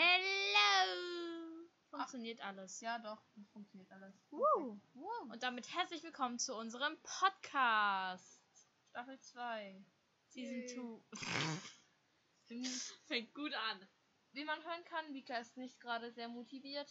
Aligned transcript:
Hello! 0.00 1.66
Funktioniert 1.90 2.40
alles. 2.40 2.80
Ja, 2.80 3.00
doch, 3.00 3.20
funktioniert 3.52 3.90
alles. 3.90 4.14
Woo. 4.30 4.78
Wow. 4.94 5.32
Und 5.32 5.42
damit 5.42 5.74
herzlich 5.74 6.04
willkommen 6.04 6.38
zu 6.38 6.54
unserem 6.54 6.96
Podcast. 7.02 8.40
Staffel 8.90 9.18
2. 9.18 9.84
Season 10.28 10.54
Yay. 10.54 11.02
2. 12.46 12.64
Fängt 13.08 13.34
gut 13.34 13.52
an. 13.52 13.88
Wie 14.30 14.44
man 14.44 14.62
hören 14.64 14.84
kann, 14.84 15.10
Mika 15.10 15.36
ist 15.38 15.56
nicht 15.56 15.80
gerade 15.80 16.12
sehr 16.12 16.28
motiviert. 16.28 16.88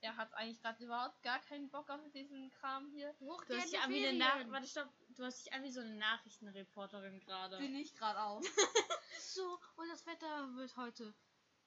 Er 0.00 0.16
hat 0.16 0.32
eigentlich 0.32 0.62
gerade 0.62 0.82
überhaupt 0.82 1.22
gar 1.22 1.40
keinen 1.40 1.68
Bock 1.68 1.90
auf 1.90 2.00
diesen 2.14 2.50
Kram 2.52 2.88
hier. 2.92 3.14
Du 3.18 3.30
hast 3.30 3.70
dich 3.70 3.78
an 3.78 3.90
wie 3.90 4.06
eine 4.06 4.16
Nach 4.16 4.50
Warte, 4.50 4.68
stopp. 4.68 4.88
Du 5.10 5.22
hast 5.22 5.44
dich 5.44 5.52
an 5.52 5.64
wie 5.64 5.70
so 5.70 5.80
eine 5.80 5.96
Nachrichtenreporterin 5.96 7.20
gerade. 7.20 7.58
Bin 7.58 7.74
ich 7.74 7.94
gerade 7.94 8.22
auch. 8.22 8.40
So, 9.20 9.58
und 9.76 9.88
das 9.88 10.06
Wetter 10.06 10.54
wird 10.56 10.76
heute. 10.76 11.12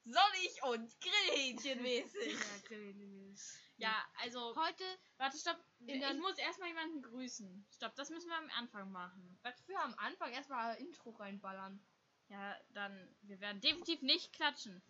Sonnig 0.04 0.62
und 0.64 1.00
Grillhähnchenmäßig. 1.00 2.32
Ja, 2.32 2.58
Grillhähnchen. 2.68 3.36
Ja, 3.76 4.04
also. 4.20 4.54
Heute, 4.56 4.84
Warte, 5.16 5.38
stopp. 5.38 5.58
Ich 5.86 5.98
der- 6.00 6.14
muss 6.14 6.38
erstmal 6.38 6.68
jemanden 6.68 7.02
grüßen. 7.02 7.66
Stopp, 7.74 7.94
das 7.96 8.10
müssen 8.10 8.28
wir 8.28 8.36
am 8.36 8.50
Anfang 8.50 8.90
machen. 8.90 9.38
Was 9.42 9.60
für 9.62 9.78
am 9.78 9.94
Anfang 9.98 10.32
erstmal 10.32 10.76
ein 10.76 10.84
Intro 10.86 11.10
reinballern. 11.10 11.84
Ja, 12.28 12.56
dann. 12.70 13.16
Wir 13.22 13.40
werden 13.40 13.60
definitiv 13.60 14.02
nicht 14.02 14.32
klatschen. 14.32 14.82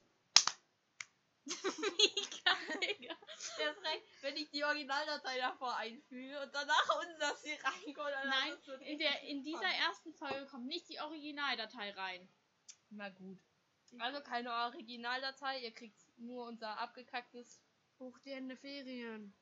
Mika, 1.45 2.57
Digga. 2.81 3.17
Erst 3.59 3.83
recht, 3.83 4.03
wenn 4.21 4.37
ich 4.37 4.49
die 4.51 4.65
Originaldatei 4.65 5.39
davor 5.39 5.77
einfüge 5.77 6.41
und 6.41 6.55
danach 6.55 7.01
unseres 7.01 7.43
hier 7.43 7.59
reinkommt. 7.65 8.11
Nein, 8.27 8.53
ist 8.53 8.69
in, 8.83 8.99
der, 8.99 9.23
in 9.23 9.43
dieser 9.43 9.67
ersten 9.67 10.15
Folge 10.15 10.47
kommt 10.47 10.67
nicht 10.67 10.89
die 10.89 11.01
Originaldatei 11.01 11.91
rein. 11.93 12.29
Na 12.91 13.09
gut. 13.09 13.41
Also 13.99 14.21
keine 14.23 14.53
Originaldatei, 14.53 15.61
ihr 15.61 15.73
kriegt 15.73 16.01
nur 16.19 16.47
unser 16.47 16.79
abgekacktes. 16.79 17.63
hochgehende 17.99 18.57
Ferien. 18.57 19.33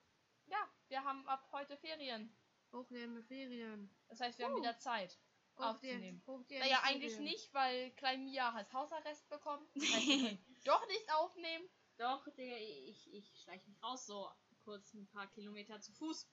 Ja, 0.47 0.69
wir 0.88 1.02
haben 1.05 1.27
ab 1.28 1.48
heute 1.52 1.77
Ferien. 1.78 2.34
Hochgehende 2.72 3.22
Ferien. 3.22 3.91
Das 4.08 4.20
heißt, 4.20 4.38
wir 4.38 4.47
haben 4.47 4.55
Uh. 4.55 4.58
wieder 4.58 4.78
Zeit 4.78 5.19
aufzunehmen. 5.56 6.22
Hochgehende 6.27 6.66
Naja, 6.66 6.78
Ferien. 6.80 7.02
eigentlich 7.02 7.19
nicht, 7.20 7.55
weil 7.55 7.91
Klein 7.92 8.25
Mia 8.25 8.52
hat 8.52 8.72
Hausarrest 8.72 9.28
bekommen. 9.28 9.66
Das 9.75 9.92
heißt, 9.92 10.38
doch 10.64 10.86
nicht 10.88 11.12
aufnehmen. 11.14 11.69
Doch, 11.97 12.27
Digga, 12.34 12.56
ich, 12.56 13.12
ich 13.12 13.41
schleiche 13.42 13.69
mich 13.69 13.82
raus, 13.82 14.06
so 14.06 14.30
kurz 14.64 14.92
ein 14.94 15.06
paar 15.08 15.27
Kilometer 15.28 15.80
zu 15.80 15.92
Fuß. 15.92 16.28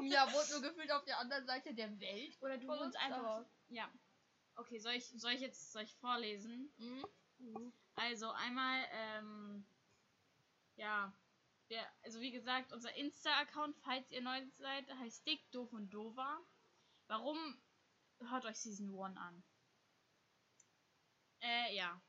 Mia 0.00 0.26
wohnt 0.32 0.50
nur 0.50 0.62
gefühlt 0.62 0.90
auf 0.92 1.04
der 1.04 1.18
anderen 1.18 1.46
Seite 1.46 1.74
der 1.74 1.98
Welt. 2.00 2.36
Oder 2.40 2.58
du 2.58 2.66
wohnst 2.68 2.82
uns, 2.84 2.96
einfach. 2.96 3.44
Ja. 3.68 3.90
Okay, 4.56 4.78
soll 4.78 4.94
ich, 4.94 5.06
soll 5.06 5.32
ich 5.32 5.40
jetzt 5.40 5.72
soll 5.72 5.82
ich 5.82 5.94
vorlesen? 5.96 6.72
Mhm. 6.78 7.04
Mhm. 7.38 7.72
Also 7.96 8.30
einmal, 8.30 8.86
ähm, 8.92 9.64
ja, 10.76 11.12
der, 11.70 11.86
also 12.02 12.20
wie 12.20 12.30
gesagt, 12.30 12.72
unser 12.72 12.94
Insta-Account, 12.94 13.76
falls 13.78 14.10
ihr 14.10 14.22
neu 14.22 14.40
seid, 14.58 14.88
heißt 14.98 15.26
Dick, 15.26 15.50
Doof 15.52 15.72
und 15.72 15.90
Dova. 15.90 16.40
Warum 17.06 17.38
hört 18.30 18.44
euch 18.46 18.58
Season 18.58 18.88
1 18.90 19.16
an? 19.16 19.42
Äh, 21.40 21.74
ja. 21.76 22.00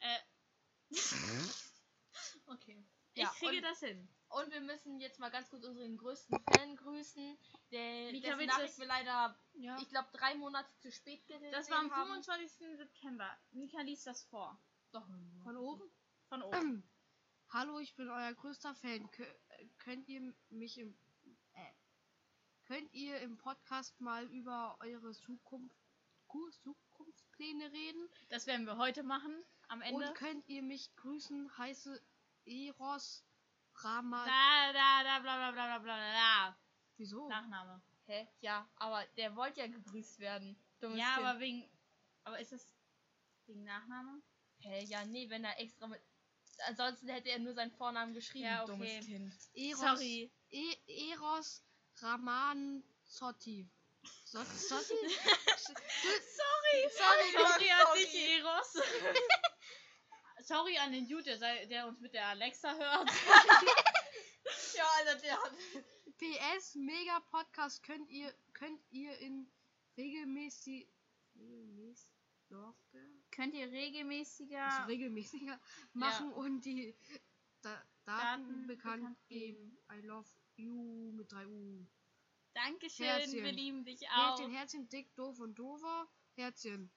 Äh. 0.00 0.18
okay. 2.46 2.82
Ich 3.14 3.22
Ja, 3.22 3.28
kriege 3.38 3.60
das 3.60 3.80
hin. 3.80 4.08
Und 4.30 4.52
wir 4.52 4.60
müssen 4.60 5.00
jetzt 5.00 5.18
mal 5.18 5.28
ganz 5.30 5.50
kurz 5.50 5.64
unseren 5.64 5.96
größten 5.96 6.38
Fan 6.54 6.76
grüßen. 6.76 7.36
Der 7.72 8.12
Mika, 8.12 8.36
dessen 8.36 8.46
Nachricht 8.46 8.78
wir 8.78 8.86
leider, 8.86 9.36
Ja. 9.54 9.76
ich 9.80 9.88
glaube, 9.88 10.08
drei 10.12 10.34
Monate 10.36 10.70
zu 10.78 10.90
spät 10.92 11.26
gesehen 11.26 11.50
Das 11.52 11.68
war 11.70 11.78
am 11.80 11.90
haben. 11.90 12.22
25. 12.22 12.76
September. 12.76 13.36
Mika 13.50 13.80
liest 13.82 14.06
das 14.06 14.22
vor. 14.24 14.56
Doch, 14.92 15.06
Von 15.42 15.56
oben? 15.56 15.82
Von 16.28 16.42
oben. 16.42 16.82
Hallo, 17.50 17.80
ich 17.80 17.94
bin 17.96 18.08
euer 18.08 18.32
größter 18.34 18.74
Fan. 18.76 19.10
Kö 19.10 19.24
könnt 19.78 20.08
ihr 20.08 20.32
mich 20.50 20.78
im 20.78 20.96
äh, 21.54 21.72
könnt 22.66 22.92
ihr 22.94 23.18
im 23.20 23.36
Podcast 23.36 24.00
mal 24.00 24.24
über 24.26 24.76
eure 24.80 25.12
Zukunft 25.12 25.74
Ku- 26.28 26.50
Zukunftspläne 26.62 27.72
reden? 27.72 28.08
Das 28.28 28.46
werden 28.46 28.64
wir 28.66 28.76
heute 28.76 29.02
machen. 29.02 29.34
Am 29.66 29.82
Ende. 29.82 30.06
Und 30.08 30.14
könnt 30.14 30.48
ihr 30.48 30.62
mich 30.62 30.94
grüßen? 30.96 31.58
Heiße 31.58 32.00
Eros 32.46 33.24
Rama. 33.84 34.24
Da, 34.26 34.72
da, 34.72 35.02
da, 35.04 35.18
bla, 35.20 35.36
bla, 35.36 35.52
bla, 35.52 35.78
bla, 35.78 35.78
bla, 35.78 35.96
bla. 36.10 36.56
Wieso? 36.96 37.28
Nachname. 37.28 37.80
Hä? 38.06 38.26
Ja, 38.40 38.68
aber 38.76 39.04
der 39.16 39.34
wollte 39.36 39.60
ja 39.60 39.66
gegrüßt 39.66 40.18
werden. 40.18 40.56
Dummes 40.80 40.98
Ja, 40.98 41.14
kind. 41.16 41.26
aber 41.26 41.40
wegen. 41.40 41.70
Aber 42.24 42.38
ist 42.40 42.52
das 42.52 42.74
wegen 43.46 43.64
Nachname? 43.64 44.20
Hä? 44.60 44.84
Ja, 44.84 45.04
nee, 45.04 45.28
wenn 45.30 45.44
er 45.44 45.58
extra 45.58 45.86
mit. 45.86 46.00
Ansonsten 46.66 47.08
hätte 47.08 47.30
er 47.30 47.38
nur 47.38 47.54
seinen 47.54 47.70
Vornamen 47.72 48.12
geschrieben, 48.12 48.44
Ja, 48.46 48.62
okay. 48.64 48.72
dummes 48.72 49.06
Kind. 49.06 49.34
Eros, 49.54 49.80
Sorry. 49.80 50.30
E 50.50 51.10
Eros 51.12 51.62
Raman 52.02 52.82
Zotti. 53.06 53.66
Zot- 54.26 54.46
Zotti? 54.46 54.94
Sorry, 54.94 56.88
Sorry, 56.90 57.32
sorry 57.32 57.68
sorry. 57.68 57.98
dich, 58.04 58.14
Eros. 58.38 58.74
sorry 60.50 60.76
an 60.78 60.90
den 60.92 61.06
Dude, 61.06 61.22
der, 61.22 61.38
sei- 61.38 61.66
der 61.66 61.86
uns 61.86 62.00
mit 62.00 62.12
der 62.12 62.26
Alexa 62.28 62.74
hört. 62.74 63.10
Ja, 64.74 64.84
Alter, 64.98 65.20
der 65.20 65.40
hat. 65.42 65.52
PS 66.18 66.74
Mega 66.74 67.20
Podcast 67.30 67.82
könnt 67.84 68.08
ihr 68.10 68.34
könnt 68.52 68.80
ihr 68.90 69.16
in 69.18 69.48
regelmäßig 69.96 70.88
regelmäßig 71.38 72.10
Könnt 73.30 73.54
ihr 73.54 73.70
regelmäßiger 73.70 74.64
also 74.64 74.88
regelmäßiger 74.88 75.60
machen 75.92 76.32
und 76.32 76.62
die 76.64 76.96
da 77.62 77.70
Daten, 78.04 78.48
Daten 78.48 78.66
bekannt, 78.66 79.02
bekannt 79.02 79.28
geben. 79.28 79.78
I 79.92 80.00
love 80.04 80.28
you 80.56 81.12
mit 81.12 81.30
3 81.30 81.46
U. 81.46 81.86
Dankeschön, 82.54 83.06
Herzchen. 83.06 83.44
wir 83.44 83.52
lieben 83.52 83.84
dich 83.84 84.08
auch. 84.08 84.38
Herzchen, 84.38 84.50
Herzchen, 84.50 84.88
dick, 84.88 85.14
doof 85.14 85.38
und 85.38 85.54
dover. 85.58 86.08
Herzchen. 86.34 86.90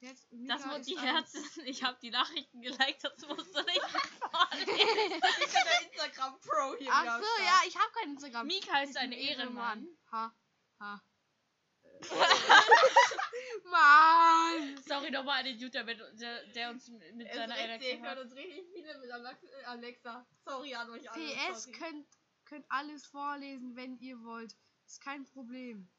Herz, 0.00 0.26
Das 0.30 0.64
ist 0.64 0.88
die 0.88 0.98
Herzen. 0.98 1.44
Ich 1.66 1.82
habe 1.82 1.98
die 2.00 2.10
Nachrichten 2.10 2.60
geliked, 2.62 3.02
das 3.04 3.26
musst 3.26 3.54
du 3.54 3.62
nicht 3.62 3.80
vorlesen. 4.20 4.68
Ich 4.68 5.52
bin 5.52 5.64
der 5.64 5.82
Instagram 5.82 6.40
Pro 6.40 6.76
hier. 6.78 6.90
Ach 6.92 7.18
so, 7.20 7.24
Start. 7.24 7.40
ja, 7.40 7.60
ich 7.66 7.76
habe 7.76 7.90
kein 7.92 8.10
Instagram. 8.10 8.46
Mika 8.46 8.80
ist 8.82 8.90
Ich 8.90 8.96
ein 8.98 9.12
Ehrenmann. 9.12 9.88
Ha, 10.12 10.32
ha. 10.80 11.02
Mann! 13.64 14.76
Sorry 14.86 15.10
nochmal 15.10 15.40
an 15.40 15.44
den 15.46 15.58
Dude, 15.58 15.84
der, 15.84 16.44
der, 16.46 16.70
uns 16.70 16.88
mit 16.88 17.26
Es 17.28 17.34
seiner 17.36 17.56
ich 17.56 17.62
Alexa 17.64 17.88
höre 17.96 18.02
hört. 18.02 18.18
uns 18.20 18.34
richtig 18.36 18.64
viele 18.72 18.98
mit 18.98 19.10
Alex- 19.10 19.44
Alexa. 19.66 20.26
Sorry 20.44 20.74
an 20.74 20.90
euch 20.90 21.10
alle. 21.10 21.24
PS 21.24 21.64
sorry. 21.64 21.76
könnt, 21.78 22.06
könnt 22.44 22.66
alles 22.68 23.04
vorlesen, 23.06 23.74
wenn 23.74 23.96
ihr 23.98 24.20
wollt. 24.22 24.54
Ist 24.86 25.00
kein 25.00 25.24
Problem. 25.24 25.90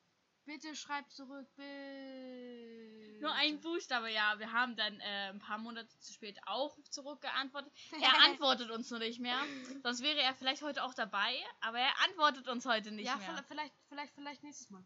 Bitte 0.45 0.73
schreibt 0.75 1.11
zurück. 1.11 1.47
Bitte. 1.57 2.88
Nur 3.21 3.33
ein 3.33 3.59
Buchstabe, 3.61 4.11
ja. 4.11 4.37
Wir 4.39 4.51
haben 4.51 4.75
dann 4.75 4.99
äh, 4.99 5.29
ein 5.29 5.39
paar 5.39 5.57
Monate 5.57 5.89
zu 5.99 6.13
spät 6.13 6.37
auch 6.45 6.77
zurückgeantwortet. 6.89 7.71
Er 8.01 8.13
antwortet 8.25 8.69
uns 8.71 8.89
nur 8.89 8.99
nicht 8.99 9.19
mehr. 9.19 9.39
Sonst 9.83 10.01
wäre 10.01 10.21
er 10.21 10.33
vielleicht 10.35 10.61
heute 10.61 10.83
auch 10.83 10.93
dabei, 10.93 11.35
aber 11.61 11.79
er 11.79 11.93
antwortet 12.05 12.47
uns 12.47 12.65
heute 12.65 12.91
nicht 12.91 13.07
ja, 13.07 13.15
mehr. 13.17 13.27
vielleicht, 13.27 13.47
vielleicht, 13.47 13.73
vielleicht, 13.89 14.13
vielleicht 14.15 14.43
nächstes 14.43 14.69
Mal. 14.69 14.83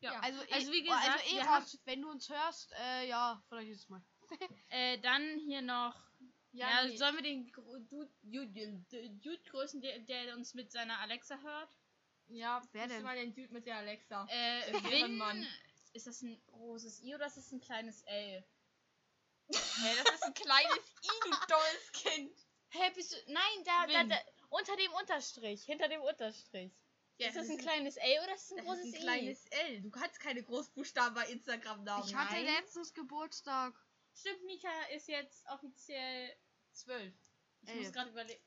Ja. 0.00 0.12
Ja. 0.12 0.20
Also, 0.20 0.40
Also 0.52 0.70
eh- 0.70 0.74
wie 0.74 0.82
gesagt, 0.82 1.08
also 1.08 1.34
wir 1.34 1.40
Eros, 1.40 1.78
wenn 1.84 2.02
du 2.02 2.10
uns 2.10 2.28
hörst, 2.28 2.72
äh, 2.80 3.08
ja, 3.08 3.42
vielleicht 3.48 3.68
nächstes 3.68 3.88
Mal. 3.88 4.02
Äh, 4.68 4.98
dann 4.98 5.38
hier 5.46 5.62
noch. 5.62 5.94
Ja, 6.52 6.68
Ja, 6.70 6.84
nee. 6.86 6.96
sollen 6.96 7.16
wir 7.16 7.22
den 7.22 7.50
Dude, 7.50 9.42
grüßen, 9.50 9.80
der, 9.80 9.98
der 10.00 10.34
uns 10.36 10.54
mit 10.54 10.70
seiner 10.70 10.98
Alexa 11.00 11.38
hört? 11.38 11.70
Ja, 12.28 12.62
Wer 12.72 12.88
denn? 12.88 13.02
mal 13.02 13.16
den 13.16 13.34
Dude 13.34 13.52
mit 13.52 13.66
der 13.66 13.76
Alexa. 13.78 14.26
Äh, 14.30 14.70
Ehrenmann. 15.00 15.46
Ist 15.94 16.06
das 16.06 16.22
ein 16.22 16.40
großes 16.46 17.02
I 17.02 17.14
oder 17.14 17.26
ist 17.26 17.36
das 17.36 17.52
ein 17.52 17.60
kleines 17.60 18.02
L? 18.02 18.44
Hey, 19.50 19.96
das 20.04 20.14
ist 20.14 20.22
ein 20.24 20.34
kleines 20.34 20.76
I, 21.02 21.08
du 21.24 21.30
dolles 21.48 21.92
Kind. 21.92 22.36
Hä, 22.70 22.90
bist 22.94 23.12
du. 23.12 23.16
Nein, 23.32 23.64
da, 23.64 23.86
da, 23.86 24.04
da. 24.04 24.16
Unter 24.50 24.76
dem 24.76 24.92
Unterstrich. 24.92 25.64
Hinter 25.64 25.88
dem 25.88 26.02
Unterstrich. 26.02 26.72
Ja, 27.18 27.28
ist 27.28 27.36
das 27.36 27.46
das 27.48 27.56
ein 27.56 27.58
kleines 27.62 27.96
L 27.96 28.22
oder 28.24 28.34
ist 28.34 28.44
das 28.44 28.52
ein 28.52 28.56
Das 28.58 28.66
großes 28.66 28.84
ist 28.86 28.94
ein 28.94 29.00
I? 29.00 29.02
kleines 29.02 29.46
L. 29.46 29.80
Du 29.82 29.90
kannst 29.90 30.20
keine 30.20 30.42
Großbuchstaben 30.42 31.14
bei 31.14 31.26
Instagram 31.28 31.82
Namen. 31.84 32.06
Ich 32.06 32.14
hatte 32.14 32.34
Nein. 32.34 32.44
letztens 32.44 32.92
Geburtstag. 32.94 33.74
Stimmt, 34.14 34.44
Mika 34.44 34.70
ist 34.94 35.08
jetzt 35.08 35.44
offiziell. 35.48 36.36
zwölf. 36.72 37.14
Ich 37.62 37.74
muss 37.74 37.84
Elf. 37.86 37.92
gerade 37.92 38.10
überlegen. 38.10 38.42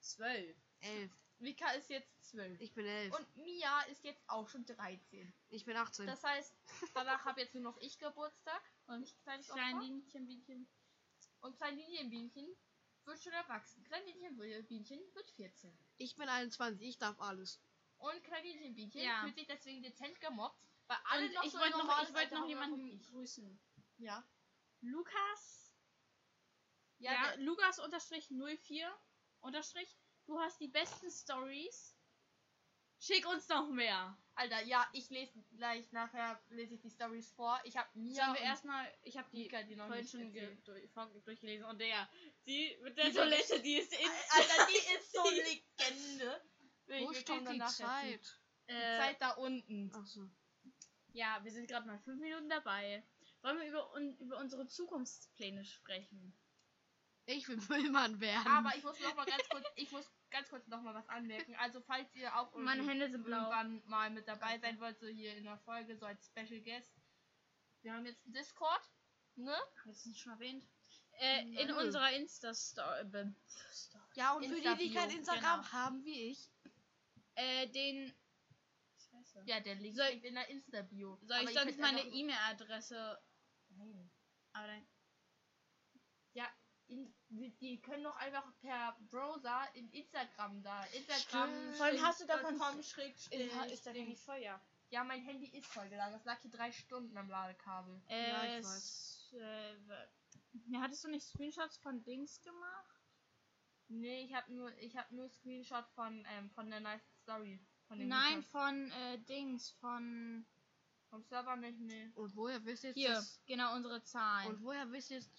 Zwölf. 0.00 0.56
Elf. 0.80 1.12
Mika 1.38 1.70
ist 1.72 1.90
jetzt 1.90 2.24
zwölf. 2.30 2.60
Ich 2.60 2.72
bin 2.74 2.86
elf. 2.86 3.14
Und 3.14 3.36
Mia 3.36 3.82
ist 3.82 4.04
jetzt 4.04 4.22
auch 4.28 4.48
schon 4.48 4.64
13. 4.64 5.32
ich 5.48 5.64
bin 5.64 5.76
18. 5.76 6.06
Das 6.06 6.22
heißt, 6.24 6.54
danach 6.94 7.24
habe 7.24 7.40
jetzt 7.40 7.54
nur 7.54 7.62
noch 7.62 7.76
ich 7.78 7.98
Geburtstag 7.98 8.62
und 8.86 9.00
nicht 9.00 9.20
kleines 9.22 9.50
Opfer. 9.50 9.60
Kleinlinchen, 9.60 10.26
Bienchen. 10.26 10.68
Und 11.40 11.56
Kleinlinienbienchen 11.56 12.48
wird 13.04 13.22
schon 13.22 13.32
erwachsen. 13.32 13.84
Kleinlinienbienchen 13.84 15.00
wird 15.14 15.30
14. 15.32 15.76
Ich 15.98 16.16
bin 16.16 16.28
21. 16.28 16.88
Ich 16.88 16.98
darf 16.98 17.20
alles. 17.20 17.60
Und 17.98 18.22
Kleinlinienbienchen 18.24 19.00
Ja. 19.02 19.20
fühlt 19.22 19.36
sich 19.36 19.46
deswegen 19.46 19.82
dezent 19.82 20.18
gemobbt, 20.20 20.60
weil 20.86 20.98
alle 21.04 21.26
Und 21.26 21.34
noch 21.34 21.44
ich 21.44 21.52
so 21.52 21.58
wollte 21.58 21.78
noch, 21.78 22.02
ich 22.02 22.14
wollte 22.14 22.34
noch 22.34 22.48
jemanden 22.48 22.88
ich. 22.88 23.08
grüßen. 23.10 23.60
Ja. 23.98 24.26
Lukas 24.80 25.74
Ja, 26.98 27.12
Ja, 27.12 27.34
Lukas 27.36 27.78
unterstrich 27.78 28.30
04 28.30 28.90
unterstrich. 29.40 29.96
Du 30.26 30.38
hast 30.40 30.60
die 30.60 30.68
besten 30.68 31.10
Stories. 31.10 31.94
Schick 32.98 33.26
uns 33.26 33.48
noch 33.48 33.68
mehr. 33.70 34.16
Alter, 34.34 34.62
ja, 34.64 34.86
ich 34.92 35.08
lese 35.10 35.42
gleich 35.56 35.92
nachher 35.92 36.40
lese 36.48 36.74
ich 36.74 36.80
die 36.80 36.90
Stories 36.90 37.30
vor. 37.32 37.60
Ich 37.64 37.76
habe 37.76 37.88
mir 37.94 38.14
Sollen 38.14 38.34
wir 38.34 38.40
erstmal, 38.40 38.86
ich 39.02 39.16
habe 39.16 39.28
die 39.30 39.38
Mika 39.44 39.62
die 39.62 39.76
noch 39.76 39.88
nicht 39.88 40.10
schon 40.10 40.32
durch, 40.32 40.92
durchgelesen 41.24 41.66
und 41.66 41.78
der, 41.78 42.08
die 42.46 42.76
mit 42.82 42.96
der 42.96 43.06
Die 43.10 43.14
Toilette, 43.14 43.60
die 43.60 43.76
ist 43.76 43.92
in 43.92 44.08
Alter, 44.30 44.66
die 44.68 44.94
ist 44.98 45.12
so 45.12 45.22
Legende. 45.30 46.42
Wir- 46.86 47.00
Wo 47.02 47.10
wir 47.10 47.20
steht 47.20 47.48
die. 47.48 47.58
Zeit? 47.58 48.40
Die 48.68 48.72
äh, 48.72 48.98
Zeit 48.98 49.20
da 49.20 49.30
unten. 49.32 49.92
Achso. 49.94 50.28
Ja, 51.12 51.42
wir 51.44 51.52
sind 51.52 51.68
gerade 51.68 51.86
mal 51.86 51.98
fünf 52.00 52.20
Minuten 52.20 52.48
dabei. 52.48 53.02
Wollen 53.42 53.58
wir 53.60 53.68
über, 53.68 53.92
un, 53.94 54.16
über 54.18 54.38
unsere 54.38 54.66
Zukunftspläne 54.66 55.64
sprechen? 55.64 56.36
Ich 57.26 57.48
will 57.48 57.56
Müllmann 57.68 58.20
werden. 58.20 58.46
Aber 58.46 58.74
ich 58.76 58.82
muss 58.84 58.98
noch 59.00 59.14
mal 59.16 59.24
ganz 59.26 59.48
kurz, 59.48 59.64
ich 59.76 59.90
muss 59.90 60.08
ganz 60.30 60.48
kurz 60.48 60.66
noch 60.68 60.82
mal 60.82 60.94
was 60.94 61.08
anmerken. 61.08 61.54
Also 61.56 61.80
falls 61.80 62.14
ihr 62.14 62.36
auch 62.38 62.52
Meine 62.54 62.86
Hände 62.86 63.10
sind 63.10 63.24
blau. 63.24 63.36
irgendwann 63.50 63.82
mal 63.86 64.10
mit 64.10 64.26
dabei 64.28 64.58
sein 64.58 64.78
wollt, 64.80 64.98
so 64.98 65.06
hier 65.06 65.36
in 65.36 65.44
der 65.44 65.58
Folge, 65.58 65.96
so 65.96 66.06
als 66.06 66.26
Special 66.26 66.60
Guest. 66.60 66.92
Wir 67.82 67.92
haben 67.92 68.04
jetzt 68.06 68.24
einen 68.24 68.34
Discord, 68.34 68.82
ne? 69.36 69.56
Das 69.86 70.04
nicht 70.06 70.20
schon 70.20 70.32
erwähnt? 70.32 70.66
Äh, 71.18 71.42
in 71.42 71.68
Nö. 71.68 71.78
unserer 71.78 72.12
Insta-Story. 72.12 73.00
Äh, 73.12 73.26
Story. 73.72 74.04
ja, 74.14 74.32
und 74.34 74.44
für 74.46 74.60
die, 74.60 74.88
die 74.88 74.94
kein 74.94 75.10
Instagram 75.10 75.60
genau. 75.62 75.72
haben 75.72 76.04
wie 76.04 76.30
ich. 76.30 76.50
äh, 77.36 77.68
den. 77.68 78.12
Scheiße. 78.98 79.42
Ja, 79.46 79.60
der 79.60 79.76
Link 79.76 79.96
Soll- 79.96 80.08
liegt 80.10 80.24
in 80.24 80.34
der 80.34 80.48
Insta-Bio. 80.48 81.18
Soll 81.22 81.42
ich 81.44 81.50
sonst 81.54 81.78
meine 81.78 82.02
E-Mail-Adresse. 82.02 83.18
Nein. 83.70 84.10
Aber 84.52 84.66
dann. 84.66 84.86
Ja, 86.34 86.46
in, 86.88 87.14
die 87.28 87.80
können 87.80 88.04
doch 88.04 88.16
einfach 88.16 88.44
per 88.60 88.96
Browser 89.10 89.62
in 89.74 89.88
Instagram 89.90 90.62
da. 90.62 90.84
Instagram. 90.86 91.50
Vor 91.74 91.86
allem 91.86 92.02
hast 92.02 92.20
du 92.20 92.26
davon- 92.26 92.54
Ist 92.54 93.86
da 93.86 93.92
nicht 93.92 94.20
voll, 94.22 94.38
ja. 94.38 94.60
Ja, 94.90 95.02
mein 95.02 95.20
Handy 95.22 95.46
ist 95.48 95.66
vollgeladen. 95.66 96.12
Das 96.14 96.24
lag 96.24 96.40
hier 96.40 96.50
drei 96.50 96.70
Stunden 96.70 97.16
am 97.18 97.28
Ladekabel. 97.28 98.00
Ja, 98.08 98.44
ich 98.44 98.50
Äh, 98.50 98.62
weiß. 98.64 99.34
äh, 99.34 99.74
ja, 100.68 100.80
hattest 100.80 101.02
du 101.04 101.08
nicht 101.08 101.26
Screenshots 101.26 101.76
von 101.78 102.04
Dings 102.04 102.40
gemacht? 102.42 103.00
Nee, 103.88 104.22
ich 104.24 104.34
habe 104.34 104.52
nur, 104.52 104.72
ich 104.78 104.96
habe 104.96 105.14
nur 105.14 105.28
Screenshot 105.28 105.86
von, 105.94 106.24
ähm, 106.30 106.50
von 106.50 106.70
der 106.70 106.80
Nice 106.80 107.02
Story. 107.22 107.60
Von 107.88 107.98
dem 107.98 108.08
Nein, 108.08 108.36
Lukas. 108.36 108.50
von 108.50 108.90
äh, 108.92 109.18
Dings, 109.24 109.70
von. 109.80 110.46
vom 111.08 111.22
Server 111.24 111.54
nicht, 111.56 111.78
nee. 111.80 112.10
Und 112.14 112.34
woher 112.34 112.64
wisst 112.64 112.82
ihr 112.84 112.90
jetzt, 112.90 112.96
Hier, 112.98 113.10
dass, 113.10 113.40
genau 113.46 113.74
unsere 113.74 114.02
Zahlen. 114.02 114.48
und 114.48 114.62
woher 114.62 114.90
wisst 114.90 115.10
ihr 115.10 115.18
jetzt, 115.18 115.32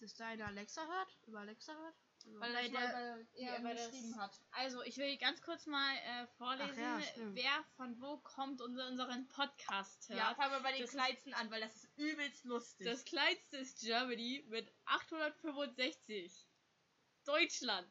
dass 0.00 0.14
deine 0.14 0.46
Alexa 0.46 0.86
hört? 0.86 1.18
Über 1.26 1.40
Alexa 1.40 1.72
hört? 1.74 1.94
Also- 2.26 2.40
Weil 2.40 2.54
Weil 2.54 2.70
das 2.70 2.92
bei 2.92 3.40
ja, 3.40 3.58
das- 3.60 3.90
geschrieben 3.90 4.16
hat. 4.20 4.40
Also, 4.50 4.82
ich 4.82 4.96
will 4.98 5.16
ganz 5.16 5.40
kurz 5.40 5.64
mal 5.66 5.96
äh, 5.96 6.26
vorlesen, 6.36 6.78
ja, 6.82 7.00
wer 7.32 7.64
von 7.76 7.98
wo 8.00 8.18
kommt 8.18 8.60
und 8.60 8.78
unseren 8.78 9.26
Podcast 9.28 10.08
hört. 10.10 10.18
Ja, 10.18 10.34
fangen 10.34 10.52
wir 10.52 10.60
bei 10.60 10.72
den 10.72 10.82
Das 10.82 10.90
kleinsten 10.90 11.32
an, 11.32 11.50
weil 11.50 11.62
das 11.62 11.74
ist 11.76 11.88
übelst 11.96 12.44
lustig. 12.44 12.86
Das 12.86 13.04
kleinste 13.06 13.56
ist 13.56 13.80
Germany 13.80 14.44
mit 14.48 14.70
865. 14.84 16.46
Deutschland. 17.24 17.88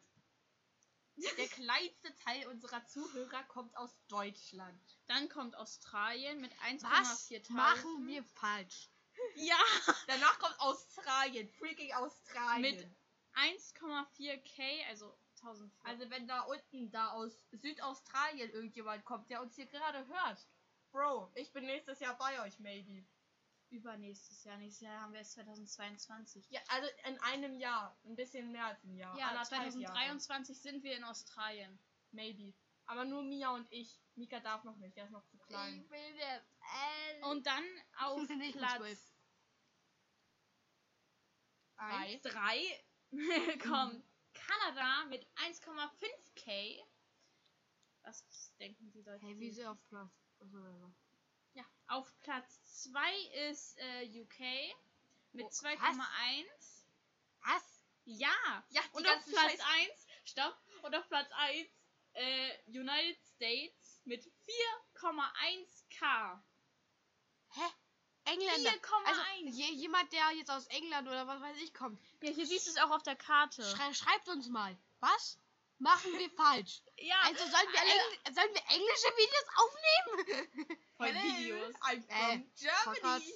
der 1.37 1.47
kleinste 1.47 2.15
Teil 2.23 2.47
unserer 2.47 2.85
Zuhörer 2.85 3.43
kommt 3.43 3.75
aus 3.75 3.91
Deutschland. 4.07 4.79
Dann 5.07 5.27
kommt 5.27 5.55
Australien 5.55 6.39
mit 6.39 6.51
Was 6.81 7.29
1,4 7.29 7.51
machen 7.51 8.07
wir 8.07 8.23
falsch? 8.23 8.89
Ja, 9.35 9.57
Danach 10.07 10.39
kommt 10.39 10.59
Australien, 10.59 11.49
freaking 11.49 11.93
Australien. 11.93 12.75
Mit 12.75 12.87
1,4k, 13.35 14.87
also 14.89 15.17
1000. 15.41 15.71
also 15.83 16.09
wenn 16.09 16.27
da 16.27 16.41
unten, 16.41 16.91
da 16.91 17.11
aus 17.11 17.45
Südaustralien 17.51 18.51
irgendjemand 18.51 19.05
kommt, 19.05 19.29
der 19.29 19.41
uns 19.41 19.55
hier 19.55 19.67
gerade 19.67 20.05
hört. 20.07 20.47
Bro, 20.91 21.31
ich 21.35 21.51
bin 21.53 21.65
nächstes 21.65 21.99
Jahr 21.99 22.17
bei 22.17 22.41
euch, 22.41 22.59
maybe. 22.59 23.05
übernächstes 23.69 24.43
Jahr. 24.43 24.57
Nächstes 24.57 24.81
Jahr 24.81 25.01
haben 25.01 25.13
wir 25.13 25.21
es 25.21 25.31
2022. 25.33 26.49
Ja, 26.49 26.59
also 26.69 26.87
in 27.07 27.19
einem 27.19 27.59
Jahr. 27.59 27.95
Ein 28.03 28.15
bisschen 28.15 28.51
mehr 28.51 28.65
als 28.65 28.83
ein 28.83 28.95
Jahr. 28.95 29.15
Ja, 29.17 29.27
Anderthalb 29.27 29.61
Jahre. 29.61 29.71
2023 29.71 30.59
sind 30.59 30.83
wir 30.83 30.97
in 30.97 31.03
Australien. 31.03 31.79
Maybe. 32.11 32.53
Aber 32.85 33.05
nur 33.05 33.21
Mia 33.21 33.51
und 33.51 33.67
ich. 33.71 34.01
Mika 34.19 34.39
darf 34.41 34.63
noch 34.65 34.75
nicht, 34.75 34.97
er 34.97 35.05
ist 35.05 35.11
noch 35.11 35.25
zu 35.27 35.37
klein. 35.37 35.89
will 35.89 36.13
der. 36.15 36.45
Äh, 36.59 37.23
Und 37.23 37.45
dann 37.45 37.63
auf 37.97 38.27
Platz 38.51 38.77
zwölf. 38.77 39.13
Drei. 41.77 42.19
3 42.23 42.85
kommt 43.59 44.03
Kanada 44.33 45.05
mit 45.05 45.25
1,5k. 45.37 46.85
Was 48.01 48.25
denken 48.59 48.91
die 48.91 49.01
Leute? 49.01 49.25
Hey, 49.25 49.39
wie 49.39 49.51
sie 49.51 49.65
auf 49.65 49.77
Platz. 49.87 50.11
Also, 50.41 50.93
ja. 51.53 51.63
Auf 51.87 52.13
Platz 52.19 52.61
2 52.83 53.49
ist 53.49 53.77
äh, 53.77 54.21
UK 54.21 54.39
mit 55.31 55.45
Oh, 55.45 55.49
2,1. 55.49 56.85
Was? 57.45 57.85
Ja. 58.03 58.65
Ja, 58.69 58.81
Und 58.91 59.07
auf 59.07 59.25
Platz 59.25 59.51
Scheiß 59.51 59.59
1, 59.61 60.07
stopp, 60.25 60.57
und 60.83 60.93
auf 60.95 61.07
Platz 61.07 61.29
1 61.31 61.67
äh, 62.13 62.57
United 62.67 63.23
States 63.35 63.88
mit 64.05 64.23
4,1k. 64.95 66.39
Hä? 67.51 67.61
Engländer. 68.25 68.69
4,1. 68.71 69.07
Also, 69.07 69.21
je, 69.45 69.71
jemand, 69.73 70.11
der 70.11 70.31
jetzt 70.35 70.51
aus 70.51 70.67
England 70.67 71.07
oder 71.07 71.25
was 71.27 71.41
weiß 71.41 71.57
ich 71.63 71.73
kommt, 71.73 71.99
Ja, 72.21 72.31
hier 72.31 72.45
siehst 72.45 72.67
du 72.67 72.71
es 72.71 72.77
auch 72.77 72.91
auf 72.91 73.03
der 73.03 73.15
Karte. 73.15 73.63
schrei 73.63 73.93
schreibt 73.93 74.27
uns 74.29 74.47
mal. 74.49 74.77
Was 74.99 75.37
machen 75.79 76.11
wir 76.17 76.29
falsch? 76.31 76.81
ja, 76.97 77.15
Also, 77.23 77.43
sollen 77.45 77.71
wir, 77.71 77.81
Engl 77.81 78.35
sollen 78.35 78.53
wir 78.53 78.61
englische 78.75 79.11
Videos 79.17 79.47
aufnehmen? 79.61 80.79
Hello, 80.99 81.21
Videos. 81.23 81.75
I'm 81.81 82.03
Äh, 82.07 82.31
from 82.33 82.51
Germany. 82.55 82.99
Podcast. 83.01 83.33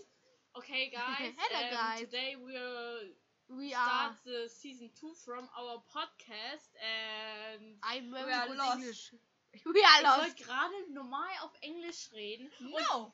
Okay, 0.56 0.90
guys. 0.90 1.34
Hello, 1.38 1.64
um, 1.64 1.72
guys. 1.72 2.00
Today 2.02 2.36
we'll 2.38 3.16
We 3.48 3.74
are. 3.74 3.86
start 3.88 4.24
the 4.26 4.48
season 4.50 4.92
2 5.00 5.16
from 5.16 5.50
our 5.58 5.82
podcast 5.92 6.70
and 6.80 7.78
I'm 7.82 8.12
very 8.12 8.26
We 8.28 8.32
are 8.34 8.56
lost. 8.56 8.78
English. 8.80 9.14
We 9.66 9.84
are 9.86 9.98
ich 9.98 10.04
lost. 10.04 10.20
wollte 10.22 10.44
gerade 10.44 10.94
normal 10.94 11.30
auf 11.42 11.54
Englisch 11.62 12.12
reden. 12.12 12.52
No. 12.60 13.14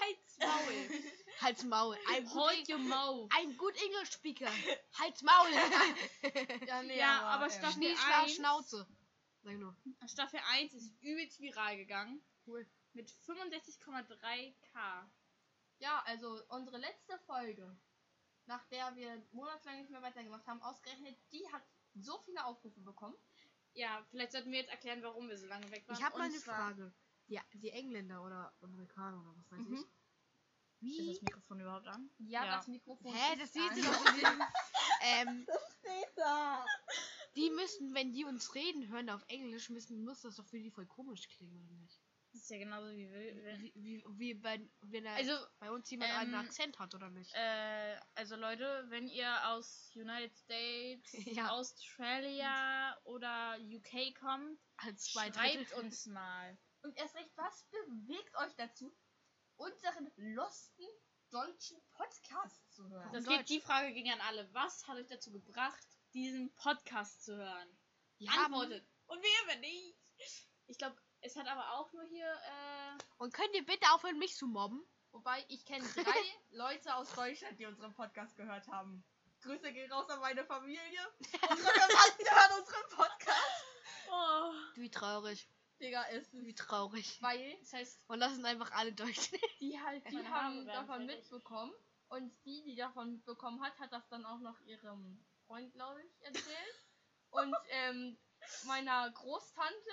Halt's 0.00 0.38
Maul. 0.38 1.00
Halt's 1.40 1.64
Maul. 1.64 1.96
Good, 2.06 2.26
Hold 2.34 2.68
your 2.68 2.78
mouth. 2.78 3.30
I'm 3.32 3.56
good 3.56 3.74
English 3.82 4.10
speaker. 4.12 4.50
Halt's 4.98 5.22
Maul. 5.22 5.48
Ja, 6.66 6.82
nee, 6.82 6.98
Ja, 6.98 7.22
aber 7.22 7.46
ähm, 7.46 7.50
Staffel- 7.50 7.72
Schnieschlag, 7.74 8.22
eins. 8.22 8.34
Schnauze. 8.34 8.86
Sag 9.42 9.54
nur. 9.54 9.74
Staffel 10.06 10.40
1 10.50 10.74
ist 10.74 10.92
übelst 11.00 11.40
viral 11.40 11.76
gegangen. 11.76 12.22
Cool. 12.46 12.66
Mit 12.92 13.08
65,3k. 13.26 15.08
Ja, 15.78 16.02
also 16.04 16.38
unsere 16.48 16.76
letzte 16.76 17.18
Folge, 17.20 17.74
nach 18.46 18.64
der 18.66 18.94
wir 18.96 19.22
monatelang 19.32 19.78
nicht 19.78 19.90
mehr 19.90 20.02
weitergemacht 20.02 20.46
haben, 20.46 20.60
ausgerechnet, 20.62 21.16
die 21.32 21.46
hat 21.52 21.62
so 21.94 22.18
viele 22.26 22.44
Aufrufe 22.44 22.80
bekommen. 22.80 23.16
Ja, 23.74 24.04
vielleicht 24.10 24.32
sollten 24.32 24.50
wir 24.50 24.58
jetzt 24.58 24.70
erklären, 24.70 25.02
warum 25.02 25.28
wir 25.28 25.36
so 25.38 25.46
lange 25.46 25.70
weg 25.70 25.86
waren. 25.88 25.96
Ich 25.96 26.02
habe 26.04 26.18
mal 26.18 26.24
eine 26.24 26.40
Frage. 26.40 26.92
Ja, 27.28 27.42
die 27.52 27.70
Engländer 27.70 28.24
oder 28.24 28.52
Amerikaner 28.60 29.20
oder 29.20 29.36
was 29.36 29.50
weiß 29.52 29.60
Mhm. 29.60 29.74
ich. 29.74 29.80
Ist 29.80 30.98
Wie? 30.98 31.06
das 31.08 31.22
Mikrofon 31.22 31.60
überhaupt 31.60 31.86
an? 31.86 32.10
Ja, 32.18 32.44
Ja. 32.44 32.56
das 32.56 32.66
Mikrofon. 32.66 33.12
Hä, 33.14 33.34
ist 33.34 33.42
das 33.42 33.52
sieht 33.52 33.70
an. 33.70 33.76
sie 33.76 33.82
doch. 33.82 34.06
in 34.14 34.20
den- 34.20 34.42
ähm, 35.02 35.46
steht 35.78 36.12
da. 36.16 36.64
die 37.36 37.50
müssen, 37.50 37.94
wenn 37.94 38.12
die 38.12 38.24
uns 38.24 38.54
reden 38.54 38.88
hören 38.88 39.10
auf 39.10 39.22
Englisch, 39.28 39.68
müssen, 39.70 40.02
muss 40.04 40.22
das 40.22 40.36
doch 40.36 40.46
für 40.46 40.58
die 40.58 40.70
voll 40.70 40.86
komisch 40.86 41.28
klingen, 41.28 41.62
oder 41.64 41.76
nicht? 41.76 41.99
Das 42.32 42.42
ist 42.42 42.50
ja 42.50 42.58
genauso 42.58 42.90
wie 42.96 43.10
will. 43.10 43.42
wenn- 43.44 43.60
Wie, 43.62 43.72
wie, 43.74 44.04
wie 44.16 44.42
wenn, 44.44 44.72
wenn 44.82 45.04
er 45.04 45.14
Also, 45.14 45.32
bei 45.58 45.70
uns 45.70 45.90
jemand 45.90 46.12
ähm, 46.12 46.18
einen 46.18 46.34
Akzent 46.36 46.78
hat, 46.78 46.94
oder 46.94 47.10
nicht? 47.10 47.32
äh, 47.34 47.98
also 48.14 48.36
Leute, 48.36 48.84
wenn 48.88 49.08
ihr 49.08 49.48
aus 49.48 49.90
United 49.96 50.36
States, 50.36 51.12
Ja. 51.26 51.50
Australia 51.50 52.96
oder 53.04 53.58
UK 53.60 54.14
kommt, 54.18 54.60
Als 54.76 55.04
zwei 55.12 55.32
schreibt 55.32 55.72
uns 55.74 56.06
mal. 56.06 56.56
Und 56.82 56.96
erst 56.96 57.14
recht, 57.16 57.30
was 57.36 57.64
bewegt 57.70 58.34
euch 58.36 58.54
dazu, 58.56 58.96
unseren 59.56 60.10
losten 60.16 60.84
deutschen 61.30 61.78
Podcast 61.92 62.72
zu 62.72 62.88
hören? 62.88 63.12
Das 63.12 63.26
geht, 63.26 63.48
die 63.48 63.60
Frage 63.60 63.92
ging 63.92 64.10
an 64.10 64.20
alle. 64.20 64.48
Was 64.54 64.86
hat 64.86 64.96
euch 64.96 65.06
dazu 65.08 65.30
gebracht, 65.32 65.86
diesen 66.14 66.54
Podcast 66.54 67.24
zu 67.24 67.36
hören? 67.36 67.78
Haben- 68.28 68.54
Antwortet. 68.54 68.86
Und 69.06 69.20
wir, 69.20 69.48
wenn 69.52 69.60
nicht. 69.60 69.96
Ich 70.66 70.78
glaube, 70.78 70.96
es 71.22 71.36
hat 71.36 71.46
aber 71.46 71.72
auch 71.72 71.92
nur 71.92 72.04
hier, 72.04 72.26
äh, 72.26 72.98
Und 73.18 73.32
könnt 73.34 73.54
ihr 73.54 73.64
bitte 73.64 73.86
aufhören, 73.92 74.18
mich 74.18 74.36
zu 74.36 74.46
mobben? 74.46 74.82
Wobei, 75.12 75.44
ich 75.48 75.64
kenne 75.64 75.84
drei 75.94 76.02
Leute 76.50 76.94
aus 76.94 77.12
Deutschland, 77.14 77.58
die 77.58 77.66
unseren 77.66 77.92
Podcast 77.94 78.36
gehört 78.36 78.68
haben. 78.68 79.04
Grüße 79.42 79.72
gehen 79.72 79.90
raus 79.90 80.08
an 80.10 80.20
meine 80.20 80.44
Familie. 80.44 81.00
Unsere 81.50 81.72
Verwandten 81.72 82.26
hören 82.28 82.60
unseren 82.60 82.88
Podcast. 82.90 83.64
oh, 84.10 84.52
Wie 84.74 84.90
traurig. 84.90 85.48
Digga, 85.80 86.04
es 86.10 86.30
Wie 86.32 86.50
ist... 86.50 86.58
traurig. 86.58 87.16
Weil 87.22 87.56
das 87.60 87.72
heißt, 87.72 88.00
Und 88.08 88.20
das 88.20 88.34
sind 88.34 88.44
einfach 88.44 88.70
alle 88.72 88.92
Deutsch. 88.92 89.30
die 89.60 89.80
halt, 89.80 90.04
die 90.10 90.28
haben 90.28 90.66
davon 90.66 91.06
mitbekommen, 91.06 91.72
Und 92.08 92.32
die, 92.44 92.62
die 92.64 92.76
davon 92.76 93.12
mitbekommen 93.12 93.62
hat, 93.62 93.78
hat 93.78 93.90
das 93.92 94.06
dann 94.08 94.26
auch 94.26 94.40
noch 94.40 94.60
ihrem 94.60 95.24
Freund, 95.46 95.72
glaube 95.72 96.02
ich, 96.02 96.20
erzählt. 96.26 96.84
Und 97.30 97.54
ähm, 97.70 98.18
meiner 98.64 99.10
Großtante. 99.10 99.90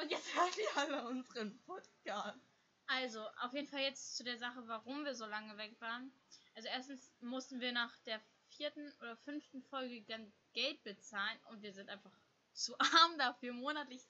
Und 0.00 0.10
jetzt 0.10 0.34
hören 0.34 0.50
die 0.56 0.76
alle 0.78 1.08
unseren 1.08 1.58
Podcast. 1.64 2.38
Also, 2.86 3.20
auf 3.40 3.52
jeden 3.52 3.66
Fall 3.68 3.80
jetzt 3.82 4.16
zu 4.16 4.24
der 4.24 4.38
Sache, 4.38 4.66
warum 4.66 5.04
wir 5.04 5.14
so 5.14 5.26
lange 5.26 5.56
weg 5.58 5.78
waren. 5.80 6.10
Also 6.54 6.68
erstens 6.68 7.12
mussten 7.20 7.60
wir 7.60 7.72
nach 7.72 7.96
der 8.00 8.20
vierten 8.48 8.92
oder 9.00 9.16
fünften 9.18 9.62
Folge 9.64 10.02
dann 10.02 10.32
Geld 10.54 10.82
bezahlen 10.82 11.38
und 11.50 11.62
wir 11.62 11.72
sind 11.72 11.88
einfach 11.90 12.10
zu 12.52 12.76
arm 12.78 13.18
dafür, 13.18 13.52
monatlich 13.52 14.02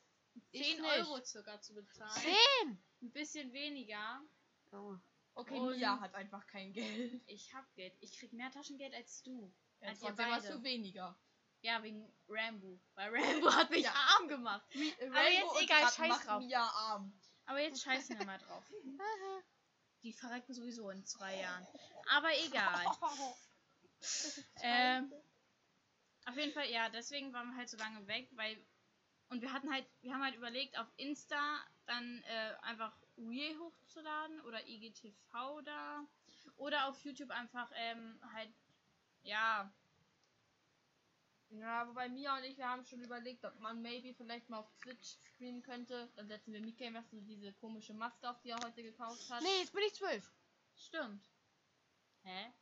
Ich 0.53 0.63
10 0.63 0.81
nicht. 0.81 0.91
Euro 0.93 1.23
circa 1.25 1.61
zu 1.61 1.75
bezahlen. 1.75 2.13
Zehn! 2.23 2.79
Ein 3.03 3.11
bisschen 3.13 3.53
weniger. 3.53 4.23
Junge. 4.73 5.01
Okay, 5.35 5.59
Und- 5.59 5.77
Mia 5.77 6.01
hat 6.01 6.15
einfach 6.15 6.47
kein 6.47 6.73
Geld. 6.73 7.21
Ich 7.27 7.53
hab 7.55 7.73
Geld. 7.75 7.95
Ich 8.01 8.19
krieg 8.19 8.33
mehr 8.33 8.51
Taschengeld 8.51 8.95
als 8.95 9.23
du. 9.23 9.53
Ja, 9.81 9.89
Als 9.89 10.01
ihr 10.03 10.09
trotzdem 10.09 10.27
hast 10.27 10.43
beide. 10.47 10.57
du 10.59 10.63
weniger. 10.65 11.19
Ja, 11.63 11.83
wegen 11.83 12.13
Rambo. 12.29 12.81
Weil 12.95 13.11
Rambo 13.15 13.53
hat 13.53 13.71
mich 13.71 13.85
Ja. 13.85 13.93
arm 13.93 14.29
gemacht. 14.29 14.63
Aber 15.01 15.29
jetzt 15.29 15.61
egal, 15.63 15.93
scheiß 15.93 16.25
drauf. 16.25 16.43
Mia 16.43 16.63
arm. 16.63 17.13
Aber 17.47 17.61
jetzt 17.61 17.83
scheißen 17.83 18.19
wir 18.19 18.27
mal 18.27 18.39
drauf. 18.39 18.65
Die 20.03 20.13
verrecken 20.13 20.55
sowieso 20.55 20.91
in 20.91 21.05
zwei 21.05 21.37
Jahren. 21.37 21.67
Aber 22.11 22.29
egal. 22.39 22.87
Ähm, 24.63 25.13
auf 26.27 26.37
jeden 26.37 26.53
Fall, 26.53 26.71
ja, 26.71 26.89
deswegen 26.89 27.33
waren 27.33 27.49
wir 27.51 27.57
halt 27.57 27.69
so 27.69 27.77
lange 27.79 28.07
weg, 28.07 28.29
weil. 28.37 28.65
Und 29.29 29.43
wir 29.43 29.53
hatten 29.53 29.73
halt, 29.73 29.85
wir 30.03 30.15
haben 30.15 30.23
halt 30.23 30.37
überlegt, 30.37 30.79
auf 30.79 30.87
Insta 30.97 31.59
dann 31.87 32.23
äh, 32.23 32.55
einfach 32.63 32.97
Real 33.17 33.59
hochzuladen 33.59 34.41
oder 34.43 34.65
IGTV 34.69 35.63
da. 35.65 36.07
Oder 36.57 36.87
auf 36.87 37.03
YouTube 37.05 37.31
einfach 37.31 37.71
ähm, 37.75 38.21
halt, 38.33 38.55
ja, 39.23 39.73
Ja, 41.51 41.89
wobei 41.89 42.09
Mia 42.09 42.37
und 42.37 42.45
ich, 42.45 42.59
wir 42.59 42.69
haben 42.69 42.85
schon 42.85 43.01
überlegt, 43.01 43.45
ob 43.45 43.59
man 43.61 43.81
maybe 43.81 44.15
vielleicht 44.15 44.49
mal 44.51 44.59
auf 44.59 44.71
Twitch 44.83 45.17
streamen 45.35 45.63
könnte. 45.63 46.11
Dann 46.17 46.29
setzen 46.29 46.53
wir 46.53 46.61
Mika 46.61 46.85
was 46.93 47.11
so 47.11 47.21
diese 47.21 47.53
komische 47.55 47.95
Maske 47.95 48.29
auf, 48.29 48.41
die 48.43 48.51
er 48.51 48.61
heute 48.63 48.83
gekauft 48.83 49.29
hat. 49.31 49.43
Nee, 49.43 49.61
jetzt 49.61 49.73
bin 49.73 49.83
ich 49.87 49.95
zwölf. 49.95 50.31
stimmt. 50.77 51.25
Hä? 52.23 52.53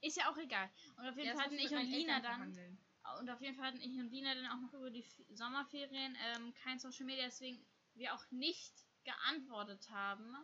Ist 0.00 0.16
ja 0.16 0.30
auch 0.30 0.36
egal. 0.38 0.70
Und 0.96 1.06
auf 1.08 1.16
jeden 1.16 1.28
Ja, 1.28 1.34
Fall 1.34 1.44
hatten 1.44 1.58
ich 1.58 1.70
und 1.70 1.84
Lina 1.86 2.14
dann. 2.20 2.32
verhandeln. 2.32 2.78
Und 3.20 3.30
auf 3.30 3.40
jeden 3.40 3.56
Fall 3.56 3.66
hatten 3.66 3.80
ich 3.80 3.98
und 3.98 4.10
Lina 4.10 4.34
dann 4.34 4.46
auch 4.46 4.60
noch 4.60 4.74
über 4.74 4.90
die 4.90 5.00
F 5.02 5.22
Sommerferien 5.30 6.16
ähm, 6.20 6.54
kein 6.54 6.78
Social 6.78 7.04
Media, 7.04 7.24
deswegen 7.24 7.64
wir 7.94 8.14
auch 8.14 8.24
nicht 8.30 8.72
geantwortet 9.04 9.88
haben. 9.90 10.34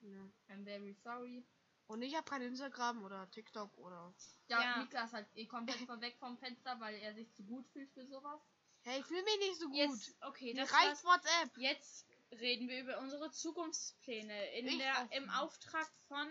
Ja. 0.00 0.30
I'm 0.48 0.64
very 0.64 0.92
sorry. 0.94 1.44
Und 1.88 2.02
ich 2.02 2.14
habe 2.16 2.24
kein 2.28 2.42
Instagram 2.42 3.04
oder 3.04 3.30
TikTok 3.30 3.76
oder. 3.78 4.12
Ja, 4.48 4.60
Ja. 4.60 4.76
Mika 4.78 5.04
ist 5.04 5.12
halt 5.12 5.28
eh 5.34 5.46
komplett 5.46 5.78
von 5.86 6.00
weg 6.00 6.16
vom 6.18 6.36
Fenster, 6.38 6.78
weil 6.80 6.96
er 6.96 7.14
sich 7.14 7.32
zu 7.34 7.44
gut 7.44 7.66
fühlt 7.68 7.90
für 7.92 8.04
sowas. 8.06 8.40
Hey, 8.82 9.00
ich 9.00 9.06
fühle 9.06 9.22
mich 9.22 9.38
nicht 9.38 9.56
so 9.60 9.66
gut. 9.66 9.76
Jetzt, 9.76 10.16
okay, 10.22 10.54
Mir 10.54 10.62
das 10.62 10.72
reicht 10.72 11.04
war's. 11.04 11.04
WhatsApp. 11.04 11.56
Jetzt 11.58 12.06
reden 12.32 12.68
wir 12.68 12.80
über 12.80 12.98
unsere 12.98 13.30
Zukunftspläne 13.30 14.50
in 14.58 14.66
Ich 14.66 14.78
der, 14.78 15.08
im 15.12 15.28
Auftrag 15.30 15.88
von, 16.08 16.28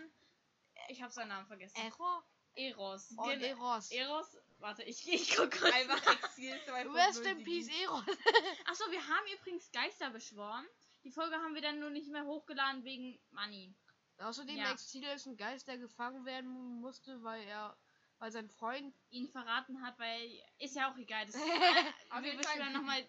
ich 0.88 1.02
habe 1.02 1.12
seinen 1.12 1.28
Namen 1.28 1.46
vergessen. 1.46 1.76
Error 1.76 2.24
Eros. 2.54 3.10
und 3.16 3.28
Gen- 3.28 3.40
Eros. 3.42 3.90
Eros. 3.90 4.36
Warte, 4.58 4.82
ich, 4.84 5.06
ich 5.12 5.36
guck 5.36 5.50
kurz. 5.50 5.72
Einfach 5.74 6.06
Exil 6.24 6.54
2.0. 6.66 6.94
Rest 6.94 7.24
in 7.26 7.44
Peace, 7.44 7.68
Eros. 7.82 8.04
Achso, 8.66 8.90
wir 8.90 9.06
haben 9.06 9.26
übrigens 9.38 9.70
Geister 9.72 10.10
beschworen. 10.10 10.66
Die 11.04 11.10
Folge 11.12 11.36
haben 11.36 11.54
wir 11.54 11.62
dann 11.62 11.78
nur 11.78 11.90
nicht 11.90 12.08
mehr 12.10 12.24
hochgeladen 12.24 12.84
wegen 12.84 13.18
Money. 13.30 13.74
Außerdem 14.18 14.56
Ja. 14.56 14.72
Exil 14.72 15.04
ist 15.04 15.26
ein 15.26 15.36
Geist, 15.36 15.68
der 15.68 15.78
gefangen 15.78 16.24
werden 16.24 16.48
musste, 16.80 17.22
weil 17.22 17.42
er, 17.44 17.76
weil 18.18 18.32
sein 18.32 18.48
Freund. 18.48 18.94
ihn 19.10 19.28
verraten 19.28 19.82
hat, 19.82 19.98
weil 19.98 20.42
ist 20.58 20.74
ja 20.74 20.90
auch 20.90 20.96
egal. 20.96 21.26
Das, 21.26 21.34
Auf 22.10 22.22
wir 22.22 22.32
jeden 22.32 22.38
beschwören 22.38 22.72
nochmal, 22.72 23.06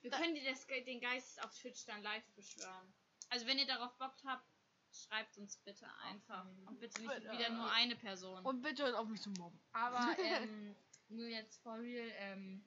wir 0.00 0.10
können 0.10 0.34
die 0.34 0.44
das, 0.44 0.66
den 0.66 1.00
Geist 1.00 1.42
auf 1.42 1.52
Twitch 1.58 1.84
dann 1.86 2.02
live 2.02 2.24
beschwören. 2.34 2.94
Also 3.30 3.46
wenn 3.46 3.58
ihr 3.58 3.66
darauf 3.66 3.96
Bock 3.98 4.14
habt, 4.24 4.46
schreibt 4.92 5.36
uns 5.38 5.56
bitte 5.58 5.86
einfach 6.04 6.46
und 6.66 6.78
bitte 6.78 7.00
nicht 7.02 7.12
Bitte. 7.12 7.32
wieder 7.32 7.50
nur 7.50 7.70
eine 7.72 7.96
Person. 7.96 8.44
Und 8.44 8.62
bitte 8.62 8.84
hört 8.84 8.94
auf 8.94 9.08
mich 9.08 9.20
zu 9.20 9.30
mobben. 9.30 9.60
Aber 9.72 10.16
ähm, 10.18 10.76
nur 11.08 11.26
jetzt 11.26 11.60
for 11.62 11.78
real, 11.80 12.12
ähm, 12.18 12.64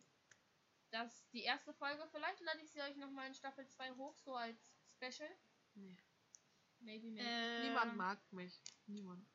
das 0.91 1.29
die 1.31 1.43
erste 1.43 1.73
Folge, 1.73 2.05
vielleicht 2.11 2.41
lade 2.41 2.59
ich 2.61 2.71
sie 2.71 2.81
euch 2.81 2.95
nochmal 2.97 3.27
in 3.27 3.33
Staffel 3.33 3.67
2 3.67 3.91
hoch, 3.93 4.17
so 4.17 4.35
als 4.35 4.73
Special. 4.89 5.29
Nee. 5.75 5.97
Maybe, 6.87 7.11
maybe. 7.11 7.19
Äh, 7.27 7.67
Niemand 7.67 7.97
mag 7.97 8.19
mich. 8.31 8.61
Niemand. 8.85 9.25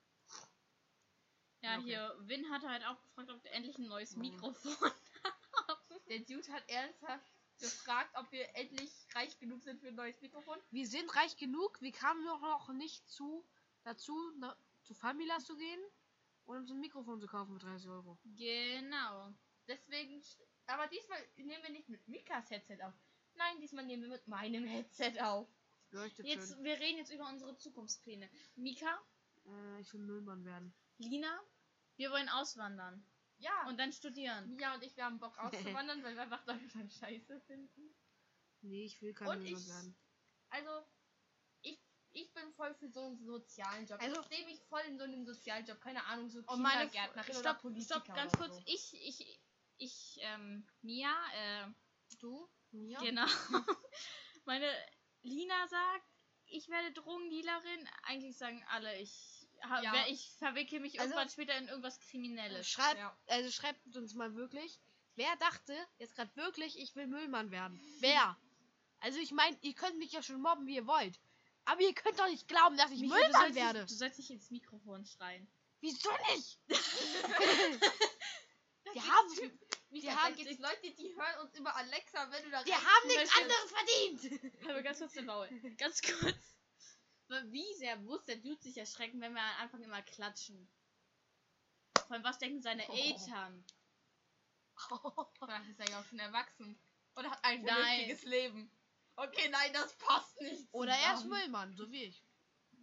Ja, 1.60 1.76
Okay. 1.76 1.84
hier, 1.84 2.16
Win 2.20 2.50
hatte 2.50 2.68
halt 2.68 2.82
auch 2.86 3.00
gefragt, 3.02 3.30
ob 3.30 3.44
wir 3.44 3.52
endlich 3.52 3.76
ein 3.78 3.86
neues. 3.88 4.16
Mikrofon 4.16 4.72
haben. 5.68 6.00
Der 6.08 6.20
Dude 6.20 6.50
hat 6.50 6.68
ernsthaft 6.70 7.30
gefragt, 7.60 8.10
ob 8.16 8.32
wir 8.32 8.56
endlich 8.56 8.90
reich 9.14 9.38
genug 9.38 9.62
sind 9.62 9.80
für 9.80 9.88
ein 9.88 9.94
neues 9.94 10.18
Mikrofon. 10.22 10.58
Wir 10.70 10.86
sind 10.86 11.14
reich 11.14 11.36
genug. 11.36 11.78
Wir 11.82 11.92
kamen 11.92 12.24
doch 12.24 12.40
noch 12.40 12.72
nicht 12.72 13.06
zu 13.08 13.44
dazu, 13.84 14.16
na, 14.38 14.56
zu 14.82 14.94
Familas 14.94 15.44
zu 15.44 15.54
gehen 15.56 15.80
und 16.46 16.56
uns 16.56 16.70
ein 16.70 16.80
Mikrofon 16.80 17.20
zu 17.20 17.26
kaufen 17.26 17.52
für 17.60 17.66
30 17.66 17.88
Euro. 17.90 18.18
Genau. 18.24 19.32
Deswegen, 19.68 20.22
aber 20.66 20.86
diesmal 20.88 21.18
nehmen 21.36 21.62
wir 21.62 21.70
nicht 21.70 21.88
mit 21.90 22.08
Mikas 22.08 22.50
Headset 22.50 22.78
auf. 22.82 22.94
Nein, 23.34 23.60
diesmal 23.60 23.84
nehmen 23.84 24.02
wir 24.04 24.08
mit 24.10 24.26
meinem 24.26 24.64
Headset 24.64 25.20
auf. 25.20 25.46
Leuchtet 25.92 26.26
Jetzt, 26.26 26.54
schön. 26.54 26.64
wir 26.64 26.78
reden 26.80 26.98
jetzt 26.98 27.12
über 27.12 27.28
unsere 27.28 27.56
Zukunftspläne. 27.56 28.28
Mika, 28.56 28.98
Äh, 29.44 29.80
ich 29.80 29.92
will 29.92 30.00
Müllmann 30.00 30.44
werden. 30.44 30.74
Lina, 30.98 31.40
wir 31.96 32.10
wollen 32.10 32.28
auswandern 32.28 33.06
Ja, 33.38 33.66
und 33.68 33.78
dann 33.78 33.92
studieren. 33.92 34.54
Mia 34.54 34.74
und 34.74 34.82
ich, 34.84 34.96
wir 34.96 35.04
haben 35.04 35.18
Bock 35.18 35.36
auszuwandern, 35.38 36.02
weil 36.04 36.14
wir 36.14 36.22
einfach 36.22 36.44
Deutschland 36.44 36.92
scheiße 36.92 37.40
finden. 37.42 37.94
Nee, 38.62 38.84
ich 38.84 39.02
will 39.02 39.12
kein 39.14 39.28
Und 39.28 39.42
Müllmann 39.42 39.60
ich- 39.60 39.68
werden. 39.68 39.96
Also, 40.50 40.86
ich, 41.62 41.80
ich 42.12 42.32
bin 42.34 42.52
voll 42.54 42.74
für 42.74 42.88
so 42.88 43.00
einen 43.06 43.18
sozialen 43.18 43.86
Job. 43.86 44.00
Also- 44.00 44.20
ich 44.20 44.26
sehe 44.28 44.44
mich 44.46 44.62
voll 44.68 44.82
in 44.88 44.96
so 44.98 45.04
einem 45.04 45.24
sozialen 45.26 45.66
Job. 45.66 45.80
Keine 45.80 46.04
Ahnung, 46.06 46.28
so 46.30 46.38
Und 46.46 46.62
meine 46.62 46.88
Kindergärtnerin 46.88 47.36
oder 47.36 47.50
stopp, 47.50 47.62
Politiker 47.62 48.00
stopp, 48.00 48.14
ganz 48.16 48.32
oder 48.34 48.38
kurz. 48.48 48.56
So. 48.56 48.62
Ich, 48.66 48.94
ich, 48.94 49.40
ich, 49.78 50.16
ähm, 50.20 50.66
Mia, 50.82 51.12
äh, 51.34 51.66
Du? 52.20 52.48
Ja. 52.70 53.00
genau. 53.00 53.26
Meine 54.44 54.70
Lina 55.22 55.66
sagt, 55.68 56.04
ich 56.46 56.68
werde 56.68 56.92
Drogendealerin. 56.92 57.88
Eigentlich 58.04 58.36
sagen 58.36 58.64
alle, 58.70 58.98
ich, 59.00 59.48
Ja. 59.82 60.06
ich 60.08 60.30
verwickle 60.38 60.80
mich 60.80 60.98
Also- 61.00 61.12
irgendwann 61.12 61.30
später 61.30 61.56
in 61.56 61.68
irgendwas 61.68 62.00
Kriminelles. 62.00 62.68
Schreibt, 62.68 62.98
Ja. 62.98 63.16
also 63.28 63.50
schreibt 63.50 63.96
uns 63.96 64.14
mal 64.14 64.34
wirklich, 64.34 64.78
wer 65.14 65.34
dachte 65.36 65.76
jetzt 65.98 66.14
gerade 66.16 66.34
wirklich, 66.36 66.78
ich 66.78 66.94
will 66.96 67.06
Müllmann 67.06 67.50
werden? 67.50 67.80
Wer? 68.00 68.36
Also 69.00 69.18
ich 69.18 69.32
meine, 69.32 69.56
ihr 69.62 69.74
könnt 69.74 69.98
mich 69.98 70.12
ja 70.12 70.22
schon 70.22 70.40
mobben, 70.40 70.66
wie 70.66 70.76
ihr 70.76 70.86
wollt. 70.86 71.18
Aber 71.64 71.80
ihr 71.80 71.94
könnt 71.94 72.18
doch 72.18 72.28
nicht 72.28 72.48
glauben, 72.48 72.76
dass 72.76 72.90
ich 72.90 73.00
Micha, 73.00 73.14
Müllmann 73.14 73.32
du 73.32 73.38
sollst 73.38 73.54
werde. 73.54 73.86
Du 73.86 73.94
sollst 73.94 74.18
nicht 74.18 74.30
ins 74.30 74.50
Mikrofon 74.50 75.04
schreien. 75.06 75.46
Wieso 75.80 76.10
nicht? 76.34 76.58
Gibt's 78.84 79.08
haben- 79.08 79.58
Die 79.92 80.00
Micha, 80.00 80.16
haben- 80.16 80.34
gibt's 80.34 80.58
Leute, 80.58 80.90
die 80.94 81.14
hören 81.14 81.40
uns 81.46 81.54
über 81.58 81.74
Alexa, 81.76 82.30
wenn 82.30 82.44
du 82.44 82.50
da 82.50 82.64
Wir 82.64 82.76
haben 82.76 83.06
nichts 83.08 83.36
möchtest. 83.36 83.42
anderes 83.42 83.72
verdient. 83.72 84.64
Aber 84.70 84.82
ganz 84.82 84.98
kurz 84.98 85.12
den 85.12 85.26
Maul. 85.26 85.48
Ganz 85.78 86.00
kurz. 86.02 86.56
Wie 87.50 87.74
sehr 87.74 87.96
muss 87.96 88.24
der 88.24 88.36
Dude 88.36 88.60
sich 88.60 88.76
erschrecken, 88.76 89.20
wenn 89.20 89.32
wir 89.34 89.40
am 89.42 89.62
Anfang 89.62 89.82
immer 89.82 90.02
klatschen? 90.02 90.68
Von 92.08 92.22
was 92.24 92.38
denken 92.38 92.60
seine 92.62 92.86
Oh. 92.88 92.92
Eltern? 92.94 93.64
Vielleicht 95.38 95.68
ist 95.70 95.80
er 95.80 95.90
ja 95.90 96.00
auch 96.00 96.04
schon 96.06 96.18
erwachsen. 96.18 96.78
Oder 97.16 97.30
hat 97.30 97.44
ein 97.44 97.64
vernünftiges 97.64 98.24
Leben. 98.24 98.70
Okay, 99.16 99.48
nein, 99.50 99.72
das 99.74 99.94
passt 99.98 100.40
nicht. 100.40 100.68
Oder 100.72 100.92
er 100.94 101.14
ist. 101.14 101.24
Müllmann, 101.26 101.74
so 101.76 101.90
wie 101.90 102.04
ich. 102.04 102.24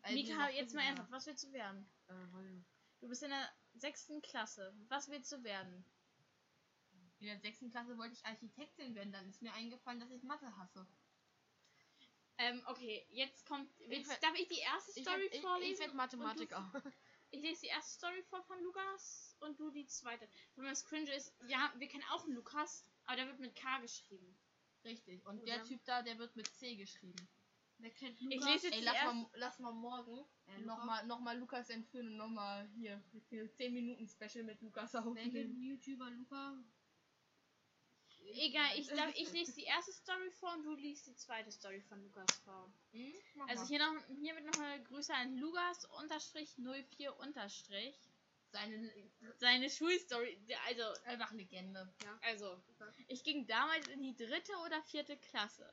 Also 0.01 0.15
Mika, 0.15 0.49
jetzt 0.49 0.73
mal 0.75 0.83
ernsthaft, 0.83 1.11
was 1.11 1.25
willst 1.25 1.43
du 1.43 1.51
werden? 1.51 1.89
Äh, 2.07 2.13
nicht. 2.53 2.65
Du 3.01 3.07
bist 3.09 3.23
in 3.23 3.29
der 3.31 3.49
sechsten 3.73 4.21
Klasse. 4.21 4.73
Was 4.87 5.09
willst 5.09 5.31
du 5.31 5.43
werden? 5.43 5.83
In 7.19 7.27
der 7.27 7.39
sechsten 7.39 7.69
Klasse 7.71 7.97
wollte 7.97 8.13
ich 8.13 8.25
Architektin 8.25 8.95
werden. 8.95 9.11
Dann 9.11 9.27
ist 9.29 9.41
mir 9.41 9.53
eingefallen, 9.53 9.99
dass 9.99 10.09
ich 10.11 10.23
Mathe 10.23 10.55
hasse. 10.57 10.87
Ähm, 12.37 12.61
okay, 12.67 13.05
jetzt 13.09 13.45
kommt. 13.45 13.69
Willst, 13.87 14.09
werd- 14.09 14.23
darf 14.23 14.33
ich 14.39 14.47
die 14.47 14.59
erste 14.59 14.91
Ich 14.97 15.05
Story 15.05 15.25
ich- 15.31 15.41
vorlesen? 15.41 15.73
ich 15.73 15.79
werd 15.79 15.93
Mathematiker. 15.93 16.71
Und 16.73 16.85
du- 16.85 16.91
Ich 17.31 17.41
lese 17.43 17.61
die 17.61 17.67
erste 17.67 17.91
Story 17.93 18.23
vor 18.23 18.41
von 18.43 18.59
Lukas 18.63 19.35
und 19.41 19.59
du 19.59 19.69
die 19.69 19.85
zweite. 19.85 20.27
Wenn 20.55 20.63
man 20.63 20.71
das 20.71 20.83
cringe 20.83 21.13
ist, 21.13 21.31
wir, 21.41 21.59
haben, 21.61 21.79
wir 21.79 21.87
kennen 21.87 22.03
auch 22.11 22.23
einen 22.23 22.33
Lukas, 22.33 22.83
aber 23.05 23.17
der 23.17 23.27
wird 23.27 23.39
mit 23.39 23.55
K 23.55 23.77
geschrieben. 23.81 24.35
Richtig. 24.83 25.23
Und 25.27 25.37
Oder? 25.43 25.45
der 25.57 25.63
Typ 25.63 25.83
da, 25.85 26.01
der 26.01 26.17
wird 26.17 26.35
mit 26.35 26.47
C 26.47 26.75
geschrieben. 26.75 27.27
Wer 27.77 27.91
kennt 27.91 28.19
Ich 28.19 28.27
lese 28.43 28.49
jetzt 28.67 28.73
Ey, 28.73 28.79
die 28.79 28.85
lass 28.85 28.95
erste. 28.95 29.13
mal, 29.15 29.29
lass 29.35 29.59
mal 29.59 29.73
morgen 29.73 30.25
Äh, 30.47 30.61
nochmal 30.61 31.05
noch 31.05 31.19
mal 31.19 31.37
Lukas 31.37 31.69
entführen 31.69 32.07
und 32.07 32.17
nochmal 32.17 32.67
hier 32.69 32.99
für 33.29 33.47
10 33.53 33.73
Minuten 33.75 34.07
Special 34.07 34.43
mit 34.43 34.59
Lukas 34.61 34.95
aufnehmen. 34.95 35.61
YouTuber 35.61 36.09
Luca? 36.09 36.57
Egal, 38.33 38.77
ich, 38.77 38.87
darf, 38.87 39.11
ich 39.15 39.31
lese 39.31 39.53
die 39.53 39.63
erste 39.63 39.91
Story 39.91 40.29
vor 40.31 40.53
und 40.53 40.63
du 40.63 40.73
liest 40.75 41.07
die 41.07 41.15
zweite 41.15 41.51
Story 41.51 41.81
von 41.81 42.01
Lukas 42.03 42.27
vor. 42.43 42.71
Hm? 42.91 43.13
Mach 43.35 43.47
Also 43.49 43.65
hier 43.67 43.79
noch, 43.79 44.03
hiermit 44.21 44.45
noch 44.45 44.59
eine 44.59 44.83
Grüße 44.83 45.13
an 45.13 45.37
Lukas 45.37 45.85
unterstrich 45.85 46.55
04 46.57 47.17
unterstrich. 47.19 47.95
Seine 48.51 48.91
Seine 49.37 49.69
Schulstory, 49.69 50.39
also, 50.67 50.83
einfach 51.05 51.31
Legende. 51.33 51.87
also, 52.21 52.59
ich 53.07 53.23
ging 53.23 53.45
damals 53.45 53.87
in 53.89 54.01
die 54.01 54.15
dritte 54.15 54.53
oder 54.65 54.81
vierte 54.83 55.17
Klasse. 55.17 55.71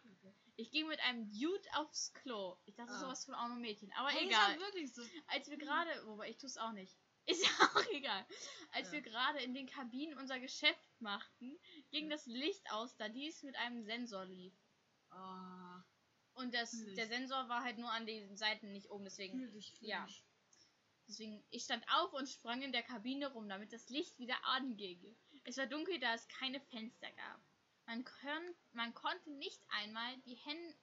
Ich 0.57 0.71
ging 0.71 0.87
mit 0.87 1.01
einem 1.01 1.31
Dude 1.33 1.67
aufs 1.75 2.13
Klo. 2.13 2.57
Ich 2.67 2.75
dachte 2.75 2.93
Ah. 2.93 3.01
sowas 3.01 3.25
von 3.25 3.35
auch 3.35 3.49
nur 3.49 3.57
Mädchen, 3.57 3.91
aber 3.97 4.11
ist 4.11 4.21
egal. 4.21 4.47
halt 4.49 4.61
wirklich 4.61 4.93
so. 4.93 5.03
Als 5.29 5.49
wir 5.49 5.57
gerade, 5.57 6.07
wobei 6.07 6.29
ich 6.29 6.37
tue 6.37 6.49
es 6.49 6.59
auch 6.59 6.73
nicht. 6.73 6.95
Ist 7.27 7.45
ja 7.45 7.51
auch 7.75 7.85
egal. 7.93 8.25
Als 8.73 8.89
Ja. 8.89 8.93
wir 8.95 9.03
gerade 9.03 9.41
in 9.41 9.55
den 9.55 9.67
Kabinen 9.67 10.17
unser 10.19 10.39
Geschäft 10.41 11.01
machten, 11.01 11.59
ging 11.91 12.09
das 12.09 12.27
Licht 12.27 12.71
aus, 12.71 12.97
da 12.97 13.09
dies 13.09 13.43
mit 13.43 13.57
einem 13.57 13.83
Sensor 13.85 14.25
lief. 14.25 14.55
Ah, 15.11 15.83
Und 16.35 16.55
das, 16.55 16.71
der 16.95 17.07
Sensor 17.07 17.49
war 17.49 17.63
halt 17.65 17.79
nur 17.79 17.91
an 17.91 18.07
den 18.07 18.37
Seiten, 18.37 18.73
nicht 18.73 18.91
oben, 18.91 19.05
deswegen. 19.05 19.39
fühl 19.39 19.51
dich, 19.51 19.73
fühl 19.79 19.89
ja. 19.89 20.07
Deswegen, 21.09 21.45
ich 21.51 21.63
stand 21.63 21.85
auf 21.89 22.13
und 22.13 22.29
sprang 22.29 22.63
in 22.63 22.73
der 22.73 22.83
Kabine 22.83 23.33
rum, 23.33 23.49
damit 23.49 23.73
das 23.73 23.89
Licht 23.89 24.19
wieder 24.19 24.37
anging. 24.45 25.17
Es 25.45 25.57
war 25.57 25.67
dunkel, 25.67 25.99
da 26.01 26.15
es 26.15 26.27
keine 26.29 26.61
Fenster 26.61 27.11
gab. 27.13 27.41
Man, 27.87 28.05
kon 28.05 28.55
man 28.73 28.93
konnte 28.95 29.31
nicht 29.31 29.63
einmal 29.69 30.17
die, 30.27 30.35
Hän 30.35 30.75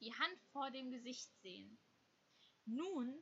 die 0.00 0.12
Hand 0.14 0.38
vor 0.52 0.70
dem 0.70 0.90
Gesicht 0.90 1.30
sehen. 1.40 1.78
Nun, 2.66 3.20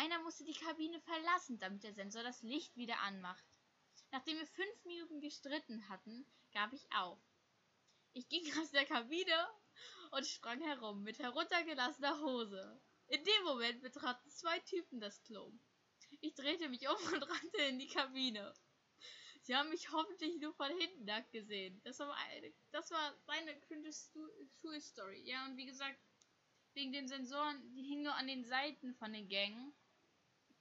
einer 0.00 0.18
musste 0.22 0.44
die 0.44 0.54
Kabine 0.54 0.98
verlassen, 1.00 1.58
damit 1.58 1.84
der 1.84 1.92
Sensor 1.92 2.22
das 2.22 2.40
Licht 2.40 2.74
wieder 2.74 2.98
anmacht. 3.00 3.44
Nachdem 4.10 4.38
wir 4.38 4.46
fünf 4.46 4.84
Minuten 4.86 5.20
gestritten 5.20 5.86
hatten, 5.90 6.24
gab 6.54 6.72
ich 6.72 6.90
auf. 6.94 7.18
Ich 8.14 8.26
ging 8.30 8.42
aus 8.62 8.70
der 8.70 8.86
Kabine 8.86 9.48
und 10.12 10.26
sprang 10.26 10.62
herum 10.62 11.02
mit 11.02 11.18
heruntergelassener 11.18 12.18
Hose. 12.22 12.80
In 13.08 13.22
dem 13.22 13.44
Moment 13.44 13.82
betraten 13.82 14.30
zwei 14.30 14.58
Typen 14.60 15.00
das 15.00 15.22
Klo. 15.24 15.52
Ich 16.22 16.34
drehte 16.34 16.70
mich 16.70 16.88
um 16.88 17.12
und 17.12 17.22
rannte 17.22 17.62
in 17.68 17.78
die 17.78 17.88
Kabine. 17.88 18.54
Sie 19.42 19.54
haben 19.54 19.68
mich 19.68 19.92
hoffentlich 19.92 20.40
nur 20.40 20.54
von 20.54 20.70
hinten 20.78 21.04
nackt 21.04 21.30
gesehen. 21.32 21.78
Das 21.84 21.98
war, 21.98 22.14
eine, 22.14 22.54
das 22.72 22.90
war 22.90 23.14
seine 23.26 23.58
cringe 23.60 23.90
Schulstory. 24.60 25.20
Ja, 25.24 25.44
und 25.44 25.58
wie 25.58 25.66
gesagt, 25.66 25.98
wegen 26.72 26.92
den 26.92 27.06
Sensoren, 27.06 27.74
die 27.74 27.82
hingen 27.82 28.04
nur 28.04 28.14
an 28.14 28.26
den 28.26 28.44
Seiten 28.44 28.94
von 28.94 29.12
den 29.12 29.28
Gängen, 29.28 29.74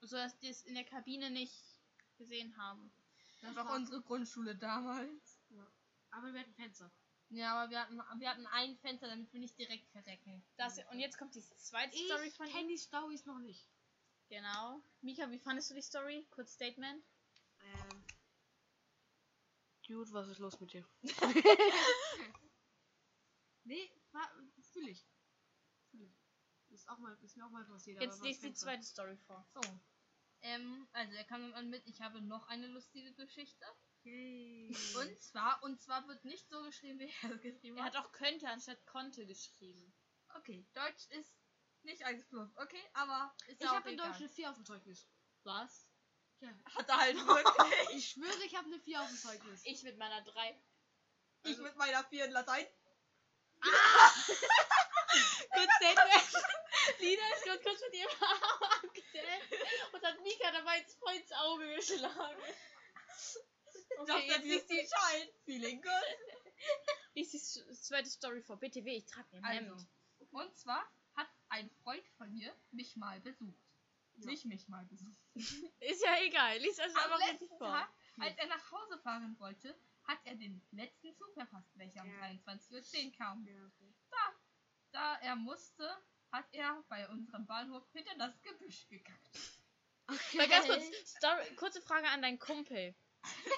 sodass 0.01 0.37
die 0.39 0.49
es 0.49 0.63
in 0.63 0.75
der 0.75 0.85
Kabine 0.85 1.29
nicht 1.29 1.63
gesehen 2.17 2.55
haben. 2.57 2.91
Das 3.41 3.55
war 3.55 3.69
auch 3.69 3.75
unsere 3.75 4.01
Grundschule 4.01 4.55
damals. 4.55 5.39
Aber 6.11 6.33
wir 6.33 6.41
hatten 6.41 6.53
Fenster. 6.53 6.91
Ja, 7.29 7.55
aber 7.55 7.69
wir 7.69 7.79
hatten, 7.79 8.01
wir 8.19 8.29
hatten 8.29 8.47
ein 8.47 8.75
Fenster, 8.77 9.07
damit 9.07 9.31
wir 9.31 9.39
nicht 9.39 9.57
direkt 9.57 9.87
verrecken. 9.89 10.43
Das, 10.57 10.79
und 10.91 10.99
jetzt 10.99 11.17
kommt 11.17 11.35
die 11.35 11.41
zweite 11.41 11.95
Story 11.95 12.27
Ich 12.27 12.33
von 12.35 12.47
kenne 12.47 12.61
ihm. 12.63 12.67
die 12.69 12.77
Storys 12.77 13.25
noch 13.25 13.39
nicht. 13.39 13.69
Genau. 14.29 14.81
Mika, 15.01 15.29
wie 15.29 15.39
fandest 15.39 15.69
du 15.69 15.75
die 15.75 15.81
Story? 15.81 16.27
Kurz 16.31 16.53
Statement. 16.53 17.03
Ähm. 17.61 18.03
Dude, 19.87 20.11
was 20.11 20.27
ist 20.27 20.39
los 20.39 20.59
mit 20.59 20.73
dir? 20.73 20.87
nee, 23.63 23.91
fühle 24.71 24.91
ich. 24.91 25.05
Auch 26.89 26.98
mal, 26.98 27.15
ist 27.22 27.38
mir 27.38 27.46
auch 27.46 27.51
mal 27.51 27.63
passiert. 27.65 28.01
Jetzt 28.01 28.22
liest 28.24 28.43
die 28.43 28.53
zweite 28.53 28.84
Story 28.84 29.15
vor. 29.27 29.48
So. 29.53 29.62
Ähm, 30.41 30.88
also 30.91 31.13
er 31.13 31.24
kam 31.25 31.51
dann 31.51 31.69
mit, 31.69 31.86
ich 31.86 32.01
habe 32.01 32.22
noch 32.22 32.48
eine 32.48 32.67
lustige 32.67 33.13
Geschichte. 33.13 33.65
Yay. 34.03 34.75
Und 34.96 35.22
zwar, 35.22 35.62
und 35.63 35.79
zwar 35.79 36.08
wird 36.08 36.24
nicht 36.25 36.50
so 36.50 36.63
geschrieben, 36.63 37.00
wie 37.00 37.12
er 37.22 37.31
es 37.36 37.41
geschrieben 37.41 37.77
Er 37.77 37.84
hat. 37.86 37.96
hat 37.96 38.05
auch 38.05 38.12
könnte 38.12 38.50
anstatt 38.50 38.84
konnte 38.88 39.25
geschrieben. 39.27 39.93
Okay, 40.36 40.65
Deutsch 40.74 41.08
ist 41.10 41.36
nicht 41.84 42.03
1 42.03 42.25
plus, 42.27 42.50
okay, 42.58 42.81
aber 42.93 43.36
ist 43.48 43.62
ich 43.62 43.69
habe 43.69 43.91
in. 43.91 43.98
Deutsch 43.98 44.17
eine 44.17 44.29
4 44.29 44.50
auf 44.50 44.55
dem 44.55 44.65
Zeugnis. 44.65 45.08
Was? 45.43 45.88
Ja. 46.39 46.50
Hat 46.75 46.89
er 46.89 46.98
halt 46.98 47.15
wirklich. 47.17 47.89
Ich 47.98 48.10
schwöre, 48.12 48.43
ich 48.46 48.55
habe 48.55 48.67
eine 48.67 48.79
4 48.79 49.01
auf 49.01 49.08
dem 49.08 49.17
Zeugnis. 49.17 49.62
Ich 49.65 49.84
mit 49.84 49.98
meiner 49.98 50.22
3. 50.24 50.63
ich 51.43 51.58
mit 51.58 51.75
meiner 51.75 52.03
4 52.05 52.25
in 52.25 52.31
Latein. 52.31 52.65
Kurz 55.52 55.71
Statement. 55.75 56.45
Lina 56.99 57.21
ist 57.36 57.43
gerade 57.43 57.62
kurz 57.63 57.82
mit 57.82 57.93
ihrem 57.93 58.10
Arm 58.21 58.63
abgedeckt 58.84 59.93
und 59.93 60.04
hat 60.04 60.21
Mika 60.21 60.52
dabei 60.52 60.80
ins 60.80 60.95
voll 60.95 61.13
ins 61.15 61.32
Auge 61.32 61.75
geschlagen. 61.75 62.41
Okay, 63.97 64.28
jetzt 64.28 64.43
liest 64.43 64.69
die, 64.69 64.88
Schein. 64.88 65.30
Feeling 65.45 65.82
good. 65.82 65.91
liest 67.15 67.34
die 67.34 67.73
zweite 67.73 68.10
Story 68.10 68.41
vor. 68.41 68.58
BTW, 68.58 68.97
ich 68.97 69.06
trage 69.06 69.28
mir 69.36 69.43
Also, 69.43 69.75
Hemd. 69.75 69.88
und 70.32 70.58
zwar 70.58 70.89
hat 71.15 71.28
ein 71.49 71.69
Freund 71.84 72.08
von 72.17 72.32
mir 72.34 72.56
mich 72.71 72.95
mal 72.95 73.19
besucht. 73.21 73.60
Ja. 74.17 74.25
Nicht 74.32 74.45
mich 74.45 74.67
mal 74.67 74.86
besucht. 74.86 75.17
Ist 75.80 76.04
ja 76.04 76.17
egal. 76.21 76.58
Lies 76.60 76.80
also 76.80 76.97
Am 76.97 77.12
letzten 77.19 77.30
richtig 77.32 77.49
vor. 77.58 77.60
Tag, 77.69 77.89
als 78.19 78.38
er 78.38 78.47
nach 78.47 78.71
Hause 78.71 78.99
fahren 78.99 79.36
wollte, 79.39 79.78
hat 80.04 80.19
er 80.25 80.36
den 80.36 80.62
letzten 80.71 81.15
Zug 81.15 81.34
verpasst, 81.34 81.69
welcher 81.78 82.02
um 82.02 82.10
Ja. 82.10 82.25
23.10 82.28 83.06
Uhr 83.06 83.12
kam. 83.17 83.45
Ja, 83.45 83.54
okay. 83.65 83.93
Da 84.91 85.15
er 85.21 85.36
musste, 85.36 85.88
hat 86.31 86.45
er 86.51 86.83
bei 86.89 87.07
unserem 87.09 87.45
Bahnhof 87.45 87.83
hinter 87.93 88.15
das 88.17 88.41
Gebüsch 88.41 88.87
gekackt. 88.87 89.29
Mal 90.33 90.47
ganz 90.47 90.65
kurz, 90.67 90.83
Story, 91.17 91.55
kurze 91.55 91.81
Frage 91.81 92.07
an 92.09 92.21
deinen 92.21 92.39
Kumpel. 92.39 92.95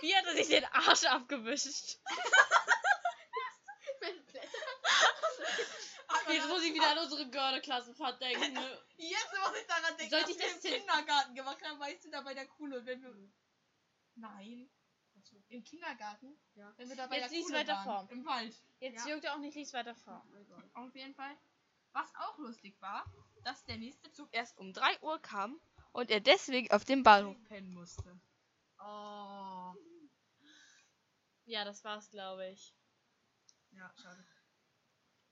Wie 0.02 0.16
hat 0.16 0.26
er 0.26 0.36
sich 0.36 0.48
den 0.48 0.66
Arsch 0.66 1.04
abgewischt? 1.06 2.00
Jetzt 6.30 6.48
muss 6.48 6.64
ich 6.64 6.74
wieder 6.74 6.92
an 6.92 6.98
unsere 7.00 7.30
Görde-Klassenfahrt 7.30 8.22
denken. 8.22 8.54
ne? 8.54 8.80
Jetzt 8.98 9.30
muss 9.44 9.60
ich 9.60 9.68
daran 9.68 9.98
denken, 9.98 10.10
Sollte 10.10 10.26
was 10.26 10.32
ich 10.32 10.40
wir 10.40 10.48
das 10.48 10.64
im 10.66 10.72
Kindergarten 10.72 11.36
gemacht 11.36 11.62
haben, 11.64 11.80
weißt 11.80 12.06
du, 12.06 12.10
da 12.10 12.22
bei 12.22 12.34
der 12.34 12.48
Kuhle, 12.48 12.86
wenn 12.86 13.02
wir... 13.02 13.14
Nein. 14.16 14.70
Im 15.50 15.64
Kindergarten? 15.64 16.40
Ja. 16.56 16.74
Wenn 16.78 16.90
wir 16.90 16.96
da 16.96 17.08
bei 17.08 17.18
Jetzt 17.20 17.34
der 17.34 17.42
Kuhle 17.42 17.58
weiter 17.60 17.74
waren. 17.74 18.08
vor. 18.08 18.08
Im 18.12 18.26
Wald. 18.26 18.56
Jetzt 18.80 19.06
Ja. 19.06 19.14
juckt 19.14 19.26
er 19.26 19.34
auch 19.36 19.40
nicht, 19.40 19.56
lies 19.56 19.74
weiter 19.74 19.96
vor. 19.96 20.26
Auf 20.74 20.96
jeden 20.96 21.14
Fall. 21.16 21.38
Was 21.94 22.14
auch 22.16 22.38
lustig 22.38 22.80
war, 22.82 23.06
dass 23.44 23.64
der 23.66 23.78
nächste 23.78 24.12
Zug 24.12 24.30
erst 24.32 24.58
um 24.58 24.74
3 24.74 25.02
Uhr 25.02 25.20
kam 25.22 25.60
und 25.92 26.10
er 26.10 26.22
deswegen 26.22 26.72
auf 26.72 26.86
dem 26.86 27.04
Bahnhof 27.04 27.38
pennen 27.46 27.74
musste. 27.74 28.20
Oh. 28.80 29.74
Ja, 31.46 31.66
das 31.66 31.84
war's, 31.84 32.10
glaube 32.10 32.48
ich. 32.50 32.74
Ja, 33.72 33.92
schade. 34.02 34.26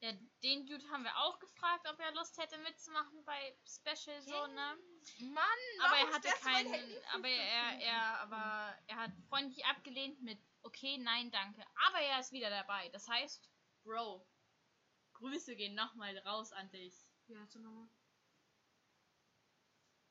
Ja, 0.01 0.13
den 0.43 0.65
Dude 0.65 0.87
haben 0.89 1.03
wir 1.03 1.15
auch 1.17 1.39
gefragt, 1.39 1.85
ob 1.89 1.99
er 1.99 2.13
Lust 2.13 2.37
hätte 2.37 2.57
mitzumachen 2.59 3.23
bei 3.25 3.57
Special 3.65 4.21
so, 4.21 4.47
ne? 4.47 4.77
Mann, 5.19 5.59
Aber 5.81 5.97
er 5.97 6.13
hatte 6.13 6.29
keinen, 6.41 6.73
aber 7.13 7.27
er, 7.27 7.81
er, 7.81 8.19
aber 8.21 8.77
er 8.87 8.95
hat 8.95 9.11
freundlich 9.27 9.65
abgelehnt 9.65 10.21
mit 10.21 10.39
okay, 10.63 10.97
nein, 10.97 11.31
danke. 11.31 11.63
Aber 11.87 11.99
er 11.99 12.19
ist 12.19 12.31
wieder 12.31 12.49
dabei. 12.49 12.89
Das 12.89 13.07
heißt, 13.07 13.49
Bro, 13.83 14.25
Grüße 15.19 15.55
gehen 15.55 15.75
nochmal 15.75 16.17
raus 16.19 16.51
an 16.53 16.69
dich. 16.71 17.05
Wie 17.27 17.37
heißt 17.37 17.55
du 17.55 17.59
nochmal? 17.59 17.89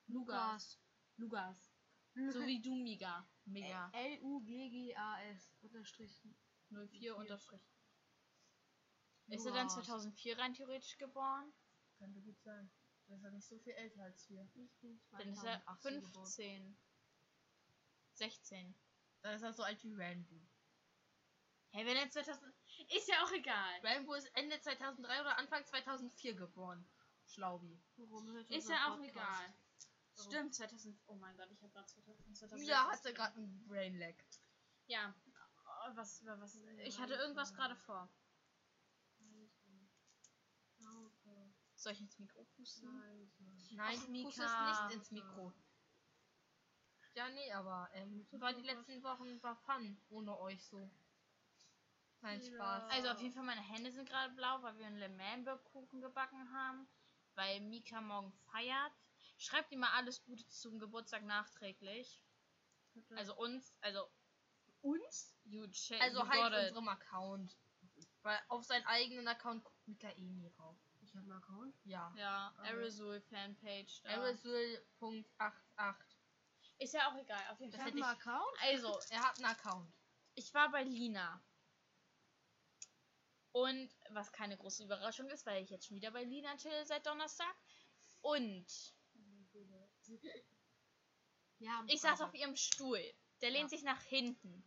Lugas. 0.07 0.79
Lugas. 1.17 1.73
So 2.15 2.41
wie 2.47 2.61
du, 2.61 2.75
Miga. 2.75 3.29
Miga. 3.45 3.91
L-U-G-G-A-S. 3.93 5.53
Unterstrich. 5.61 6.23
04 6.71 7.17
unterstrich. 7.17 7.63
Ist 9.29 9.47
er 9.47 9.53
dann 9.53 9.69
Lugas. 9.69 9.87
2004 9.87 10.39
rein 10.39 10.55
theoretisch 10.55 10.97
geboren? 10.99 11.53
Könnte 11.99 12.21
gut 12.21 12.41
sein. 12.41 12.71
Der 13.09 13.17
ist 13.17 13.23
ja 13.23 13.31
nicht 13.31 13.47
so 13.47 13.59
viel 13.59 13.73
älter 13.73 14.03
als 14.03 14.29
wir. 14.29 14.49
Ich 14.55 14.77
bin 14.81 15.01
Dann 15.11 15.29
ist 15.29 15.45
er 15.45 15.63
2018 15.65 15.95
geboren. 15.95 16.13
15. 16.13 16.79
16. 18.13 18.75
Dann 19.23 19.35
ist 19.35 19.43
er 19.43 19.53
so 19.53 19.63
alt 19.63 19.83
wie 19.83 19.95
Randy. 19.95 20.48
Hey, 21.71 21.87
wenn 21.87 21.97
er 21.97 22.11
2000. 22.11 22.55
Ist 22.97 23.09
ja 23.09 23.23
auch 23.25 23.33
egal. 23.33 23.81
Rambo 23.83 24.15
ist 24.15 24.27
Ende 24.35 24.59
2003 24.61 25.21
oder 25.21 25.39
Anfang 25.39 25.65
2004 25.65 26.35
geboren. 26.35 26.87
Schlaubi. 27.27 27.79
Warum 27.97 28.31
hört 28.33 28.51
Ist 28.51 28.71
ja 28.71 28.89
auch 28.89 28.97
Podcast? 28.97 29.17
egal. 29.17 29.55
Warum? 30.17 30.33
Stimmt, 30.33 30.55
2000. 30.55 30.99
Oh 31.07 31.15
mein 31.17 31.37
Gott, 31.37 31.51
ich 31.51 31.63
habe 31.63 31.73
gerade 31.73 31.87
2000. 31.87 32.37
2000 32.37 32.69
Ja, 32.69 32.91
hatte 32.91 33.13
gerade 33.13 33.37
einen 33.37 33.67
Brain 33.67 33.99
Lag. 33.99 34.15
Ja. 34.87 35.15
Oh, 35.67 35.97
was, 35.97 36.25
was, 36.25 36.59
ich 36.85 36.99
hatte 36.99 37.15
irgendwas 37.15 37.53
gerade 37.55 37.77
vor. 37.77 38.09
Soll 41.79 41.93
ich 41.93 42.01
ins 42.01 42.19
Mikro 42.19 42.45
pusten? 42.57 42.91
Nein, 43.71 44.01
du 44.01 44.11
Mika. 44.11 44.27
pustest 44.27 44.61
nicht 44.63 44.97
ins 44.97 45.11
Mikro. 45.13 45.53
Ja, 47.15 47.29
nee, 47.29 47.53
aber 47.53 47.89
ähm, 47.93 48.27
war 48.33 48.53
die 48.53 48.63
letzten 48.63 49.03
Wochen 49.05 49.41
war 49.43 49.57
Fun 49.57 50.01
ohne 50.09 50.39
euch 50.39 50.65
so. 50.65 50.91
Nein, 52.21 52.41
Ja. 52.41 52.47
Spaß. 52.55 52.91
Also 52.91 53.09
auf 53.11 53.21
jeden 53.21 53.35
Fall, 53.35 53.45
meine 53.45 53.61
Hände 53.61 53.91
sind 53.93 54.09
gerade 54.09 54.35
blau, 54.35 54.63
weil 54.63 54.77
wir 54.79 54.87
einen 54.87 54.99
Le 54.99 55.09
Mans 55.09 55.49
Kuchen 55.65 56.01
gebacken 56.01 56.53
haben. 56.53 56.89
Weil 57.35 57.61
Mika 57.61 58.01
morgen 58.01 58.33
feiert. 58.51 58.93
Schreibt 59.37 59.71
ihm 59.71 59.79
mal 59.81 59.93
alles 59.93 60.25
Gute 60.25 60.45
zum 60.49 60.81
Geburtstag 60.81 61.23
nachträglich. 61.23 62.21
Also 63.15 63.37
uns, 63.37 63.77
also 63.81 64.11
uns? 64.81 65.37
you, 65.45 65.63
Also 66.01 66.19
you 66.21 66.29
halt 66.29 66.55
unserem 66.69 66.89
Account. 66.89 67.57
Weil 68.23 68.41
auf 68.49 68.65
seinen 68.65 68.85
eigenen 68.87 69.29
Account 69.29 69.63
guckt 69.63 69.87
Mika 69.87 70.09
eh 70.11 70.21
nie 70.31 70.49
rauf. 70.59 70.77
Ich 71.01 71.15
habe 71.15 71.23
einen 71.23 71.33
Account. 71.41 71.77
Ja. 71.85 72.13
Ja, 72.17 72.53
Aerosol 72.59 73.21
Fanpage. 73.21 74.03
Da. 74.03 74.09
Aerosol.88. 74.11 75.95
Ist 76.79 76.95
ja 76.95 77.09
auch 77.11 77.17
egal, 77.17 77.41
auf 77.51 77.61
jeden 77.61 77.71
Ich 77.73 77.77
Fall. 77.77 77.87
habe 77.87 77.93
einen 77.95 78.03
Account. 78.05 78.57
Also, 78.63 78.99
Er 79.11 79.23
hat 79.23 79.37
einen 79.37 79.47
Account. 79.47 79.93
ich 80.35 80.53
war 80.55 80.71
bei 80.71 80.83
Lina. 80.83 81.41
Und 83.59 83.91
was 84.11 84.31
keine 84.31 84.57
große 84.57 84.85
Überraschung 84.85 85.29
ist, 85.31 85.45
weil 85.45 85.65
ich 85.65 85.71
jetzt 85.71 85.87
schon 85.87 85.97
wieder 85.97 86.13
bei 86.13 86.23
Lina 86.23 86.57
chill 86.57 86.87
seit 86.87 87.05
Donnerstag. 87.05 87.55
Und 88.21 88.67
Ja, 91.59 91.85
ich 91.89 92.01
saß 92.01 92.21
auf 92.21 92.35
ihrem 92.35 92.55
Stuhl. 92.55 93.03
Der 93.41 93.51
lehnt 93.51 93.71
sich 93.71 93.83
nach 93.83 94.01
hinten. 94.03 94.65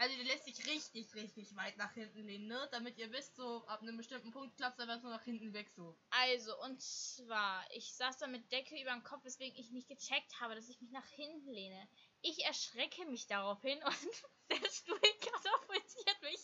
Also 0.00 0.16
der 0.16 0.24
lässt 0.24 0.44
sich 0.46 0.66
richtig, 0.66 1.14
richtig 1.14 1.54
weit 1.56 1.76
nach 1.76 1.92
hinten 1.92 2.24
lehnen, 2.24 2.46
ne? 2.46 2.68
Damit 2.72 2.96
ihr 2.96 3.12
wisst, 3.12 3.36
so 3.36 3.66
ab 3.66 3.82
einem 3.82 3.98
bestimmten 3.98 4.30
Punkt 4.30 4.56
klappt 4.56 4.78
es 4.78 4.88
einfach 4.88 5.02
so 5.02 5.08
nach 5.08 5.22
hinten 5.24 5.52
weg 5.52 5.68
so. 5.76 5.94
Also, 6.08 6.58
und 6.62 6.80
zwar, 6.80 7.62
ich 7.74 7.92
saß 7.94 8.16
da 8.16 8.26
mit 8.26 8.50
Decke 8.50 8.80
über 8.80 8.92
dem 8.92 9.02
Kopf, 9.02 9.22
weswegen 9.24 9.58
ich 9.58 9.70
nicht 9.72 9.88
gecheckt 9.88 10.40
habe, 10.40 10.54
dass 10.54 10.70
ich 10.70 10.80
mich 10.80 10.90
nach 10.90 11.06
hinten 11.08 11.50
lehne. 11.52 11.86
Ich 12.22 12.42
erschrecke 12.46 13.04
mich 13.04 13.26
daraufhin 13.26 13.78
und 13.84 14.22
der 14.50 14.70
Stuhl 14.70 14.98
katapultiert 15.00 16.22
mich 16.22 16.40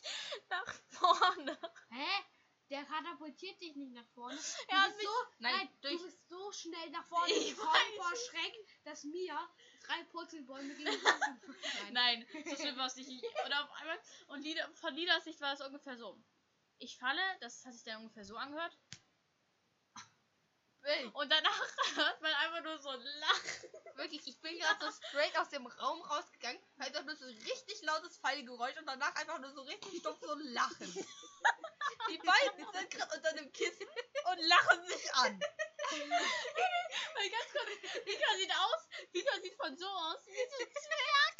nach 0.50 0.74
vorne. 0.90 1.58
Hä? 1.92 2.24
Der 2.68 2.84
katapultiert 2.84 3.60
dich 3.60 3.76
nicht 3.76 3.92
nach 3.92 4.08
vorne. 4.08 4.36
Du 4.36 4.74
hat 4.76 4.92
bist 4.96 5.06
so, 5.06 5.12
Nein, 5.38 5.54
nein, 5.54 5.68
durch- 5.80 5.96
du 5.98 6.04
bist 6.04 6.28
so 6.28 6.52
schnell 6.52 6.90
nach 6.90 7.06
vorne 7.06 7.32
Ich 7.32 7.50
gekommen 7.50 7.72
vor. 7.96 8.12
Schreck, 8.16 8.54
dass 8.84 9.04
mir 9.04 9.38
drei 9.86 10.04
Purzelbäume 10.04 10.74
gegen 10.74 10.84
Nein. 11.92 12.26
Nein, 12.32 12.44
so 12.44 12.56
schlimm 12.56 12.76
war 12.76 12.86
es 12.86 12.96
nicht. 12.96 13.10
Und 13.10 13.52
auf 13.52 13.70
einmal, 13.80 13.98
und 14.28 14.42
Lieder, 14.42 14.68
von 14.74 14.94
Lieders 14.94 15.24
Sicht 15.24 15.40
war 15.40 15.52
es 15.54 15.60
ungefähr 15.60 15.96
so. 15.96 16.18
Ich 16.78 16.98
falle, 16.98 17.22
das 17.40 17.64
hat 17.64 17.72
sich 17.72 17.84
dann 17.84 18.02
ungefähr 18.02 18.24
so 18.24 18.36
angehört. 18.36 18.76
Und 21.14 21.32
danach 21.32 21.60
hört 21.96 22.20
man 22.22 22.32
einfach 22.32 22.62
nur 22.62 22.78
so 22.78 22.90
ein 22.90 23.00
Lachen. 23.00 23.70
wirklich, 23.96 24.24
ich 24.26 24.40
bin 24.40 24.56
gerade 24.58 24.84
so 24.84 24.92
straight 24.92 25.36
aus 25.36 25.48
dem 25.48 25.66
Raum 25.66 26.00
rausgegangen, 26.02 26.62
einfach 26.78 27.02
nur 27.04 27.16
so 27.16 27.24
ein 27.24 27.36
richtig 27.38 27.82
lautes 27.82 28.18
Pfeilgeräusch 28.18 28.76
und 28.76 28.86
danach 28.86 29.14
einfach 29.16 29.40
nur 29.40 29.52
so 29.52 29.62
richtig 29.62 29.98
stumpf 29.98 30.20
so 30.20 30.32
ein 30.32 30.52
Lachen. 30.52 30.94
Die 32.10 32.18
beiden 32.18 32.72
sind 32.72 32.90
gerade 32.90 33.16
unter 33.16 33.32
dem 33.32 33.52
Kissen 33.52 33.86
und 34.30 34.38
lachen 34.46 34.86
sich 34.86 35.14
an. 35.14 35.40
Weil 35.90 37.30
ganz 37.30 37.52
kurz, 37.52 37.68
Vika 38.04 38.36
sieht 38.36 38.52
aus, 38.52 38.88
Vika 39.12 39.40
sieht 39.40 39.56
von 39.56 39.76
so 39.76 39.86
aus 39.86 40.26
wie 40.26 40.46
so 40.50 40.56
ein 40.64 40.70
Zwerg. 40.82 41.36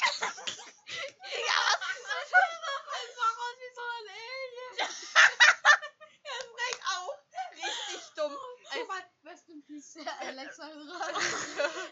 Ja, 1.47 1.61
was 1.79 1.97
ist 1.97 2.07
das? 2.07 2.47
einfach 2.97 3.33
aus 3.37 3.57
wie 3.59 3.73
so 3.75 3.81
ein 3.81 4.07
Alien. 4.09 4.75
er 6.23 6.37
ist 6.39 6.53
recht 6.57 6.81
auf. 6.95 7.15
Richtig 7.51 8.01
dumm. 8.15 8.37
Guck 8.71 8.87
mal, 8.87 9.03
Rest 9.23 9.49
in 9.49 9.63
Peace, 9.65 9.97
Alexa 10.19 10.69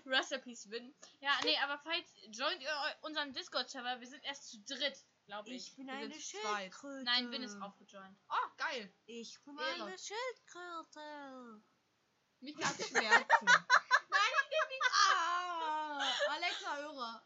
Recipes 0.06 0.70
win. 0.70 0.94
Ja, 1.20 1.32
nee, 1.44 1.58
aber 1.58 1.78
falls 1.80 2.08
joint 2.32 2.62
ihr 2.62 2.98
unseren 3.02 3.34
Discord-Server, 3.34 4.00
wir 4.00 4.08
sind 4.08 4.24
erst 4.24 4.50
zu 4.50 4.60
dritt, 4.64 5.06
glaube 5.26 5.50
ich. 5.50 5.68
Ich 5.68 5.76
bin 5.76 5.88
Wir 5.88 5.94
eine. 5.94 6.14
Schildkröte. 6.14 7.04
Nein, 7.04 7.32
Win 7.32 7.44
ist 7.44 7.62
auch 7.62 7.76
gejoint. 7.78 8.18
Oh, 8.30 8.50
geil. 8.58 8.94
Ich 9.06 9.40
bin 9.44 9.58
Ehre. 9.58 9.86
eine 9.86 9.98
Schildkröte. 9.98 11.62
Mich 12.46 12.56
hat 12.58 12.76
Schmerzen. 12.88 13.48
Ah, 14.94 16.12
Alexa 16.30 16.78
Hörer. 16.78 17.24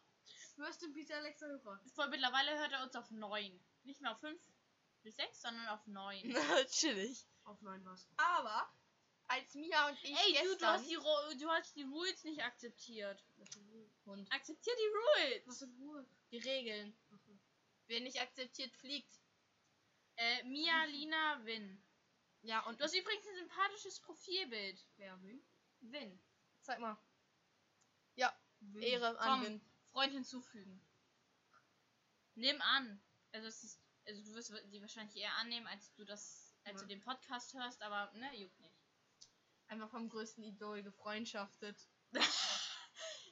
Rest 0.60 0.84
in 0.84 0.94
Peace, 0.94 1.12
Alexa 1.12 1.46
Hörer. 1.46 1.80
Voll 1.94 2.08
mittlerweile 2.10 2.58
hört 2.58 2.72
er 2.72 2.84
uns 2.84 2.96
auf 2.96 3.10
9. 3.12 3.60
Nicht 3.84 4.02
mehr 4.02 4.12
auf 4.14 4.20
5 4.20 4.40
bis 5.04 5.16
6, 5.16 5.42
sondern 5.42 5.68
auf 5.68 5.86
9. 5.88 6.36
Chillig. 6.72 7.26
Auf 7.44 7.62
9 7.62 7.84
was. 7.86 8.08
Aber 8.18 8.70
als 9.28 9.54
Mia 9.56 9.88
und 9.90 9.98
ich 10.04 10.10
Ey, 10.18 10.34
du, 10.34 10.40
du, 10.44 10.48
gestern... 10.50 10.70
hast 10.74 10.90
die, 10.90 10.96
Ro- 10.96 11.34
du 11.40 11.50
hast 11.50 11.76
die 11.76 11.84
Rules 11.84 12.24
nicht 12.24 12.42
akzeptiert. 12.44 13.24
Hund. 14.06 14.32
Akzeptier 14.32 14.74
die 14.76 15.22
Rules. 15.28 15.48
Was 15.48 15.62
in 15.62 15.72
Ruhe. 15.80 16.06
Die 16.32 16.38
Regeln. 16.40 16.98
Wer 17.88 18.02
nicht 18.02 18.22
akzeptiert, 18.22 18.74
fliegt. 18.76 19.12
Äh, 20.16 20.44
Mia, 20.44 20.84
Lina, 20.86 21.44
Win. 21.46 21.82
Ja, 22.50 22.62
und 22.62 22.80
Du 22.80 22.84
hast 22.84 22.96
übrigens 22.96 23.28
ein 23.28 23.36
sympathisches 23.36 24.00
Profilbild. 24.00 24.84
Wer 24.98 25.22
will? 25.22 25.40
Win. 25.82 26.20
zeig 26.62 26.80
mal. 26.80 26.98
Ja, 28.16 28.36
Will. 28.60 28.84
Ehre 28.84 29.16
Komm. 29.20 29.28
an 29.30 29.44
Win. 29.46 29.62
Freund 29.92 30.14
hinzufügen. 30.14 30.82
Nimm 32.34 32.60
an. 32.62 33.00
Also, 33.34 33.48
es 33.48 33.64
ist, 33.64 33.80
also 34.08 34.24
du 34.24 34.34
wirst 34.34 34.52
die 34.74 34.82
wahrscheinlich 34.82 35.16
eher 35.16 35.36
annehmen, 35.36 35.68
als 35.68 35.94
du 35.94 36.04
das, 36.06 36.56
als 36.64 36.78
Ja. 36.78 36.82
du 36.82 36.88
den 36.88 37.02
Podcast 37.02 37.54
hörst, 37.54 37.84
aber 37.84 38.12
ne, 38.14 38.36
juckt 38.36 38.60
nicht. 38.60 38.82
Einfach 39.68 39.92
vom 39.92 40.10
größten 40.10 40.44
Idol 40.44 40.82
gefreundschaftet. 40.82 41.78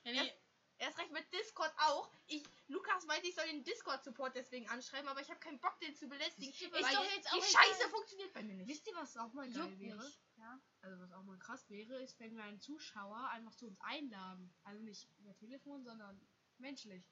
Ja, 0.04 0.12
nee, 0.24 0.32
Erst 0.80 1.00
recht 1.00 1.12
mit 1.12 1.32
Discord 1.34 1.74
auch. 1.80 2.12
Ich, 2.28 2.44
Lukas 2.68 3.06
meinte, 3.06 3.28
ich 3.28 3.36
soll 3.36 3.46
den 3.48 3.64
Discord-Support 3.64 4.36
deswegen 4.36 4.68
anschreiben, 4.70 5.08
aber 5.08 5.22
ich 5.22 5.30
habe 5.30 5.40
keinen 5.40 5.60
Bock, 5.60 5.80
den 5.80 5.96
zu 5.96 6.08
belästigen. 6.08 6.52
Ist 6.54 6.72
weil 6.72 6.96
doch 6.96 7.04
jetzt 7.16 7.32
die 7.34 7.42
Scheiße 7.42 7.80
egal. 7.80 7.90
funktioniert 7.90 8.34
bei 8.34 8.44
mir 8.44 8.54
nicht. 8.56 8.68
Wisst 8.68 8.88
ihr, 8.88 8.96
was 8.96 9.18
auch 9.18 9.34
mal 9.34 9.50
geil 9.50 9.70
juckt 9.70 9.80
wäre? 9.80 10.14
Ja. 10.38 10.62
Also 10.82 11.00
was 11.00 11.12
auch 11.14 11.24
mal 11.24 11.40
krass 11.40 11.68
wäre, 11.70 12.02
ist, 12.02 12.20
wenn 12.20 12.36
wir 12.36 12.44
einen 12.44 12.62
Zuschauer 12.62 13.30
einfach 13.30 13.56
zu 13.56 13.68
uns 13.68 13.80
einladen. 13.82 14.54
Also 14.64 14.84
nicht 14.84 15.10
über 15.18 15.36
Telefon, 15.36 15.84
sondern 15.84 16.22
menschlich. 16.60 17.04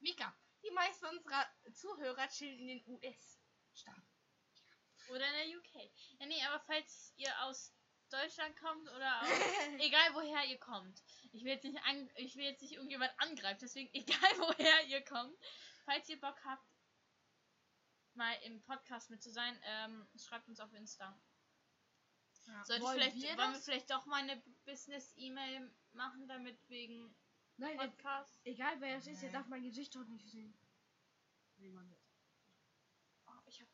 Mika, 0.00 0.34
die 0.62 0.70
meisten 0.70 1.06
unserer 1.06 1.46
Zuhörer 1.72 2.28
chillen 2.28 2.58
in 2.60 2.66
den 2.68 2.88
US-Staaten. 2.88 4.08
Oder 5.10 5.26
in 5.26 5.50
der 5.50 5.58
UK. 5.58 5.90
Ja, 6.20 6.26
nee, 6.26 6.42
aber 6.44 6.60
falls 6.60 7.12
ihr 7.16 7.32
aus 7.44 7.74
Deutschland 8.08 8.56
kommt 8.56 8.88
oder 8.90 9.22
aus, 9.22 9.28
egal 9.80 10.14
woher 10.14 10.44
ihr 10.46 10.58
kommt. 10.58 11.02
Ich 11.32 11.44
will 11.44 11.52
jetzt 11.52 11.64
nicht 11.64 11.82
an, 11.84 12.10
ich 12.16 12.36
will 12.36 12.44
jetzt 12.44 12.62
nicht 12.62 12.72
irgendjemand 12.72 13.12
angreifen, 13.18 13.60
deswegen 13.62 13.90
egal 13.94 14.30
woher 14.38 14.86
ihr 14.86 15.04
kommt. 15.04 15.36
Falls 15.84 16.08
ihr 16.08 16.20
Bock 16.20 16.38
habt, 16.44 16.66
mal 18.14 18.34
im 18.44 18.62
Podcast 18.62 19.10
mit 19.10 19.22
zu 19.22 19.30
sein, 19.30 19.58
ähm, 19.64 20.08
schreibt 20.16 20.48
uns 20.48 20.60
auf 20.60 20.72
Insta. 20.74 21.18
Sollte 22.64 22.82
Wollen 22.82 22.98
vielleicht, 22.98 23.16
wir 23.16 23.36
wollen 23.36 23.52
wir 23.52 23.60
vielleicht 23.60 23.90
doch 23.90 24.06
mal 24.06 24.22
eine 24.22 24.42
Business-E-Mail 24.64 25.70
machen, 25.92 26.26
damit 26.28 26.58
wegen 26.68 27.14
Nein, 27.58 27.78
äh, 27.78 27.88
Podcast. 27.88 28.40
egal 28.44 28.80
wer 28.80 28.96
es 28.96 29.06
ist, 29.06 29.22
Nee. 29.22 29.30
darf 29.30 29.46
mein 29.48 29.62
Gesicht 29.62 29.94
doch 29.94 30.04
nicht 30.06 30.26
sehen. 30.30 30.58
Nee, 31.56 31.70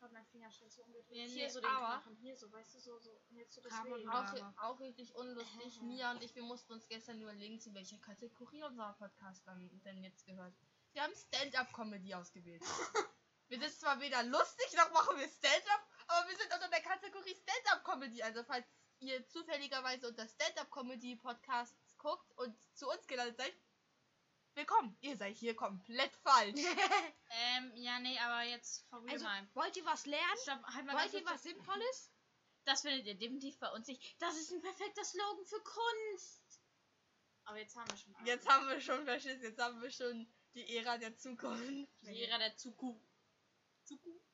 Habe 0.05 0.13
gerade 0.13 0.13
meinen 0.13 0.31
Fingerschnitt 0.31 0.71
so 0.71 0.83
umgedreht. 0.83 1.17
Ja, 1.17 1.23
hier 1.23 1.45
nee, 1.45 1.49
so 1.49 1.59
den 1.59 1.69
aber- 1.69 1.97
Knochen, 1.97 2.15
hier 2.17 2.37
so, 2.37 2.51
weißt 2.51 2.75
du, 2.75 2.79
so, 2.79 2.99
so, 2.99 3.19
jetzt 3.29 3.55
so 3.55 3.61
das 3.61 3.73
machen. 3.73 4.55
Auch, 4.57 4.63
auch 4.63 4.79
richtig 4.79 5.15
unlustig. 5.15 5.81
Mia 5.81 6.11
und 6.11 6.21
ich, 6.21 6.35
wir 6.35 6.43
mussten 6.43 6.73
uns 6.73 6.87
gestern 6.87 7.19
überlegen, 7.19 7.59
zu 7.59 7.73
welcher 7.73 7.97
Kategorie 7.97 8.63
unser 8.63 8.93
Podcast 8.93 9.47
dann 9.47 9.69
denn 9.83 10.03
jetzt 10.03 10.25
gehört. 10.25 10.53
Wir 10.93 11.01
haben 11.01 11.13
Stand-Up-Comedy 11.15 12.13
ausgewählt. 12.13 12.61
wir 13.47 13.59
sind 13.59 13.73
zwar 13.73 13.99
weder 13.99 14.21
lustig, 14.23 14.67
noch 14.77 14.91
machen 14.91 15.17
wir 15.17 15.27
Stand-Up, 15.27 15.87
aber 16.07 16.29
wir 16.29 16.37
sind 16.37 16.53
unter 16.53 16.69
der 16.69 16.81
Kategorie 16.81 17.35
Stand-Up-Comedy. 17.35 18.21
Also 18.21 18.43
falls 18.43 18.67
ihr 18.99 19.27
zufälligerweise 19.27 20.07
unter 20.07 20.27
Stand-Up-Comedy-Podcasts 20.27 21.97
guckt 21.97 22.31
und 22.37 22.55
zu 22.75 22.87
uns 22.87 23.07
gelandet 23.07 23.37
seid, 23.37 23.53
willkommen. 24.55 24.97
Ihr 25.01 25.17
seid 25.17 25.35
hier 25.35 25.55
komplett 25.55 26.15
falsch. 26.23 26.59
Ähm, 27.57 27.71
ja, 27.75 27.99
nee, 27.99 28.17
aber 28.19 28.43
jetzt 28.43 28.85
real 28.93 29.09
Also, 29.09 29.25
mal. 29.25 29.45
wollt 29.55 29.75
ihr 29.75 29.83
was 29.85 30.05
lernen? 30.05 30.37
Stopp, 30.41 30.63
halt 30.67 30.85
mal 30.85 30.95
Wollt 30.95 31.13
ihr 31.13 31.25
was 31.25 31.43
Sinnvolles? 31.43 32.09
Das 32.63 32.81
findet 32.81 33.05
ihr 33.07 33.15
definitiv 33.15 33.59
bei 33.59 33.69
uns 33.73 33.87
nicht. 33.87 34.15
Das 34.21 34.37
ist 34.37 34.51
ein 34.53 34.61
perfekter 34.61 35.03
Slogan 35.03 35.45
für 35.45 35.61
Kunst. 35.61 36.61
Aber 37.43 37.57
jetzt 37.57 37.75
haben 37.75 37.89
wir 37.89 37.97
schon. 37.97 38.15
einen. 38.15 38.25
Jetzt 38.25 38.47
haben 38.47 38.67
wir 38.69 38.79
schon 38.79 39.03
verschissen, 39.03 39.43
jetzt 39.43 39.61
haben 39.61 39.81
wir 39.81 39.91
schon 39.91 40.31
die 40.53 40.77
Ära 40.77 40.97
der 40.97 41.17
Zukunft. 41.17 41.89
Die 42.03 42.23
Ära 42.23 42.37
der 42.37 42.55
Zukunft. 42.55 43.05
Zukunft? 43.83 44.25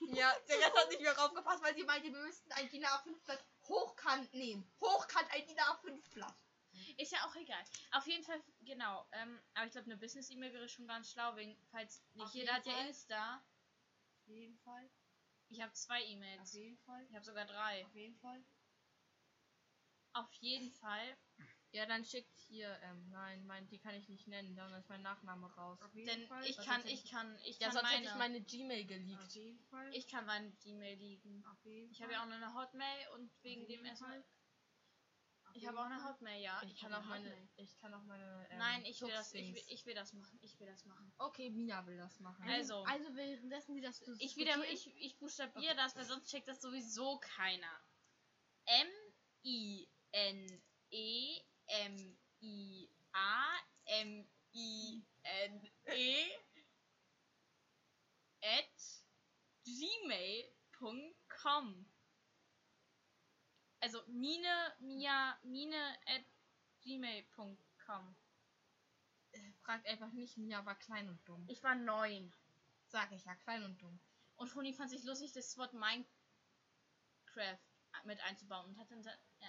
Ja, 0.00 0.34
der 0.48 0.58
Rest 0.58 0.76
hat 0.76 0.88
nicht 0.90 1.00
mehr 1.02 1.24
aufgepasst, 1.24 1.62
weil 1.62 1.76
sie 1.76 1.84
meinte, 1.84 2.12
wir 2.12 2.20
müssten 2.20 2.50
ein 2.52 2.68
DIN 2.70 2.84
A5-Blatt 2.84 3.44
hochkant 3.68 4.34
nehmen. 4.34 4.68
Hochkant 4.80 5.30
ein 5.32 5.46
DIN 5.46 5.58
A5-Blatt. 5.58 6.36
Ist 6.96 7.12
ja 7.12 7.24
auch 7.26 7.34
egal. 7.36 7.64
Auf 7.92 8.06
jeden 8.06 8.24
Fall, 8.24 8.42
genau. 8.60 9.06
Ähm, 9.12 9.40
aber 9.54 9.66
ich 9.66 9.72
glaube, 9.72 9.86
eine 9.86 9.96
Business-E-Mail 9.96 10.52
wäre 10.52 10.68
schon 10.68 10.86
ganz 10.86 11.10
schlau, 11.12 11.36
wegen, 11.36 11.56
falls 11.70 12.02
nicht 12.14 12.26
Auf 12.26 12.34
jeder 12.34 12.54
hat 12.54 12.66
ja 12.66 12.72
Fall. 12.72 12.86
Insta. 12.88 13.36
Auf 13.36 14.28
jeden 14.28 14.58
Fall. 14.58 14.90
Ich 15.48 15.60
habe 15.60 15.72
zwei 15.72 16.02
Auf 16.02 16.08
E-Mails. 16.08 16.52
jeden 16.54 16.78
Fall. 16.78 17.06
Ich 17.08 17.14
habe 17.14 17.24
sogar 17.24 17.46
drei. 17.46 17.84
Auf 17.86 17.94
jeden 17.94 18.16
Fall. 18.18 18.44
Auf 20.12 20.32
jeden 20.34 20.72
Fall. 20.72 21.16
Ja, 21.70 21.84
dann 21.84 22.02
schickt 22.04 22.34
hier, 22.48 22.78
ähm, 22.82 23.10
nein, 23.10 23.44
mein, 23.46 23.68
die 23.68 23.78
kann 23.78 23.94
ich 23.94 24.08
nicht 24.08 24.26
nennen, 24.26 24.56
dann 24.56 24.72
ist 24.72 24.88
mein 24.88 25.02
Nachname 25.02 25.54
raus. 25.54 25.80
Auf 25.82 25.94
jeden 25.94 26.08
Denn 26.08 26.26
Fall. 26.26 26.44
ich 26.46 26.56
kann, 26.56 26.80
sonst 26.80 26.86
ich 26.92 27.10
kann, 27.10 27.38
ich 27.44 27.58
Ja, 27.58 27.66
kann 27.66 27.74
sonst 27.74 27.82
meine, 27.84 27.96
hätte 27.98 28.08
ich 28.08 28.14
meine 28.18 28.40
Gmail 28.40 28.84
geleakt. 28.86 29.22
Auf 29.22 29.34
jeden 29.34 29.60
Fall. 29.66 29.94
ich 29.94 30.08
kann 30.08 30.24
meine 30.24 30.50
Gmail 30.62 30.96
liegen. 30.96 31.44
Auf 31.46 31.62
jeden 31.64 31.90
Ich 31.90 32.00
habe 32.02 32.12
ja 32.12 32.22
auch 32.22 32.26
noch 32.26 32.36
eine 32.36 32.54
Hotmail 32.54 33.08
und 33.14 33.30
wegen 33.42 33.62
Auf 33.62 33.68
dem 33.68 33.84
erstmal. 33.84 34.24
Ich 35.54 35.66
habe 35.66 35.78
auch 35.80 35.84
eine. 35.84 36.04
Hotmail, 36.04 36.40
ja. 36.42 36.60
Ich 36.64 36.80
kann 36.80 36.92
hab 36.92 37.00
auch 37.00 37.10
eine 37.10 37.24
meine, 37.24 37.30
Hotmail. 37.30 37.48
ich 37.56 37.76
kann 37.78 37.94
auch 37.94 38.02
meine, 38.04 38.46
ähm, 38.50 38.58
Nein, 38.58 38.84
ich 38.84 39.00
will 39.00 39.10
das, 39.10 39.32
ich 39.34 39.54
will, 39.54 39.62
ich 39.68 39.86
will 39.86 39.94
das 39.94 40.12
machen. 40.12 40.38
Ich 40.42 40.58
will 40.60 40.66
das 40.66 40.84
machen. 40.84 41.12
Okay, 41.18 41.50
Mia 41.50 41.84
will 41.86 41.96
das 41.96 42.20
machen. 42.20 42.48
Also. 42.48 42.84
Also 42.84 43.14
währenddessen 43.14 43.74
sie 43.74 43.80
das 43.80 44.00
Ich 44.18 44.36
wieder, 44.36 44.62
ich, 44.70 44.86
ich 44.96 45.18
buchstabiere 45.18 45.74
das, 45.76 45.96
weil 45.96 46.04
sonst 46.04 46.30
checkt 46.30 46.48
das 46.48 46.60
sowieso 46.60 47.18
keiner. 47.18 47.80
M 48.66 48.88
I 49.44 49.88
N 50.12 50.62
E 50.90 51.40
M 51.66 52.18
I 52.42 52.90
A 53.12 53.44
M 53.86 54.28
I 54.54 55.02
N 55.22 55.70
E 55.86 56.30
at 58.42 58.64
gmail.com. 59.64 61.08
Also 63.80 64.02
Mine, 64.08 64.74
Mia, 64.80 65.38
Mine 65.42 65.98
at 66.06 66.24
gmail.com. 66.82 68.16
Äh, 69.32 69.52
Fragt 69.62 69.86
einfach 69.86 70.12
nicht, 70.12 70.36
Mia 70.38 70.64
war 70.64 70.74
klein 70.76 71.08
und 71.08 71.26
dumm. 71.28 71.44
Ich 71.48 71.62
war 71.62 71.74
neun. 71.74 72.32
Sag 72.86 73.12
ich 73.12 73.24
ja, 73.24 73.34
klein 73.36 73.62
und 73.64 73.80
dumm. 73.80 73.98
Und 74.36 74.50
Toni 74.52 74.72
fand 74.72 74.90
sich 74.90 75.04
lustig, 75.04 75.32
das 75.32 75.56
Wort 75.58 75.74
Minecraft 75.74 76.06
mit 78.04 78.20
einzubauen 78.20 78.66
und 78.66 78.78
hat 78.78 78.90
dann. 78.90 79.02
Ja. 79.02 79.48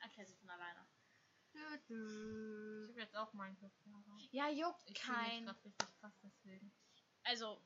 Erklärt 0.00 0.28
sich 0.28 0.38
von 0.38 0.50
alleine. 0.50 0.86
Ich 1.52 1.86
dö. 1.86 2.88
habe 2.90 3.00
jetzt 3.00 3.16
auch 3.16 3.32
Minecraft. 3.32 3.70
Ja, 4.30 4.48
juckt 4.48 4.82
Ich 4.90 5.00
kein. 5.00 5.46
gerade 5.46 5.64
richtig 5.64 5.88
krass 6.00 6.12
deswegen. 6.22 6.72
Also, 7.24 7.60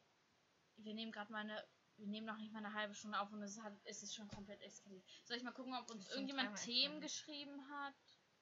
wir 0.77 0.95
nehmen 0.95 1.13
gerade 1.13 1.33
mal 1.33 1.41
eine. 1.41 1.67
Wir 1.97 2.07
nehmen 2.07 2.27
noch 2.27 2.39
nicht 2.39 2.53
mal 2.53 2.65
eine 2.65 2.75
halbe 2.75 2.95
Stunde 2.95 3.19
auf 3.21 3.31
und 3.33 3.43
es, 3.43 3.61
hat, 3.61 3.75
es 3.85 4.03
ist 4.03 4.15
schon 4.15 4.29
komplett 4.29 4.61
eskaliert. 4.63 5.05
Soll 5.25 5.37
ich 5.37 5.43
mal 5.43 5.53
gucken, 5.53 5.75
ob 5.75 5.91
uns 5.91 6.09
irgendjemand 6.11 6.59
Themen 6.59 7.01
geschrieben 7.01 7.69
hat? 7.69 7.95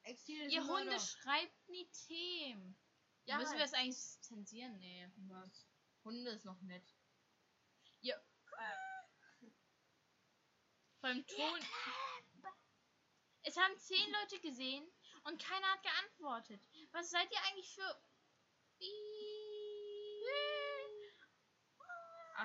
Exil 0.03 0.51
Ihr 0.51 0.65
Hunde 0.65 0.99
schreibt 0.99 1.69
nie 1.69 1.87
Themen. 2.07 2.75
Ja, 3.25 3.37
Müssen 3.37 3.53
wir 3.53 3.59
das 3.59 3.73
eigentlich 3.73 3.99
zensieren? 4.21 4.77
Nee. 4.79 5.07
Was? 5.27 5.67
Hunde 6.03 6.31
ist 6.31 6.45
noch 6.45 6.59
nett. 6.61 6.95
Ja. 8.01 8.15
Beim 11.01 11.25
Ton. 11.27 11.59
Es 13.43 13.57
haben 13.57 13.77
zehn 13.77 14.11
Leute 14.11 14.39
gesehen 14.39 14.87
und 15.23 15.41
keiner 15.41 15.67
hat 15.67 15.83
geantwortet. 15.83 16.61
Was 16.91 17.09
seid 17.09 17.31
ihr 17.31 17.43
eigentlich 17.49 17.73
für. 17.73 18.01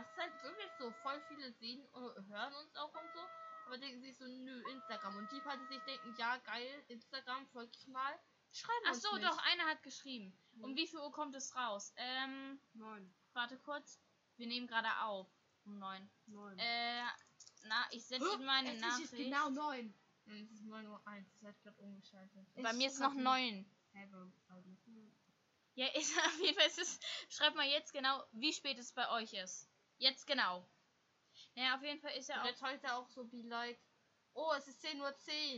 Es 0.00 0.06
ist 0.10 0.18
halt 0.18 0.42
wirklich 0.42 0.70
so, 0.78 0.90
voll 1.02 1.20
viele 1.28 1.52
sehen, 1.52 1.82
äh, 1.94 2.22
hören 2.28 2.54
uns 2.54 2.76
auch 2.76 2.92
und 2.92 3.12
so, 3.12 3.20
aber 3.66 3.78
denken 3.78 4.00
sich 4.00 4.16
so, 4.16 4.24
nö, 4.26 4.62
Instagram. 4.72 5.16
Und 5.16 5.30
die 5.32 5.40
Party 5.40 5.64
sich 5.66 5.82
denken, 5.84 6.14
ja, 6.18 6.36
geil, 6.38 6.84
Instagram, 6.88 7.46
folg 7.48 7.70
ich 7.74 7.86
mal. 7.88 8.18
Schreiben 8.52 8.84
Ach 8.86 8.92
uns 8.92 9.02
so, 9.02 9.14
nicht. 9.16 9.26
doch, 9.26 9.38
einer 9.52 9.64
hat 9.64 9.82
geschrieben. 9.82 10.36
Um 10.60 10.74
wie 10.76 10.86
viel 10.86 10.98
Uhr 11.00 11.12
kommt 11.12 11.34
es 11.34 11.54
raus? 11.56 11.92
Ähm, 11.96 12.60
Neun. 12.74 13.14
warte 13.32 13.58
kurz. 13.58 14.00
Wir 14.36 14.46
nehmen 14.46 14.66
gerade 14.66 14.88
auf. 15.02 15.28
Um 15.64 15.78
neun. 15.78 16.08
Neun. 16.26 16.58
Äh, 16.58 17.02
na, 17.64 17.86
ich 17.90 18.04
sende 18.06 18.26
Ihnen 18.32 18.44
meine 18.44 18.74
es 18.74 18.80
Nachricht. 18.80 19.12
ist 19.12 19.16
genau 19.18 19.50
neun. 19.50 19.94
Und 20.26 20.32
es 20.32 20.50
ist 20.50 20.62
9.01 20.64 20.88
Uhr, 20.88 21.00
es 21.34 21.42
hat 21.42 21.62
gerade 21.62 21.76
umgeschaltet. 21.78 22.46
Bei 22.54 22.70
Es 22.70 22.76
mir 22.76 22.86
ist 22.88 23.00
noch 23.00 23.14
neun. 23.14 23.70
Ja, 25.74 25.86
ist 25.94 26.16
auf 26.18 26.40
jeden 26.40 26.58
Fall 26.58 26.66
ist 26.68 26.78
es. 26.78 27.00
Schreibt 27.28 27.56
mal 27.56 27.66
jetzt 27.66 27.92
genau, 27.92 28.24
wie 28.32 28.52
spät 28.52 28.78
es 28.78 28.92
bei 28.92 29.08
euch 29.10 29.32
ist. 29.34 29.68
Jetzt 29.98 30.26
genau. 30.26 30.66
Ja, 31.54 31.76
auf 31.76 31.82
jeden 31.82 32.00
Fall 32.00 32.16
ist 32.16 32.28
ja 32.28 32.36
Und 32.36 32.42
auch. 32.42 32.46
jetzt 32.46 32.62
heute 32.62 32.94
auch 32.94 33.08
so, 33.08 33.24
be 33.24 33.42
like, 33.42 33.78
oh, 34.34 34.52
es 34.56 34.68
ist 34.68 34.84
10.10 34.84 35.00
Uhr, 35.00 35.08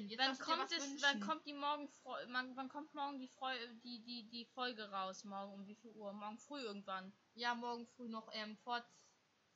jetzt 0.09 0.18
Wann 0.18 0.38
kommt 0.38 0.72
es, 0.72 0.83
wünschen. 0.83 1.03
wann 1.03 1.20
kommt 1.20 1.46
die 1.46 1.55
morgen 1.55 1.88
wann, 2.29 2.57
wann 2.57 2.68
kommt 2.68 2.94
morgen 2.94 3.18
die, 3.18 3.29
Freu 3.29 3.55
die, 3.83 4.01
die, 4.05 4.29
die 4.29 4.44
Folge 4.46 4.90
raus? 4.90 5.24
Morgen 5.24 5.53
um 5.55 5.66
wie 5.66 5.74
viel 5.74 5.90
Uhr? 5.92 6.12
Morgen 6.12 6.38
früh 6.38 6.61
irgendwann. 6.61 7.12
Ja, 7.35 7.55
morgen 7.55 7.87
früh 7.87 8.09
noch, 8.09 8.29
ähm, 8.33 8.57
vor 8.59 8.85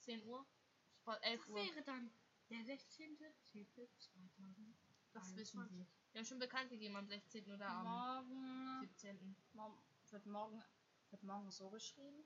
10 0.01 0.25
Uhr. 0.25 0.45
Vor 1.05 1.19
11 1.23 1.41
Das 1.41 1.49
Uhr. 1.51 1.57
wäre 1.57 1.83
dann 1.83 2.11
der 2.51 2.59
16.10.2000. 2.59 4.75
Das 5.13 5.37
wissen 5.37 5.67
sie. 5.69 5.87
Wir 6.13 6.21
haben 6.21 6.27
schon 6.27 6.39
bekannt 6.39 6.71
gegeben 6.71 6.97
am 6.97 7.07
16. 7.07 7.51
oder 7.53 7.67
am 7.67 7.85
Morgen. 7.85 8.81
17. 8.81 9.37
Mor 9.53 9.77
wird 10.11 10.27
morgen. 10.27 10.63
Wird 11.11 11.23
morgen 11.23 11.51
so 11.51 11.71
geschrieben? 11.71 12.25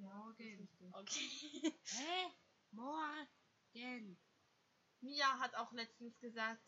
Ja, 0.00 0.08
Morgen. 0.08 0.68
Okay. 0.92 1.74
Hä? 1.84 2.32
Morgen. 2.70 4.18
Mia 5.00 5.38
hat 5.38 5.54
auch 5.56 5.72
letztens 5.72 6.18
gesagt, 6.20 6.62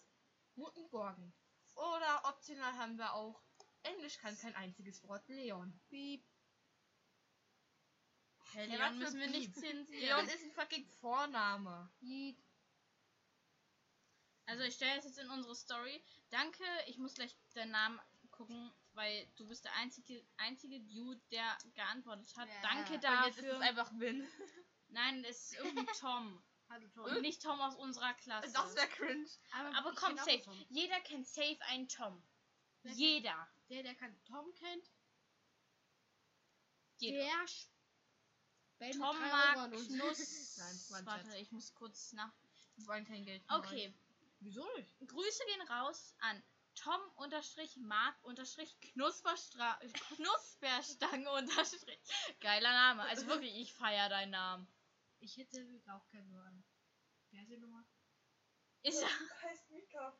Muttengorgen. 0.55 1.33
Oder 1.75 2.23
optional 2.25 2.75
haben 2.75 2.97
wir 2.99 3.14
auch, 3.14 3.42
Englisch 3.83 4.18
kann 4.18 4.37
kein 4.38 4.55
einziges 4.55 5.03
Wort, 5.05 5.27
Leon. 5.29 5.81
Piep. 5.88 6.25
Hey, 8.53 8.66
Leon 8.66 8.81
was 8.81 8.97
müssen 8.97 9.21
wir 9.21 9.31
nicht 9.31 9.55
zensieren. 9.55 9.87
Leon 9.88 10.27
ist 10.27 10.45
ein 10.45 10.53
fucking 10.53 10.87
Vorname. 11.01 11.90
Piep. 12.01 12.38
Also 14.45 14.64
ich 14.64 14.75
stelle 14.75 14.99
es 14.99 15.05
jetzt 15.05 15.18
in 15.18 15.31
unsere 15.31 15.55
Story. 15.55 16.05
Danke, 16.29 16.64
ich 16.87 16.99
muss 16.99 17.14
gleich 17.14 17.35
deinen 17.55 17.71
Namen 17.71 18.01
gucken, 18.31 18.71
weil 18.94 19.26
du 19.37 19.46
bist 19.46 19.64
der 19.64 19.74
einzige, 19.76 20.24
einzige 20.37 20.81
Dude, 20.81 21.20
der 21.31 21.59
geantwortet 21.74 22.35
hat. 22.37 22.48
Ja. 22.48 22.61
Danke 22.62 22.94
Und 22.94 23.02
jetzt 23.02 23.38
ist 23.38 23.38
dafür. 23.38 23.55
es 23.55 23.61
einfach 23.61 23.92
Win. 23.98 24.28
Nein, 24.88 25.24
es 25.24 25.52
ist 25.52 25.55
irgendwie 25.59 25.87
Tom. 26.00 26.42
Hallo 26.68 26.88
Tom. 26.88 27.05
Und 27.05 27.20
nicht 27.22 27.42
Tom 27.42 27.61
aus 27.61 27.76
unserer 27.76 28.14
Klasse. 28.14 28.50
Das 28.52 28.74
wäre 28.76 28.88
cringe. 28.88 29.28
Aber 29.50 29.90
ich 29.92 29.96
komm, 29.96 30.16
safe. 30.16 30.42
Tom. 30.42 30.66
Jeder 30.70 31.00
kennt 31.00 31.26
safe 31.26 31.59
einen 31.68 31.88
Tom. 31.88 32.22
Wer 32.83 32.92
Jeder. 32.92 33.48
Der, 33.68 33.83
der 33.83 33.94
keinen 33.94 34.22
Tom 34.24 34.52
kennt, 34.55 34.90
Jeder. 36.98 37.46
der 38.81 38.90
Tom 38.92 39.16
drei 39.16 39.28
mag. 39.28 39.70
Knuss. 39.72 40.57
Nein, 40.90 41.07
Warte, 41.07 41.37
ich 41.38 41.50
muss 41.52 41.74
kurz 41.74 42.12
nach. 42.12 42.33
Wir 42.76 42.87
wollen 42.87 43.05
kein 43.05 43.24
Geld. 43.24 43.42
Okay, 43.48 43.94
Wieso 44.40 44.66
nicht? 44.76 44.90
Grüße 45.07 45.44
gehen 45.46 45.62
raus 45.68 46.16
an 46.18 46.42
Tom 46.74 47.00
unterstrich 47.16 47.76
Mark 47.76 48.16
unterstrich 48.22 48.78
Knusperstra 48.80 49.78
Knusperstange 50.16 51.30
unterstrich. 51.30 52.00
Geiler 52.40 52.72
Name. 52.72 53.02
Also 53.02 53.26
wirklich, 53.26 53.54
ich 53.56 53.74
feier 53.74 54.08
deinen 54.08 54.30
Namen. 54.30 54.66
Ich 55.20 55.37
hätte 55.37 55.82
auch 55.88 56.08
gerne 56.11 56.28
nur 56.28 56.42
einen. 56.42 56.64
Wie 57.30 57.38
heißt 57.38 57.50
die 57.50 57.56
Nummer? 57.56 57.85
Ist 58.82 59.00
ja. 59.00 59.08
Heißt 59.42 59.70
Mika. 59.70 60.18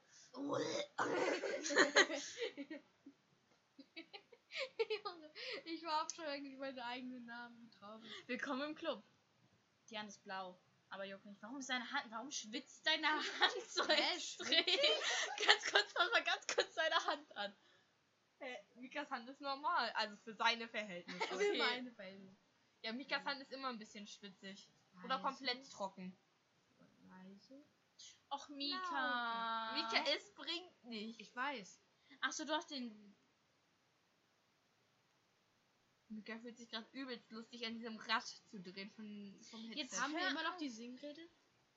ich 5.65 5.83
war 5.83 6.09
schon 6.15 6.25
eigentlich 6.27 6.57
meinen 6.57 6.79
eigenen 6.79 7.25
Namen. 7.25 7.71
Traurig. 7.73 8.13
Willkommen 8.29 8.63
im 8.71 8.75
Club. 8.77 9.03
Die 9.91 9.99
Hand 9.99 10.11
ist 10.11 10.23
blau. 10.23 10.61
Aber 10.93 11.05
juckt 11.05 11.25
nicht. 11.25 11.41
Warum 11.43 11.59
ist 11.59 11.71
deine 11.71 11.91
Hand. 11.91 12.11
Warum 12.11 12.31
schwitzt 12.31 12.87
deine 12.87 13.09
Hand 13.09 13.23
so 13.69 13.87
Hä, 13.89 14.15
extrem? 14.15 14.65
ganz 15.47 15.71
kurz, 15.71 15.91
fass 15.93 16.11
mal 16.13 16.23
ganz 16.23 16.47
kurz 16.47 16.75
deine 16.75 16.95
Hand 17.07 17.37
an. 17.37 17.55
Hä, 18.41 18.59
Mikas 18.75 19.11
Hand 19.11 19.27
ist 19.31 19.41
normal, 19.41 19.91
also 19.93 20.17
für 20.19 20.35
seine 20.35 20.69
Verhältnisse. 20.69 21.19
Okay. 21.33 21.53
Für 21.53 21.59
meine 21.59 21.93
Fälle. 21.93 22.37
Ja, 22.83 22.93
Mikas 22.93 23.25
Hand 23.25 23.41
ist 23.41 23.53
immer 23.53 23.69
ein 23.69 23.79
bisschen 23.79 24.07
schwitzig. 24.07 24.69
Oder 25.05 25.17
Leise. 25.17 25.23
komplett 25.23 25.71
trocken. 25.71 26.15
Leise. 27.09 27.65
Och, 28.31 28.49
Mika. 28.51 29.73
Mika, 29.75 30.05
es 30.15 30.35
bringt 30.35 30.85
nicht. 30.85 31.21
Ich 31.21 31.35
weiß. 31.35 31.81
Achso, 32.21 32.45
du 32.45 32.53
hast 32.53 32.71
den. 32.71 33.12
Mika 36.15 36.39
fühlt 36.39 36.57
sich 36.57 36.69
gerade 36.69 36.87
übelst 36.93 37.31
lustig 37.31 37.65
an 37.67 37.75
diesem 37.75 37.97
Rad 37.97 38.25
zu 38.27 38.61
drehen 38.61 38.91
von, 38.91 39.41
vom 39.51 39.61
Headset. 39.69 39.81
Jetzt 39.81 40.01
Haben 40.01 40.15
wir 40.15 40.29
immer 40.29 40.43
noch 40.43 40.57
die 40.59 40.71
Singrede? 40.71 41.29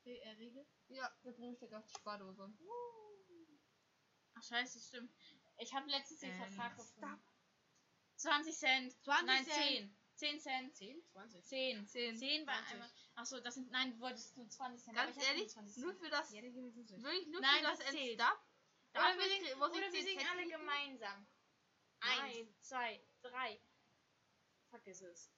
Äh, 0.06 0.30
Regel? 0.38 0.66
Ja, 0.90 1.12
da 1.24 1.32
drüben 1.32 1.56
steht 1.56 1.74
auf 1.74 1.86
die 1.88 1.94
Spardose. 1.96 2.54
Ach, 4.36 4.44
scheiße, 4.44 4.80
stimmt. 4.80 5.12
Ich 5.58 5.74
habe 5.74 5.90
letztens 5.90 6.20
den 6.20 6.32
Ähm, 6.32 6.38
Vertrag 6.38 6.74
stop. 6.74 6.86
gefunden. 6.94 7.22
20 8.18 8.56
Cent. 8.58 8.94
20 9.04 9.26
Nein, 9.28 9.46
Cent. 9.46 9.56
10. 9.56 9.98
10 10.16 10.40
Cent. 10.40 10.76
10? 10.76 11.04
20. 11.12 11.44
10. 11.46 11.88
10. 11.88 12.18
10 12.18 12.46
bei 12.46 12.54
20. 12.54 12.72
einmal. 12.74 12.92
Achso, 13.16 13.40
das 13.40 13.56
sind. 13.56 13.72
Nein, 13.72 13.92
du 13.94 14.00
wolltest 14.00 14.36
nur 14.38 14.50
20 14.50 14.84
Cent. 14.84 14.96
Ganz 14.96 15.18
ehrlich, 15.18 15.52
25 15.52 15.74
Cent. 15.74 15.86
nur 15.86 15.96
für 15.96 16.10
das, 16.10 16.32
Ja, 16.32 16.42
dann 16.42 16.54
geben 16.54 16.66
wir 16.68 16.74
50. 16.74 17.04
wirklich 17.04 17.28
nur 17.28 17.42
Nein, 17.42 17.58
für 17.58 17.64
das 17.64 17.80
das 17.80 17.92
zählt. 17.92 18.20
End-Stop. 18.20 18.46
Oder 18.96 19.18
wir 19.18 19.28
singen, 19.28 19.62
oder 19.62 19.74
wir 19.74 19.92
10 19.92 20.04
singen 20.06 20.28
alle 20.32 20.48
gemeinsam. 20.48 21.28
Nein. 22.02 22.20
Eins, 22.22 22.62
zwei, 22.62 23.04
drei. 23.22 23.60
Vergiss 24.76 25.02
es. 25.02 25.32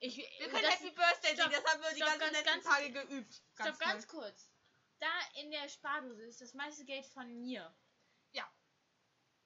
Ich, 0.00 0.16
Wir 0.16 0.48
können 0.50 0.62
das, 0.62 0.74
Happy 0.80 0.90
Birthday 0.90 1.34
Stopp, 1.34 1.50
singen, 1.50 1.62
das 1.64 1.72
haben 1.72 1.82
wir 1.82 1.90
die 1.90 1.96
stopp, 1.96 2.08
ganzen 2.08 2.20
ganz, 2.20 2.32
letzten 2.32 2.44
ganz- 2.52 2.64
Tage 2.64 2.92
geübt. 2.92 3.34
Stopp, 3.54 3.66
toll. 3.66 3.76
ganz 3.78 4.06
kurz. 4.08 4.50
Da 4.98 5.10
in 5.34 5.50
der 5.50 5.68
Spardose 5.68 6.22
ist 6.24 6.40
das 6.40 6.54
meiste 6.54 6.84
Geld 6.84 7.06
von 7.06 7.40
mir. 7.40 7.74
Ja. 8.32 8.52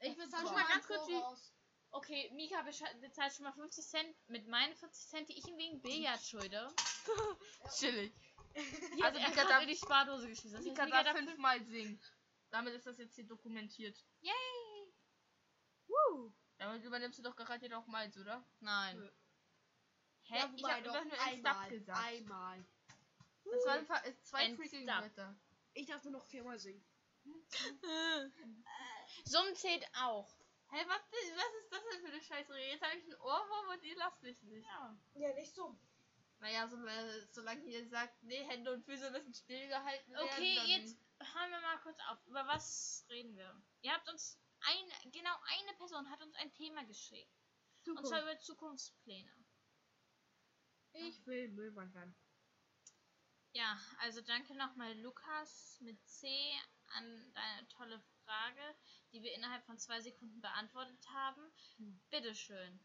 Ich 0.01 0.17
bezahle 0.17 0.43
Guck 0.45 0.53
schon 0.53 0.61
mal 0.61 0.67
ganz 0.69 0.87
ganz 0.89 1.07
kurz, 1.07 1.09
wie- 1.09 1.57
Okay, 1.93 2.31
Mika 2.35 2.63
bezahlt 2.63 3.33
schon 3.35 3.45
mal 3.45 3.53
50 3.53 3.87
Cent 3.87 4.17
mit 4.29 4.47
meinen 4.49 4.75
40 4.75 5.09
Cent, 5.09 5.29
die 5.29 5.39
ich 5.39 5.47
ihm 5.47 5.57
wegen 5.57 5.81
Billard 5.81 6.21
schulde. 6.23 6.69
Chillig. 7.79 8.13
Die 8.55 9.03
Also 9.03 9.19
Mika 9.19 9.31
gerade 9.31 9.49
darf- 9.49 9.63
in 9.63 9.69
die 9.69 9.77
Spardose 9.77 10.29
geschmissen. 10.29 10.63
Mika 10.65 10.85
Mika 10.85 11.03
darf 11.05 11.17
fünfmal 11.17 11.65
singen. 11.65 12.03
Damit 12.51 12.75
ist 12.75 12.87
das 12.87 12.99
jetzt 12.99 13.15
hier 13.15 13.27
dokumentiert. 13.27 13.97
Yay! 14.21 14.95
Woo! 15.87 16.33
Damit 16.59 16.83
übernimmst 16.85 17.19
du 17.19 17.23
doch 17.23 17.37
garantiert 17.37 17.73
auch 17.75 17.87
meins, 17.87 18.17
oder? 18.19 18.45
Nein. 18.61 18.99
Nö. 18.99 19.11
Hä? 20.29 20.39
Ja, 20.39 20.51
ich 20.55 20.63
wobei 20.63 20.75
hab 20.75 20.85
doch 20.85 21.05
nur 21.05 21.21
einmal, 21.21 21.69
gesagt. 21.71 22.05
Einmal. 22.05 22.65
Das 23.45 23.67
waren 23.67 23.79
einfach 23.79 24.03
zwei 24.23 24.55
freaking. 24.55 24.87
Wörter. 24.87 25.37
Ich 25.75 25.87
darf 25.87 26.03
nur 26.05 26.15
noch 26.15 26.25
viermal 26.25 26.59
singen. 26.59 26.85
Summen 29.25 29.55
zählt 29.55 29.87
auch. 29.95 30.29
Hey, 30.69 30.85
was, 30.89 31.01
was 31.01 31.55
ist 31.63 31.73
das 31.73 31.83
denn 31.91 32.01
für 32.01 32.13
eine 32.13 32.21
Scheißregel? 32.21 32.71
Jetzt 32.71 32.83
habe 32.83 32.97
ich 32.97 33.05
einen 33.05 33.21
Ohrwurm 33.21 33.69
und 33.73 33.85
ihr 33.85 33.97
lasst 33.97 34.23
mich 34.23 34.43
nicht. 34.43 34.67
Ja. 34.67 34.97
Ja, 35.15 35.33
nicht 35.35 35.55
so. 35.55 35.77
Naja, 36.41 36.69
so, 36.69 36.77
äh, 36.85 37.27
solange 37.31 37.65
ihr 37.65 37.89
sagt, 37.89 38.23
nee, 38.23 38.45
Hände 38.45 38.73
und 38.73 38.85
Füße 38.85 39.11
müssen 39.11 39.33
stillgehalten 39.33 40.13
werden. 40.13 40.29
Okay, 40.29 40.57
dann 40.57 40.67
jetzt 40.67 40.97
hören 41.21 41.51
wir 41.51 41.61
mal 41.61 41.79
kurz 41.83 41.99
auf. 42.11 42.19
Über 42.27 42.47
was 42.47 43.07
reden 43.09 43.37
wir? 43.37 43.63
Ihr 43.83 43.93
habt 43.93 44.09
uns 44.11 44.39
ein, 44.61 45.13
genau 45.13 45.35
eine 45.61 45.77
Person 45.77 46.11
hat 46.11 46.21
uns 46.23 46.35
ein 46.37 46.53
Thema 46.53 46.85
geschickt. 46.85 47.31
Und 47.87 48.07
zwar 48.07 48.23
über 48.23 48.39
Zukunftspläne. 48.41 49.31
Ich 50.99 51.27
will 51.27 51.49
Müllmann 51.49 51.93
werden. 51.95 52.15
Ja, 53.53 53.79
also 54.01 54.21
danke 54.21 54.55
nochmal 54.55 54.93
Lukas 54.99 55.79
mit 55.81 55.99
C 56.07 56.29
an 56.89 57.33
deine 57.33 57.69
tolle 57.69 58.03
Frage, 58.25 58.77
die 59.13 59.23
wir 59.23 59.35
innerhalb 59.35 59.65
von 59.65 59.79
zwei 59.79 60.01
Sekunden 60.01 60.41
beantwortet 60.41 61.09
haben. 61.09 61.43
Hm. 61.79 62.01
Bitteschön. 62.11 62.81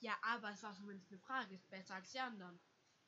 Ja, 0.00 0.18
aber 0.22 0.50
es 0.50 0.62
war 0.62 0.74
zumindest 0.74 1.10
eine 1.10 1.20
Frage. 1.20 1.54
Ist 1.54 1.70
besser 1.70 1.94
als 1.94 2.10
die 2.10 2.20
anderen. 2.20 2.60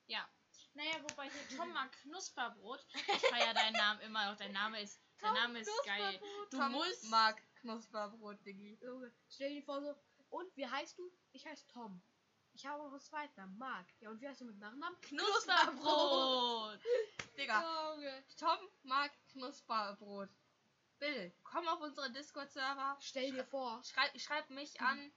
Ja. 0.07 0.27
Naja, 0.72 1.03
wobei 1.03 1.29
hier 1.31 1.57
Tom 1.57 1.70
mag 1.72 1.92
Knusperbrot. 2.03 2.85
Ich 2.94 3.29
feiere 3.29 3.55
deinen 3.55 3.75
Namen 3.75 4.01
immer 4.01 4.31
noch. 4.31 4.38
Dein 4.38 4.53
Name 4.53 4.81
ist, 4.81 5.01
dein 5.18 5.35
Name 5.35 5.61
ist 5.61 5.70
geil. 5.85 6.20
Du 6.51 6.59
Tom 6.59 6.72
musst. 6.72 7.05
mag 7.11 7.42
Knusperbrot, 7.57 8.44
Diggi. 8.44 8.79
Stell 9.29 9.51
dir 9.55 9.62
vor 9.62 9.83
so. 9.83 9.94
Und 10.31 10.55
wie 10.57 10.66
heißt 10.66 10.99
du? 10.99 11.11
Ich 11.33 11.46
heiße 11.46 11.66
Tom. 11.68 12.03
Ich 12.57 12.64
habe 12.64 12.83
auch 12.83 12.90
einen 12.90 13.01
zweiten 13.01 13.59
Marc. 13.59 13.87
Ja, 14.01 14.09
und 14.09 14.19
wie 14.23 14.27
heißt 14.27 14.40
du 14.40 14.47
mit 14.47 14.59
Nachnamen? 14.59 14.99
Knusperbrot! 15.03 16.81
Digga, 17.37 17.92
Junge. 17.95 18.25
Tom 18.38 18.59
mag 18.83 19.11
Knusperbrot. 19.33 20.31
Bill, 20.99 21.31
komm 21.45 21.69
auf 21.69 21.83
unseren 21.83 22.14
Discord-Server. 22.14 22.97
Stell 23.01 23.31
dir 23.33 23.45
vor. 23.45 23.83
Schreib, 23.85 24.19
schreib 24.19 24.49
mich 24.49 24.81
an. 24.81 25.12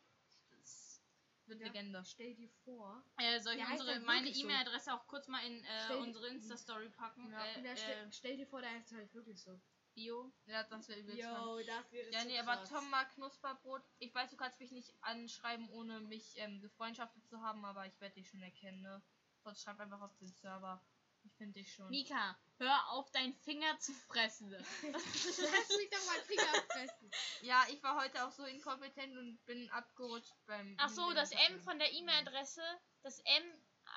Das 0.60 1.02
wird 1.45 1.62
Ja. 1.62 1.67
Legende. 1.67 2.04
Stell 2.04 2.36
dir 2.36 2.49
vor. 2.65 3.02
Äh, 3.17 3.39
soll 3.39 3.54
ich 3.56 3.65
unsere, 3.65 4.02
meine 4.02 4.34
so. 4.34 4.41
E-Mail-Adresse 4.43 4.93
auch 4.93 5.08
kurz 5.08 5.30
mal 5.30 5.41
in 5.45 5.63
äh, 5.63 5.84
Stell- 5.86 5.97
unsere 5.99 6.28
Insta-Story 6.28 6.89
packen? 6.89 7.32
Ja. 7.32 7.45
Äh, 7.45 7.62
Ja, 7.63 7.71
äh, 7.71 7.78
stell, 7.78 8.12
stell 8.12 8.36
dir 8.38 8.47
vor, 8.47 8.60
der 8.60 8.71
heißt 8.71 8.91
halt 8.91 9.13
wirklich 9.13 9.41
so. 9.41 9.58
Bio. 9.93 10.32
Ja, 10.45 10.63
das 10.63 10.88
wäre 10.88 10.99
übelst 10.99 11.21
spannend. 11.21 11.67
das 11.67 11.91
wäre 11.91 12.12
Ja, 12.12 12.23
nee, 12.25 12.39
aber 12.39 12.63
Tom 12.63 12.89
mag 12.89 13.13
Knusperbrot. 13.13 13.82
Ich 13.97 14.13
weiß, 14.13 14.32
du 14.32 14.38
kannst 14.38 14.60
mich 14.60 14.71
nicht 14.71 14.93
anschreiben, 15.02 15.69
ohne 15.69 15.99
mich 16.02 16.34
ähm, 16.38 16.62
gefreundschaftet 16.62 17.25
zu 17.28 17.41
haben, 17.41 17.65
aber 17.65 17.86
ich 17.86 17.99
werde 17.99 18.15
dich 18.15 18.30
schon 18.30 18.41
erkennen, 18.41 18.82
ne? 18.82 19.02
Sonst 19.43 19.62
schreib 19.62 19.80
einfach 19.80 20.02
auf 20.02 20.15
den 20.17 20.32
Server. 20.34 20.82
Ich 21.23 21.34
finde 21.36 21.60
dich 21.60 21.73
schon. 21.73 21.89
Mika, 21.89 22.38
hör 22.58 22.89
auf, 22.91 23.12
deinen 23.12 23.34
Finger 23.34 23.78
zu 23.80 23.93
fressen. 23.93 24.49
Lass 24.52 24.84
mich 24.84 25.89
doch 25.89 26.06
mal 26.06 26.21
Finger 26.25 26.63
fressen. 26.69 27.12
Ja, 27.41 27.65
ich 27.69 27.82
war 27.84 28.02
heute 28.02 28.25
auch 28.25 28.32
so 28.32 28.45
inkompetent 28.45 29.17
und 29.17 29.45
bin 29.45 29.69
abgerutscht 29.71 30.34
beim. 30.45 30.75
Ach 30.78 30.89
so, 30.89 31.12
das 31.13 31.32
M 31.32 31.60
von 31.62 31.78
der 31.78 31.91
E-Mail-Adresse, 31.91 32.62
das 33.02 33.19
M, 33.19 33.43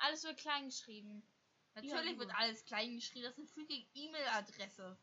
alles 0.01 0.23
wird 0.23 0.37
klein 0.37 0.65
geschrieben. 0.65 1.25
Natürlich 1.75 2.13
Ja, 2.13 2.19
wird 2.19 2.35
alles 2.35 2.65
klein 2.65 2.95
geschrieben. 2.95 3.23
Das 3.25 3.37
ist 3.37 3.39
eine 3.39 3.47
freaking 3.47 3.87
E-Mail-Adresse. 3.93 4.97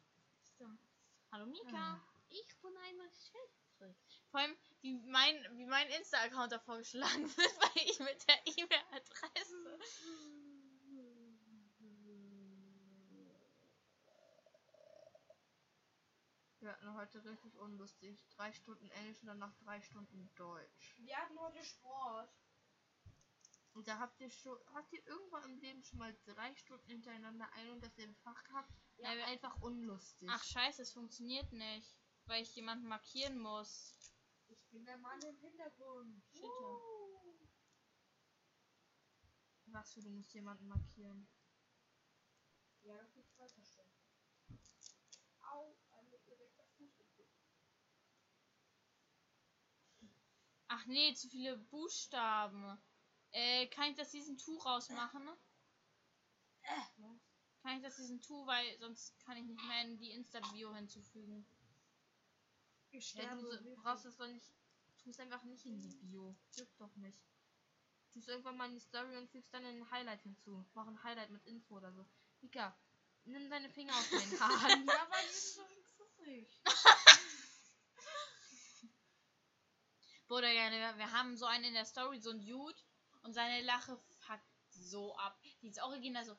Hallo 1.32 1.46
Mika. 1.46 1.76
Ah. 1.76 2.00
Ich 2.28 2.60
bin 2.60 2.76
einmal 2.76 3.08
Schildkröte. 3.12 3.96
Vor 4.32 4.40
allem, 4.40 4.56
wie 4.80 4.94
mein, 5.06 5.36
wie 5.58 5.64
mein 5.64 5.88
Insta-Account 5.90 6.50
da 6.50 6.58
vorgeschlagen 6.58 7.24
wird, 7.36 7.60
weil 7.60 7.84
ich 7.84 8.00
mit 8.00 8.26
der 8.28 8.46
E-Mail-Adresse. 8.46 9.78
Wir 16.58 16.72
hatten 16.72 16.94
heute 16.94 17.24
richtig 17.24 17.56
unlustig. 17.58 18.26
Drei 18.30 18.52
Stunden 18.52 18.90
Englisch 18.90 19.20
und 19.22 19.28
danach 19.28 19.54
drei 19.64 19.80
Stunden 19.82 20.34
Deutsch. 20.34 20.96
Wir 20.98 21.16
hatten 21.16 21.38
heute 21.38 21.62
Sport. 21.64 22.34
Und 23.72 23.86
da 23.86 24.00
habt 24.00 24.20
ihr 24.20 24.30
schon, 24.30 24.58
habt 24.74 24.92
ihr 24.92 25.06
irgendwann 25.06 25.44
im 25.44 25.60
Leben 25.60 25.84
schon 25.84 26.00
mal 26.00 26.14
drei 26.24 26.54
Stunden 26.56 26.88
hintereinander 26.88 27.48
ein 27.52 27.70
und 27.70 27.84
dasselbe 27.84 28.14
Fach 28.16 28.42
gehabt? 28.42 28.72
Ja, 29.02 29.16
wir- 29.16 29.26
einfach 29.26 29.60
unlustig. 29.62 30.28
Ach 30.30 30.44
scheiße, 30.44 30.82
es 30.82 30.92
funktioniert 30.92 31.50
nicht, 31.52 31.96
weil 32.26 32.42
ich 32.42 32.54
jemanden 32.54 32.86
markieren 32.86 33.38
muss. 33.38 33.94
Ich 34.48 34.62
bin 34.70 34.84
der 34.84 34.98
Mann 34.98 35.20
im 35.22 35.36
Hintergrund. 35.38 36.22
Shit, 36.32 36.42
ja. 36.42 36.78
Was 39.66 39.92
für, 39.94 40.02
du 40.02 40.10
musst 40.10 40.34
jemanden 40.34 40.66
markieren. 40.66 41.28
Ja, 42.82 42.96
das 42.96 43.14
muss 43.14 43.26
ich 43.30 43.38
weiterstellen. 43.38 43.92
Au, 45.52 45.76
Fuß 46.76 46.98
im 46.98 47.06
Fuß. 47.14 47.26
Ach 50.68 50.86
nee, 50.86 51.14
zu 51.14 51.28
viele 51.28 51.56
Buchstaben. 51.56 52.78
Äh, 53.32 53.66
kann 53.68 53.90
ich 53.90 53.96
das 53.96 54.10
diesen 54.10 54.38
Tuch 54.38 54.64
rausmachen? 54.66 55.28
Kann 57.62 57.76
ich 57.76 57.82
das 57.82 57.96
diesen 57.96 58.20
Tuch, 58.22 58.46
weil 58.46 58.78
sonst 58.78 59.18
kann 59.20 59.36
ich 59.36 59.44
nicht 59.44 59.62
mehr 59.64 59.82
in 59.82 59.98
die 59.98 60.10
Insta-Bio 60.12 60.74
hinzufügen. 60.74 61.46
Ich 62.92 63.14
Ja, 63.14 63.34
du 63.34 63.76
brauchst 63.76 64.04
das 64.04 64.16
doch 64.16 64.26
nicht. 64.26 64.50
Tu 65.02 65.10
es 65.10 65.20
einfach 65.20 65.42
nicht 65.44 65.64
in 65.66 65.80
die 65.80 65.88
Bio. 65.88 66.34
Juckt 66.56 66.80
doch 66.80 66.94
nicht. 66.96 67.20
Tu 68.12 68.18
es 68.18 68.28
irgendwann 68.28 68.56
mal 68.56 68.68
in 68.68 68.74
die 68.74 68.80
Story 68.80 69.16
und 69.16 69.30
fügst 69.30 69.52
dann 69.54 69.64
ein 69.64 69.90
Highlight 69.90 70.22
hinzu. 70.22 70.64
Mach 70.74 70.86
ein 70.86 71.02
Highlight 71.02 71.30
mit 71.30 71.46
Info 71.46 71.76
oder 71.76 71.92
so. 71.92 72.04
Mika, 72.40 72.76
nimm 73.24 73.48
deine 73.50 73.70
Finger 73.70 73.94
aus 73.94 74.08
den 74.10 74.20
Haaren. 74.40 74.86
Ja, 74.86 75.02
aber 75.02 75.16
die 75.28 75.34
so 75.34 75.62
ins 75.62 75.96
Gesicht. 75.96 76.60
Bruder, 80.26 80.50
ja, 80.52 80.96
wir, 80.96 81.12
haben 81.12 81.36
so 81.36 81.44
einen 81.46 81.64
in 81.64 81.74
der 81.74 81.84
Story, 81.84 82.20
so 82.20 82.30
ein 82.30 82.44
Dude, 82.44 82.78
und 83.22 83.32
seine 83.32 83.62
Lache 83.62 83.96
fuckt 84.20 84.44
so 84.70 85.16
ab. 85.16 85.36
Die 85.62 85.68
ist 85.68 85.82
original 85.82 86.24
so. 86.24 86.36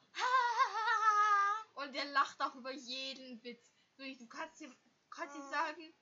Und 1.82 1.94
der 1.96 2.06
lacht 2.06 2.40
auch 2.42 2.56
über 2.56 2.72
jeden 2.72 3.44
Witz. 3.44 3.74
Du 3.98 4.28
kannst 4.28 4.62
ihm, 4.62 4.76
kannst 5.10 5.36
ihm 5.36 5.50
sagen, 5.50 5.94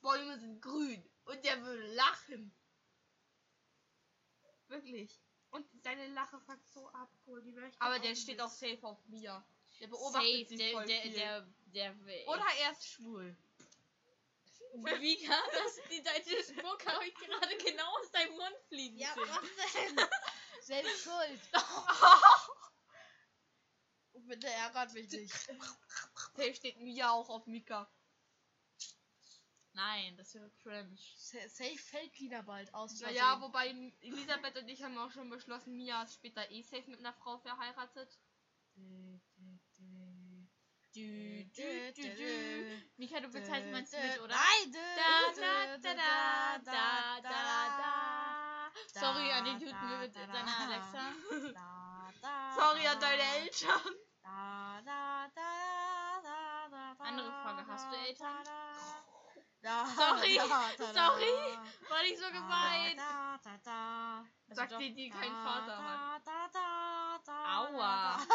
Bäume 0.00 0.38
sind 0.38 0.60
grün. 0.62 1.02
Und 1.24 1.44
der 1.44 1.62
würde 1.62 1.86
lachen. 1.94 2.54
Wirklich. 4.68 5.20
Und 5.50 5.66
seine 5.82 6.06
Lache 6.08 6.38
fuckt 6.40 6.68
so 6.68 6.88
ab. 6.90 7.10
Ich 7.44 7.80
Aber 7.80 7.98
der 7.98 8.14
steht 8.14 8.40
auch 8.40 8.50
safe 8.50 8.78
auf 8.82 9.04
mir. 9.06 9.44
Der 9.80 9.88
beobachtet 9.88 10.30
Safe, 10.30 10.46
sich 10.46 10.58
der, 10.58 10.72
voll 10.72 10.86
der, 10.86 11.02
viel. 11.02 11.12
der, 11.12 11.46
der, 11.66 12.04
will. 12.04 12.24
Oder 12.26 12.46
er 12.62 12.72
ist 12.72 12.88
schwul. 12.88 13.36
Mika, 15.00 15.42
das, 15.52 15.80
die 15.90 16.02
deutsche 16.02 16.42
Spucke 16.44 16.92
habe 16.92 17.04
ich 17.06 17.14
gerade 17.14 17.56
genau 17.56 17.90
aus 17.98 18.10
deinem 18.12 18.36
Mund 18.36 18.56
fliegen 18.68 18.98
Ja, 18.98 19.14
was 19.16 19.94
denn? 19.96 20.06
Selbst 20.60 21.02
schuld. 21.02 21.40
Bitte 24.30 24.46
ärgert 24.48 24.92
mich 24.94 25.10
nicht. 25.12 25.32
Safe 26.36 26.54
steht 26.54 26.78
Mia 26.80 27.10
auch 27.10 27.28
auf 27.28 27.46
Mika. 27.46 27.90
Nein, 29.72 30.16
das 30.16 30.34
wäre 30.34 30.50
cringe. 30.62 30.96
Sa- 31.16 31.48
Safe 31.48 31.76
fällt 31.78 32.18
wieder 32.20 32.42
bald 32.44 32.72
aus. 32.72 33.00
Naja, 33.00 33.40
wobei 33.40 33.68
Elisabeth 34.00 34.56
und 34.56 34.68
ich 34.68 34.82
haben 34.84 34.96
auch 34.98 35.10
schon 35.10 35.28
beschlossen, 35.30 35.76
Mia 35.76 36.02
ist 36.04 36.14
später 36.14 36.48
eh 36.50 36.62
safe 36.62 36.88
mit 36.90 37.00
einer 37.00 37.12
Frau 37.14 37.38
verheiratet. 37.38 38.18
Du, 40.92 41.00
du, 41.54 41.92
du, 41.92 42.02
du. 42.02 42.82
Mika, 42.96 43.20
du 43.20 43.28
bezahlst 43.28 43.66
meins 43.72 43.92
mit, 43.92 44.20
oder? 44.20 44.34
Nein, 44.34 44.72
Da, 44.72 45.32
da, 45.40 45.76
da, 45.76 45.94
da, 45.94 46.58
da, 46.64 47.20
da, 47.20 47.30
da. 47.78 48.72
Sorry 49.00 49.30
an 49.32 49.44
den 49.44 49.58
Typen 49.58 50.00
mit 50.00 50.14
seiner 50.14 50.58
Alexa. 50.58 51.12
Sorry 52.56 52.86
an 52.86 53.00
deine 53.00 53.22
Eltern. 53.22 53.94
Andere 56.98 57.32
Frage, 57.42 57.66
hast 57.66 57.90
du 57.90 57.96
Eltern? 57.96 58.44
Sorry, 59.62 60.38
sorry. 60.38 61.58
War 61.88 62.02
nicht 62.02 62.18
so 62.18 62.26
gemeint. 62.30 63.00
Also 64.48 64.54
Sagt 64.54 64.72
dir, 64.80 64.94
die 64.94 65.10
keinen 65.10 65.36
Vater 65.36 65.76
hat. 65.76 66.22
Aua. 67.28 68.18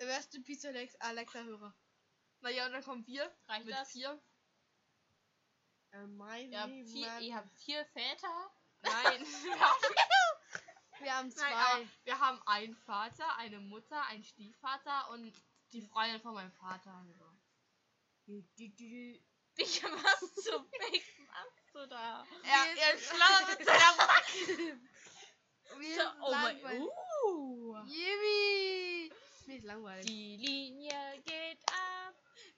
Rest 0.00 0.34
in 0.34 0.44
Peace, 0.44 0.64
Alex 0.64 0.94
Alexa-Hörer. 1.00 1.74
Naja, 2.40 2.66
und 2.66 2.72
dann 2.72 2.82
kommen 2.84 3.06
wir 3.06 3.30
Reicht 3.48 3.66
mit 3.66 3.74
das? 3.74 3.90
vier. 3.90 4.18
Äh, 5.92 6.06
mein 6.06 6.52
Ihr 6.52 6.60
habt, 6.60 6.72
vier, 6.88 7.18
ihr 7.18 7.34
habt 7.34 7.52
vier 7.58 7.84
Väter? 7.86 8.50
Nein, 8.82 9.26
wir 11.02 11.14
haben, 11.14 11.30
haben 11.30 11.34
nein 11.36 11.52
zwei. 11.52 11.88
wir 12.04 12.20
haben 12.20 12.42
einen 12.46 12.76
Vater, 12.76 13.36
eine 13.36 13.60
Mutter, 13.60 14.04
einen 14.06 14.24
Stiefvater 14.24 15.10
und 15.10 15.32
die 15.72 15.82
Freundin 15.82 16.20
von 16.20 16.34
meinem 16.34 16.52
Vater. 16.52 16.92
Also. 16.94 17.24
Digga, 19.58 19.88
was 20.04 20.34
zum 20.44 20.64
Fick 20.70 21.04
machst 21.26 21.74
du 21.74 21.86
da? 21.88 22.24
Er, 22.44 22.92
er 22.92 22.98
schlammert 22.98 23.58
mit 23.58 23.66
seiner 23.66 23.96
Backe. 23.96 24.80
So, 25.70 26.02
oh 26.26 26.32
mein, 26.32 26.82
uh. 26.82 27.76
Yippie! 27.86 29.12
Mir 29.46 29.56
ist 29.56 29.64
langweilig. 29.64 30.04
Die 30.04 30.36
Linie 30.36 31.22
geht 31.24 31.60
ab. 31.68 32.14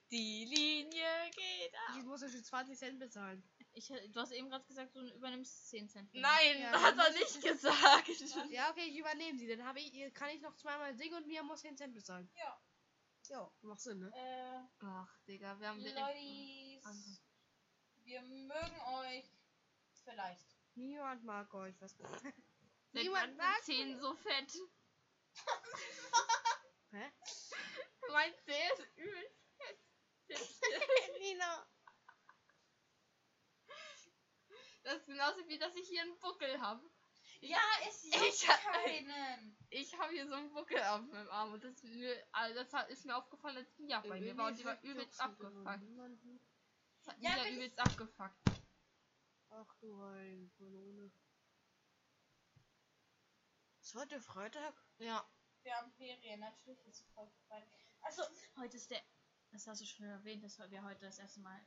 Die 0.09 0.45
Linie 0.45 1.29
geht 1.31 1.75
ab. 1.75 1.95
Ich 1.97 2.03
muss 2.05 2.21
ja 2.21 2.29
schon 2.29 2.43
20 2.43 2.77
Cent 2.77 2.99
bezahlen. 2.99 3.43
Ich, 3.75 3.87
du 3.87 4.19
hast 4.19 4.31
eben 4.31 4.49
gerade 4.49 4.65
gesagt, 4.65 4.95
du 4.95 5.01
übernimmst 5.15 5.69
10 5.69 5.89
Cent. 5.89 6.13
mir. 6.13 6.21
Nein, 6.21 6.61
Ja, 6.61 6.79
hat 6.81 6.97
er 6.97 7.11
nicht 7.11 7.41
gesagt. 7.41 8.07
Ja, 8.49 8.69
okay, 8.69 8.85
ich 8.85 8.97
übernehme 8.97 9.37
sie. 9.39 9.47
Dann 9.47 9.65
habe 9.65 9.79
ich, 9.79 10.13
kann 10.13 10.29
ich 10.29 10.41
noch 10.41 10.55
zweimal 10.55 10.95
singen 10.95 11.15
und 11.15 11.27
Mia 11.27 11.41
muss 11.43 11.61
10 11.61 11.77
Cent 11.77 11.93
bezahlen. 11.93 12.29
Ja. 12.35 12.61
Ja, 13.29 13.51
macht 13.61 13.79
Sinn, 13.79 13.99
ne? 13.99 14.11
Äh, 14.13 14.85
Ach, 14.85 15.17
Digga, 15.27 15.57
wir 15.59 15.69
haben 15.69 15.79
direkt. 15.79 15.97
Lollis. 15.97 17.21
Wir 18.03 18.21
mögen 18.21 18.81
euch. 18.95 19.25
Vielleicht. 20.03 20.57
Niemand 20.75 21.23
mag 21.23 21.53
euch. 21.53 21.73
Was? 21.79 21.95
Niemand 22.91 23.37
mag 23.37 23.61
Zehen 23.63 23.97
so 23.99 24.13
fett. 24.15 24.51
Hä? 26.91 27.11
Mein 28.11 28.33
Zeh 28.45 28.73
ist 28.73 28.97
übelst 28.97 29.39
Nina. 31.19 31.65
Das 34.83 34.97
ist 34.97 35.05
genauso 35.07 35.47
wie, 35.47 35.57
dass 35.57 35.75
ich 35.75 35.87
hier 35.87 36.01
einen 36.01 36.17
Buckel 36.19 36.59
habe. 36.59 36.81
Ja, 37.41 37.59
es 37.87 38.03
Ich 38.05 38.13
juckt 38.43 38.47
hab- 38.49 38.61
keinen. 38.83 39.57
Ich 39.69 39.97
habe 39.97 40.13
hier 40.13 40.27
so 40.27 40.33
einen 40.35 40.53
Buckel 40.53 40.81
auf 40.83 41.01
meinem 41.01 41.29
Arm 41.29 41.53
und 41.53 41.63
das, 41.63 41.73
ist 41.83 41.83
mir- 41.95 42.25
also 42.31 42.63
das 42.63 42.89
ist 42.89 43.05
mir 43.05 43.15
aufgefallen, 43.15 43.57
als 43.57 43.77
Mia 43.79 43.99
bei 44.01 44.19
mir 44.19 44.37
war 44.37 44.47
und 44.47 44.57
die 44.59 44.65
war 44.65 44.81
übelst 44.83 45.19
abgefuckt. 45.19 45.65
Das 45.65 47.07
hat 47.07 47.19
Ja, 47.21 47.31
Mia 47.35 47.49
übelst 47.49 47.79
abgefuckt. 47.79 48.35
Ach 49.49 49.75
du 49.81 50.01
Heiligen 50.03 50.49
Kanone. 50.57 51.11
Ist 53.81 53.95
heute 53.95 54.19
Freitag? 54.21 54.73
Ja. 54.97 55.25
Wir 55.63 55.75
haben 55.75 55.91
Ferien, 55.93 56.39
natürlich 56.39 56.85
ist 56.87 57.01
es 57.01 57.07
voll 57.13 57.29
frei. 57.47 57.65
Also, 58.01 58.23
Heute 58.57 58.77
ist 58.77 58.89
der. 58.91 59.01
Das 59.51 59.67
hast 59.67 59.81
du 59.81 59.85
schon 59.85 60.05
erwähnt, 60.07 60.43
dass 60.43 60.57
wir 60.59 60.83
heute 60.83 61.01
das 61.05 61.19
erste 61.19 61.39
Mal. 61.41 61.59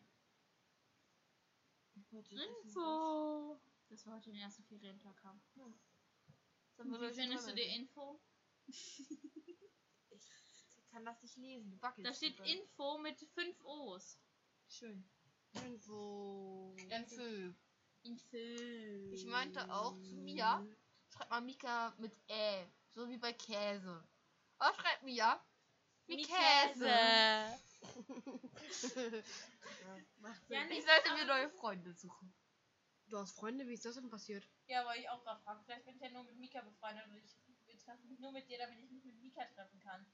Info! 1.96 3.58
Dass 3.88 4.04
wir 4.04 4.12
heute 4.12 4.30
den 4.30 4.40
ersten 4.40 4.64
Ferientag 4.64 5.22
haben. 5.24 5.40
Dann 6.76 6.92
Wie 6.92 7.14
findest 7.14 7.48
du 7.48 7.54
die 7.54 7.62
Info? 7.62 8.20
Ich 8.66 9.06
kann 10.90 11.04
das 11.04 11.22
nicht 11.22 11.36
lesen. 11.36 11.70
Du 11.70 11.80
wackelst. 11.82 12.08
Da 12.08 12.14
steht 12.14 12.38
dabei. 12.38 12.50
Info 12.50 12.98
mit 12.98 13.20
5 13.20 13.64
O's. 13.64 14.18
Schön. 14.68 15.08
Info. 15.52 16.74
Info. 16.76 17.54
Info. 18.02 18.36
Ich 19.12 19.24
meinte 19.26 19.72
auch 19.72 19.96
zu 20.02 20.16
Mia, 20.16 20.66
schreibt 21.08 21.30
mal 21.30 21.40
Mika 21.40 21.94
mit 21.98 22.12
Ä. 22.28 22.66
So 22.94 23.08
wie 23.08 23.18
bei 23.18 23.32
Käse. 23.32 24.04
Aber 24.58 24.74
schreibt 24.74 25.02
Mia 25.02 25.40
wie 26.06 26.22
Käse. 26.22 26.86
Macht 26.86 27.60
Ja, 29.86 30.34
Sinn. 30.48 30.70
Ich 30.70 30.84
sollte 30.84 31.12
mir 31.14 31.24
neue 31.26 31.50
Freunde 31.50 31.92
suchen. 31.94 32.34
Du 33.08 33.18
hast 33.18 33.32
Freunde, 33.32 33.66
wie 33.68 33.74
ist 33.74 33.84
das 33.84 33.94
denn 33.94 34.10
passiert? 34.10 34.48
ja, 34.66 34.84
wollte 34.84 34.98
ich 35.00 35.08
auch 35.08 35.22
gerade 35.22 35.40
fragen. 35.42 35.62
Vielleicht 35.64 35.84
bin 35.84 35.94
ich 35.94 36.02
ja 36.02 36.10
nur 36.10 36.24
mit 36.24 36.36
Mika 36.38 36.60
befreundet 36.60 37.06
und 37.06 37.16
ich 37.16 37.84
treffe 37.84 38.04
mich 38.06 38.18
nur 38.18 38.32
mit 38.32 38.48
dir, 38.48 38.58
damit 38.58 38.80
ich 38.80 38.90
mich 38.90 39.04
mit 39.04 39.16
Mika 39.20 39.44
treffen 39.54 39.78
kann. 39.80 40.04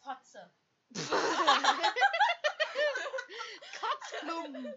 Fotze. 0.00 0.50
Klumpen. 4.18 4.74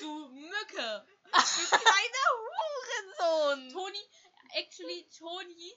Du 0.00 0.28
Mücke! 0.28 1.06
Kleiner 1.68 2.26
Hurensohn. 2.38 3.70
Toni, 3.72 4.10
actually, 4.54 5.08
Toni, 5.18 5.72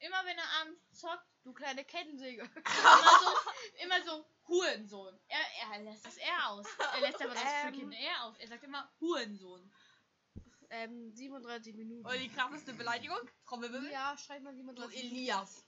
immer 0.00 0.24
wenn 0.24 0.38
er 0.38 0.48
abends 0.60 0.80
zockt, 0.92 1.26
Du 1.44 1.52
kleine 1.52 1.84
Kettensäge. 1.84 2.40
immer 2.64 3.20
so, 3.20 3.82
immer 3.84 4.02
so, 4.04 4.26
Hurensohn. 4.48 5.20
Er, 5.28 5.72
er 5.72 5.82
lässt 5.82 6.06
das 6.06 6.16
R 6.16 6.48
aus. 6.50 6.66
Er 6.94 7.00
lässt 7.00 7.20
aber 7.22 7.34
das 7.34 7.42
Ähm. 7.44 7.62
freaking 7.74 7.92
R 7.92 8.24
aus. 8.24 8.38
Er 8.38 8.48
sagt 8.48 8.64
immer 8.64 8.90
Hurensohn. 9.00 9.70
Ähm, 10.70 11.12
37 11.14 11.74
Minuten. 11.76 12.06
Und 12.06 12.18
die 12.18 12.30
krasseste 12.30 12.72
Beleidigung? 12.72 13.18
Trommelwirbel? 13.46 13.90
Ja, 13.90 14.16
schreib 14.16 14.42
mal 14.42 14.52
Du 14.52 14.56
37 14.58 14.96
Minuten. 14.96 15.16
Elias. 15.16 15.64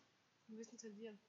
Wir 0.47 0.57
müssen 0.57 0.79
zensieren. 0.79 1.21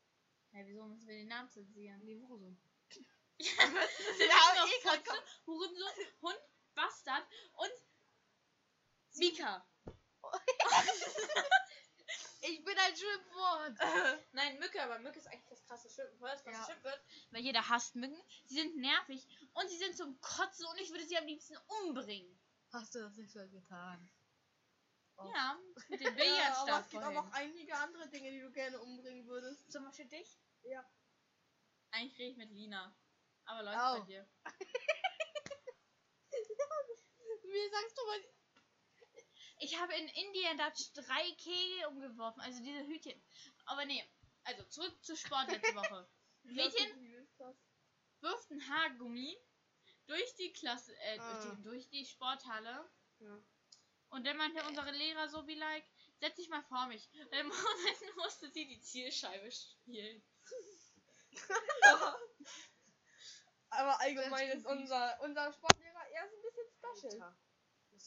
Ja, 0.54 0.66
wieso 0.66 0.86
müssen 0.86 1.08
wir 1.08 1.16
den 1.16 1.28
Namen 1.28 1.50
zensieren? 1.52 2.00
Nee, 2.06 2.16
Hurensohn. 2.22 2.58
Wir 3.38 4.26
Ja, 4.28 4.34
haben 4.34 4.70
eh 4.70 5.46
Hurensohn, 5.46 6.08
Hund, 6.22 6.40
Bastard 6.74 7.28
und 7.54 7.72
Mika. 9.16 9.68
Ich 12.42 12.64
bin 12.64 12.78
ein 12.78 12.96
Schimpfwort. 12.96 13.78
Nein, 14.34 14.60
Mücke, 14.60 14.82
aber 14.84 15.00
Mücke 15.00 15.18
ist 15.20 15.28
eigentlich 15.28 15.48
das 15.50 15.64
krasse 15.64 15.90
Schimpfwort, 15.90 16.32
das 16.34 16.44
krasse 16.44 16.60
Ja. 16.60 16.66
Schimpfwort. 16.66 17.02
Weil 17.32 17.42
jeder 17.42 17.68
hasst 17.68 17.96
Mücken. 17.96 18.22
Sie 18.46 18.56
sind 18.56 18.76
nervig 18.78 19.28
und 19.54 19.70
sie 19.70 19.78
sind 19.78 19.98
zum 19.98 20.20
Kotzen 20.22 20.66
und 20.68 20.78
ich 20.80 20.90
würde 20.92 21.06
sie 21.06 21.18
am 21.18 21.26
liebsten 21.26 21.58
umbringen. 21.84 22.40
Hast 22.72 22.94
du 22.96 23.00
das 23.00 23.16
nicht 23.18 23.32
so 23.32 23.40
getan? 23.50 24.10
Oh. 25.18 25.32
Ja, 25.34 25.58
mit 25.90 26.00
dem 26.00 26.16
Ja, 26.18 26.54
aber 26.58 26.80
es 26.82 26.90
gibt 26.90 27.02
vorhin. 27.04 27.18
auch 27.18 27.32
einige 27.32 27.76
andere 27.76 28.08
Dinge, 28.10 28.30
die 28.32 28.40
du 28.42 28.52
gerne 28.52 28.80
umbringen 28.80 29.26
würdest. 29.26 29.72
Zum 29.72 29.84
Beispiel 29.86 30.06
dich? 30.08 30.38
Ja. 30.64 30.86
Eigentlich 31.92 32.20
rede 32.20 32.32
ich 32.32 32.38
mit 32.38 32.52
Lina. 32.52 32.96
Aber 33.46 33.64
läuft 33.64 33.80
Au. 33.80 34.00
bei 34.00 34.06
dir. 34.06 34.30
Wie 37.44 37.70
sagst 37.70 37.98
du 37.98 38.06
mal? 38.06 38.20
Ich 39.68 39.78
habe 39.78 39.94
in 39.96 40.08
Indien 40.08 40.58
Dutch 40.58 40.94
drei 40.94 41.32
Kegel 41.38 41.88
umgeworfen, 41.88 42.40
also 42.42 42.64
diese 42.64 42.88
Hütchen. 42.88 43.22
Aber 43.66 43.84
nee, 43.84 44.02
also 44.46 44.64
zurück 44.64 45.04
zu 45.04 45.14
Sport 45.18 45.52
letzte 45.52 45.76
Woche. 45.76 46.10
Mädchen 46.44 47.28
wirft 48.22 48.50
ein 48.50 48.70
Haargummi 48.70 49.38
durch 50.06 50.36
die 50.36 50.54
Klasse, 50.54 50.96
äh, 51.02 51.18
durch, 51.18 51.28
Ah. 51.28 51.56
die, 51.58 51.62
durch 51.64 51.90
die 51.90 52.06
Sporthalle. 52.06 52.90
Ja. 53.20 53.44
Und 54.08 54.26
dann 54.26 54.38
meinte 54.38 54.66
unsere 54.66 54.90
Lehrer 54.92 55.28
so 55.28 55.46
wie 55.48 55.56
like, 55.56 55.84
setz 56.22 56.38
dich 56.38 56.48
mal 56.48 56.64
vor 56.64 56.88
mich. 56.88 57.10
Dann 57.32 57.50
musste 58.16 58.50
sie 58.50 58.68
die 58.68 58.80
Zielscheibe 58.80 59.52
spielen. 59.52 60.24
Aber 63.70 64.00
allgemein 64.00 64.48
ist 64.52 64.66
unser, 64.66 65.20
unser 65.24 65.52
Sportlehrer 65.52 66.08
eher 66.08 66.30
so 66.30 66.38
ein 66.38 66.42
bisschen 66.42 66.70
special. 67.20 67.36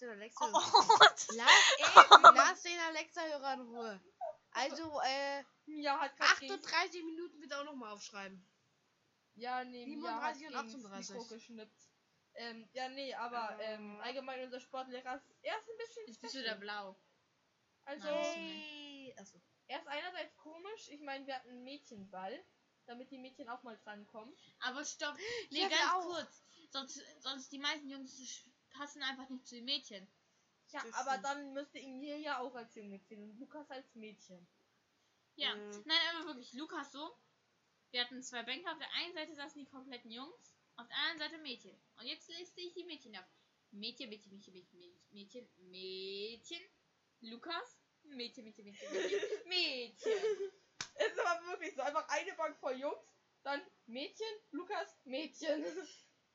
Den 0.01 0.11
Alexa, 0.11 0.45
Oh, 0.45 0.53
lass, 1.37 1.75
ey, 1.79 1.85
lass 2.35 2.63
den 2.63 2.79
Alexa-Hörer 2.81 3.55
in 3.55 3.61
Ruhe. 3.61 4.01
Also, 4.53 5.01
äh, 5.05 5.45
Ja, 5.67 5.99
hat 6.01 6.17
grad 6.17 6.41
gegen- 6.41 6.53
38 6.55 7.05
Minuten 7.05 7.41
bitte 7.41 7.59
auch 7.59 7.65
nochmal 7.65 7.93
aufschreiben. 7.93 8.45
Ja, 9.35 9.63
nee, 9.65 9.87
Mia 9.87 10.21
hat 10.21 10.37
37 10.37 10.47
und 10.47 10.83
gegen's 10.83 11.11
38. 11.11 11.15
Mikro 11.15 11.25
geschnippt. 11.35 11.83
Ähm, 12.35 12.69
ja, 12.73 12.89
nee, 12.89 13.15
aber 13.15 13.59
Äh. 13.61 13.75
ähm, 13.75 14.01
allgemein 14.03 14.43
unser 14.45 14.61
Sportlehrer 14.61 15.17
ist 15.17 15.31
erst 15.43 15.69
ein 15.69 15.77
bisschen 15.79 16.07
Jetzt 16.07 16.21
bist 16.21 16.35
du 16.35 16.39
special. 16.41 16.55
da 16.55 16.61
blau. 16.61 16.97
Also, 17.85 18.07
Nein, 18.09 19.13
er 19.67 19.79
ist 19.81 19.87
einerseits 19.89 20.37
komisch. 20.37 20.89
Ich 20.89 21.01
meine, 21.01 21.27
wir 21.27 21.35
hatten 21.37 21.49
einen 21.51 21.65
Mädchenball, 21.65 22.45
damit 22.87 23.11
die 23.11 23.19
Mädchen 23.19 23.49
auch 23.49 23.63
mal 23.63 23.77
drankommen. 23.85 24.35
Aber 24.61 24.85
stopp. 24.85 25.17
Nee, 25.51 25.61
ganz 25.69 25.75
auch. 25.93 26.03
kurz. 26.05 26.43
Sonst, 26.73 27.03
sonst 27.21 27.51
die 27.53 27.59
meisten 27.59 27.89
Jungs 27.89 28.17
passen 28.71 29.03
einfach 29.03 29.29
nicht 29.29 29.47
zu 29.47 29.57
den 29.57 29.65
Mädchen. 29.65 30.07
Ja, 30.73 30.83
Das 30.83 30.95
aber 30.95 31.11
stimmt. 31.11 31.25
dann 31.25 31.53
müsste 31.53 31.79
Emil 31.81 32.19
ja 32.21 32.39
auch 32.39 32.55
als 32.55 32.75
Junge 32.75 33.03
zählen 33.03 33.31
und 33.31 33.39
Lukas 33.39 33.71
als 33.71 33.95
Mädchen. 33.95 34.47
Ja. 35.37 35.55
Mhm. 35.55 35.83
Nein, 35.85 35.99
aber 36.15 36.27
wirklich, 36.29 36.53
Lukas 36.53 36.93
so. 36.93 37.17
Wir 37.91 38.03
hatten 38.03 38.23
zwei 38.23 38.43
Bänke. 38.45 38.71
Auf 38.71 38.79
der 38.79 38.93
einen 38.95 39.15
Seite 39.15 39.35
saßen 39.35 39.59
die 39.65 39.69
kompletten 39.69 40.11
Jungs, 40.13 40.55
auf 40.77 40.87
der 40.87 40.97
anderen 40.97 41.19
Seite 41.19 41.39
Mädchen. 41.43 41.77
Und 41.99 42.07
jetzt 42.07 42.29
liste 42.29 42.61
ich 42.61 42.73
die 42.75 42.85
Mädchen 42.85 43.17
ab. 43.17 43.29
Mädchen, 43.73 44.09
Mädchen, 44.11 44.33
Mädchen, 44.33 44.53
Mädchen, 44.55 45.01
Mädchen, 45.11 45.49
Mädchen, 45.71 46.63
Lukas, 47.23 47.79
Mädchen, 48.05 48.45
Mädchen, 48.45 48.65
Mädchen, 48.65 48.93
Mädchen, 48.93 49.21
Mädchen. 49.47 50.13
Es 50.95 51.13
ist 51.13 51.19
aber 51.21 51.47
wirklich 51.47 51.75
so, 51.75 51.83
einfach 51.83 52.09
eine 52.09 52.33
Bank 52.35 52.57
voll 52.59 52.75
Jungs, 52.79 53.05
dann 53.43 53.61
Mädchen, 53.87 54.27
Lukas, 54.53 54.97
Mädchen. 55.05 55.65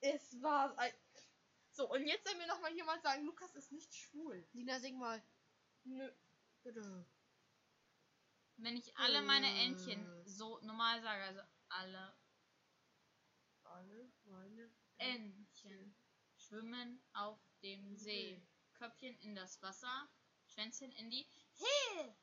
Es 0.01 0.39
war 0.41 0.77
ein... 0.77 0.93
So, 1.76 1.91
und 1.91 2.07
jetzt 2.07 2.26
soll 2.26 2.38
mir 2.38 2.47
noch 2.47 2.61
mal 2.61 2.73
jemand 2.73 3.03
sagen, 3.03 3.26
Lukas 3.26 3.53
ist 3.53 3.73
nicht 3.73 3.93
schwul. 3.93 4.47
Lina, 4.53 4.80
sing 4.80 4.97
mal. 4.97 5.21
Nö. 5.84 6.09
Bitte. 6.63 7.05
Wenn 8.55 8.78
ich 8.78 8.95
alle 8.95 9.21
meine 9.21 9.47
Entchen 9.63 10.26
so 10.26 10.57
normal 10.61 11.01
sage, 11.01 11.21
also 11.23 11.41
alle 11.67 12.15
Alle 13.63 14.09
meine. 14.23 14.71
Entchen 14.97 15.93
schwimmen 16.38 17.03
auf 17.13 17.39
dem 17.61 17.97
See. 17.97 18.41
Köpfchen 18.76 19.17
in 19.19 19.36
das 19.36 19.61
Wasser, 19.61 20.09
Schwänzchen 20.47 20.91
in 20.93 21.09
die 21.09 21.26
Hill. 21.55 22.15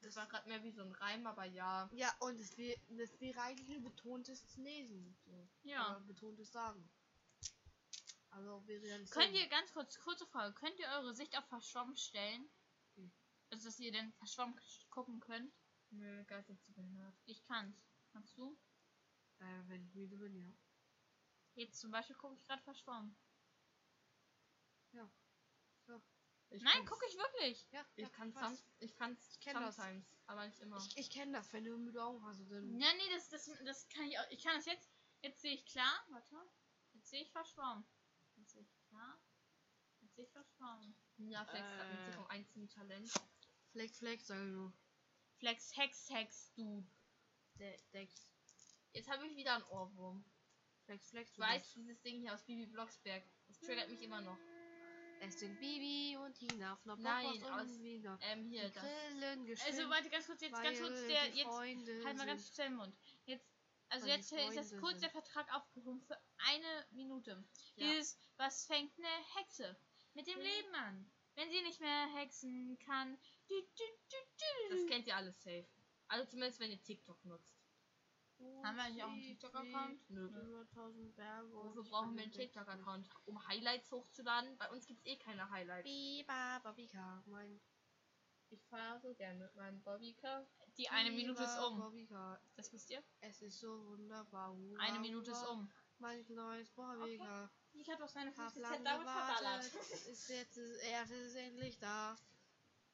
Das 0.00 0.16
war 0.16 0.26
gerade 0.26 0.48
mehr 0.48 0.62
wie 0.62 0.72
so 0.72 0.82
ein 0.82 0.92
Reim, 0.92 1.26
aber 1.26 1.44
ja. 1.44 1.88
Ja, 1.92 2.12
und 2.20 2.40
es 2.40 2.56
wäre 2.58 3.40
eigentlich 3.42 3.70
ein 3.70 3.82
betontes 3.82 4.56
Lesen. 4.56 5.16
So. 5.24 5.48
Ja. 5.62 5.90
Oder 5.90 6.00
betontes 6.00 6.50
Sagen. 6.52 6.90
Also 8.30 8.62
ja 8.68 8.98
nicht 8.98 9.12
Könnt 9.12 9.32
so. 9.32 9.38
ihr, 9.38 9.48
ganz 9.48 9.72
kurz, 9.72 9.98
kurze 9.98 10.26
Frage, 10.26 10.54
könnt 10.54 10.78
ihr 10.78 10.88
eure 10.88 11.14
Sicht 11.14 11.36
auf 11.36 11.46
verschwommen 11.46 11.96
stellen? 11.96 12.48
Hm. 12.96 13.12
Also, 13.50 13.64
dass 13.64 13.78
ihr 13.78 13.92
dann 13.92 14.12
verschwommen 14.14 14.58
gucken 14.90 15.20
könnt? 15.20 15.52
Nö, 15.90 16.24
geistig 16.24 16.62
zu 16.62 16.72
behindert. 16.72 17.14
Ich 17.26 17.42
kann's. 17.44 17.76
Kannst 18.12 18.38
du? 18.38 18.58
Äh, 19.38 19.62
wenn 19.66 19.84
ich 19.84 19.94
müde 19.94 20.16
bin, 20.16 20.36
ja. 20.36 20.52
Jetzt 21.54 21.80
zum 21.80 21.90
Beispiel 21.90 22.16
gucke 22.16 22.34
ich 22.34 22.44
gerade 22.44 22.62
verschwommen. 22.62 23.16
Ich 26.50 26.62
Nein, 26.62 26.84
gucke 26.84 27.06
ich 27.08 27.16
wirklich. 27.16 27.66
Ja, 27.70 27.86
Ich 27.94 28.02
ja, 28.02 28.08
kann 28.10 28.32
some, 28.32 28.58
ich 28.80 28.94
kann's 28.96 29.28
Ich 29.30 29.40
kenn 29.40 29.54
das. 29.54 29.78
aber 30.26 30.46
nicht 30.46 30.58
immer. 30.58 30.76
Ich, 30.78 30.96
ich 30.96 31.10
kenne 31.10 31.32
das, 31.32 31.52
wenn 31.52 31.64
du 31.64 31.78
müde 31.78 32.02
Augen 32.02 32.24
hast. 32.26 32.40
Dann 32.50 32.78
Ja, 32.78 32.92
nee, 32.92 33.14
das, 33.14 33.28
das, 33.28 33.50
das 33.64 33.88
kann 33.88 34.04
ich 34.06 34.18
auch. 34.18 34.28
Ich 34.30 34.42
kann 34.42 34.56
das 34.56 34.66
jetzt. 34.66 34.90
Jetzt 35.22 35.42
sehe 35.42 35.54
ich 35.54 35.64
klar. 35.66 36.04
Warte. 36.08 36.36
Jetzt 36.92 37.10
sehe 37.10 37.22
ich 37.22 37.30
verschwommen. 37.30 37.86
Jetzt 40.00 40.14
sehe 40.16 40.24
ich 40.24 40.32
verschwommen. 40.32 40.94
Ja, 41.18 41.44
Flex 41.44 41.64
hat 41.64 41.90
mit 41.90 42.00
Äh. 42.00 42.06
sich 42.06 42.16
um 42.18 42.26
einzelnen 42.26 42.68
Talent. 42.68 43.12
Flex, 43.72 43.98
Flex, 43.98 44.26
sag 44.26 44.38
ich 44.38 44.52
nur. 44.52 44.72
Flex, 45.38 45.76
Hex, 45.76 46.10
Hex, 46.10 46.52
du. 46.54 46.84
De 47.54 47.80
Dex. 47.92 48.26
Jetzt 48.92 49.08
habe 49.10 49.26
ich 49.26 49.36
wieder 49.36 49.54
einen 49.54 49.64
Ohrwurm. 49.64 50.24
Flex, 50.86 51.10
Flex, 51.10 51.30
Ich 51.32 51.38
weiß, 51.38 51.72
dieses 51.74 52.00
Ding 52.02 52.20
hier 52.20 52.34
aus 52.34 52.42
Bibi 52.44 52.66
Blocksberg. 52.66 53.22
Das 53.46 53.60
triggert 53.60 53.88
mich 53.90 54.02
immer 54.02 54.20
noch. 54.22 54.38
Es 55.22 55.38
sind 55.38 55.60
Bibi 55.60 56.16
und 56.16 56.34
Tina, 56.34 56.76
Flop, 56.76 56.98
Nein, 56.98 57.26
aus- 57.44 57.68
und 57.68 57.82
Wiener. 57.82 58.18
Ähm, 58.22 58.46
hier, 58.46 58.68
Die 58.68 58.74
das. 58.74 58.82
Grillen 58.82 59.56
Also, 59.66 59.90
warte, 59.90 60.08
ganz 60.08 60.26
kurz, 60.26 60.40
jetzt 60.40 60.62
ganz 60.62 60.80
kurz 60.80 61.06
der. 61.06 61.28
Jetzt. 61.28 61.44
Freunde 61.46 62.04
Halt 62.04 62.16
mal 62.16 62.26
ganz 62.26 62.48
schnell 62.54 62.68
den 62.68 62.76
Mund. 62.76 62.96
Jetzt. 63.90 63.92
Also 63.92 64.06
Weil 64.06 64.16
jetzt 64.16 64.32
ist 64.32 64.56
das 64.56 64.68
Freunde 64.70 64.80
kurz 64.80 64.92
sind. 64.92 65.02
der 65.02 65.10
Vertrag 65.10 65.54
aufgehoben 65.54 66.00
für 66.02 66.16
eine 66.48 66.86
Minute. 66.90 67.44
Ja. 67.76 67.86
Dieses, 67.86 68.18
was 68.36 68.66
fängt 68.66 68.96
eine 68.98 69.08
Hexe 69.36 69.76
mit 70.14 70.26
dem 70.26 70.38
Mhm. 70.38 70.44
Leben 70.44 70.74
an? 70.74 71.10
Wenn 71.36 71.50
sie 71.50 71.62
nicht 71.62 71.80
mehr 71.80 72.06
hexen 72.14 72.78
kann. 72.84 73.16
Du, 73.48 73.54
du, 73.60 73.84
du, 74.10 74.16
du, 74.68 74.76
Das 74.76 74.86
kennt 74.86 75.06
ihr 75.06 75.16
alles 75.16 75.40
safe. 75.42 75.66
Also 76.08 76.28
zumindest 76.28 76.60
wenn 76.60 76.70
ihr 76.70 76.82
TikTok 76.82 77.24
nutzt. 77.24 77.56
Haben 78.64 78.76
wir 78.76 78.84
eigentlich 78.84 79.02
auch 79.04 79.08
einen 79.10 79.22
TikTok-Account? 79.22 80.10
Nö. 80.10 80.26
Über 80.28 80.60
1000 80.60 81.14
Berge. 81.14 81.58
und 81.58 81.68
Wofür 81.68 81.84
brauchen 81.84 82.16
wir 82.16 82.22
einen. 82.22 82.32
TikTok-Account? 82.32 83.08
Um 83.26 83.46
Highlights 83.48 83.90
hochzuladen? 83.90 84.56
Bei 84.56 84.70
uns 84.70 84.86
gibt's 84.86 85.04
eh 85.04 85.16
keine 85.18 85.48
Highlights. 85.50 85.84
Biba, 85.84 86.58
Bobika, 86.60 87.22
mein. 87.26 87.60
Ich 88.50 88.64
fahre 88.66 89.00
so 89.00 89.14
gern 89.14 89.38
mit 89.38 89.54
meinem 89.54 89.80
Bobbycar. 89.82 90.46
Die 90.76 90.88
eine 90.88 91.10
Minute 91.12 91.42
ist 91.42 91.58
um. 91.58 91.78
Bobika. 91.78 92.40
Das 92.56 92.72
wisst 92.72 92.90
ihr? 92.90 93.02
Es 93.20 93.42
ist 93.42 93.60
so 93.60 93.86
wunderbar. 93.86 94.52
Hurra, 94.52 94.80
Eine 94.82 94.98
Minute 94.98 95.30
ist 95.30 95.46
um. 95.46 95.70
Mein 95.98 96.24
neues 96.28 96.70
Bobika. 96.70 97.50
Ich 97.72 97.88
hatte 97.88 98.04
auch 98.04 98.08
seine 98.08 98.30
Hab 98.30 98.52
50 98.52 98.62
lange 98.62 98.74
Cent 98.74 98.86
damit 98.86 99.08
verballert. 99.08 99.64
Ist 99.64 100.28
jetzt, 100.28 100.56
er 100.56 101.02
ist 101.04 101.34
endlich 101.36 101.78
da. 101.78 102.16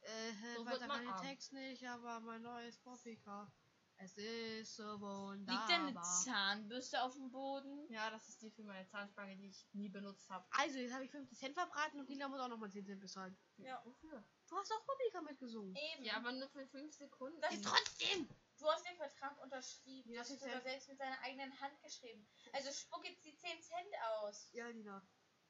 Äh, 0.03 0.33
So 0.57 0.67
weiter 0.67 0.91
arm. 0.91 1.23
Text 1.23 1.53
nicht, 1.53 1.87
aber 1.89 2.21
mein 2.21 2.43
neues 2.43 2.79
Bobika. 2.79 3.51
Es 3.99 4.19
ist 4.19 4.77
so 4.77 5.01
wunderbar. 5.01 5.57
Liegt 5.57 5.71
denn 5.71 5.87
eine 5.87 6.03
Zahnbürste 6.03 7.03
auf 7.03 7.15
dem 7.15 7.31
Boden? 7.31 7.91
Ja, 7.91 8.11
das 8.11 8.29
ist 8.29 8.43
die 8.43 8.51
für 8.51 8.63
meine 8.63 8.87
Zahnspange, 8.89 9.37
die 9.37 9.49
ich 9.49 9.67
nie 9.73 9.89
benutzt 9.89 10.29
habe. 10.29 10.45
Also, 10.51 10.79
jetzt 10.79 10.93
habe 10.93 11.05
ich 11.07 11.11
50 11.11 11.39
Cent 11.39 11.55
verbraten 11.55 11.99
und 12.01 12.09
Lina 12.09 12.29
muss 12.29 12.41
auch 12.41 12.49
nochmal 12.49 12.71
10 12.71 12.85
Cent 12.85 13.01
bezahlen. 13.01 13.35
Ja. 13.57 13.81
Wofür? 13.87 14.23
Du 14.49 14.57
hast 14.57 14.73
auch 14.73 14.85
Bobika 14.87 15.21
mitgesungen. 15.23 15.75
Eben. 15.75 16.05
Ja, 16.05 16.17
aber 16.17 16.33
nur 16.33 16.49
für 16.49 16.67
5 16.67 16.95
Sekunden. 16.95 17.41
Das- 17.41 17.61
trotzdem! 17.63 18.29
Du 18.59 18.67
hast 18.71 18.87
den 18.87 18.97
Vertrag 18.97 19.39
unterschrieben. 19.43 20.11
Ja, 20.13 20.17
Du 20.17 20.21
hast 20.21 20.31
das 20.31 20.41
sogar 20.41 20.57
ist 20.59 20.65
ja- 20.65 20.71
selbst 20.71 20.89
mit 20.89 21.01
deiner 21.01 21.21
eigenen 21.21 21.61
Hand 21.61 21.81
geschrieben. 21.83 22.27
Also 22.53 22.71
spuck 22.73 23.05
jetzt 23.05 23.25
die 23.25 23.37
10 23.37 23.61
Cent 23.61 23.95
aus. 24.21 24.49
Ja, 24.53 24.69
Lina. 24.69 25.07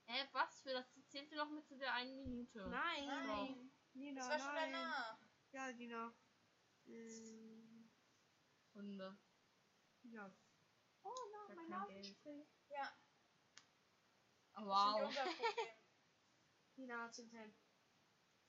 Hä, 0.07 0.27
was 0.33 0.61
für 0.63 0.73
das 0.73 0.87
zählte 1.09 1.37
noch 1.37 1.49
mit 1.51 1.67
zu 1.67 1.77
der 1.77 1.93
einen 1.95 2.17
Minute. 2.17 2.67
Nein. 2.69 3.07
Nein. 3.07 3.73
Lina, 3.95 4.21
Das 4.21 4.31
war 4.31 4.39
schon 4.39 4.55
nein. 4.55 4.73
danach. 4.73 5.19
Ja, 5.53 5.67
Lina. 5.69 6.15
Ähm, 6.87 7.91
Hunde. 8.75 9.19
ja. 10.05 10.31
Oh 11.03 11.15
nein, 11.33 11.69
mein 11.69 12.05
springt. 12.05 12.49
Ja, 12.69 12.93
Oh, 14.59 14.65
wow. 14.67 15.15
hat 15.17 17.15
10 17.15 17.31
Cent. 17.31 17.55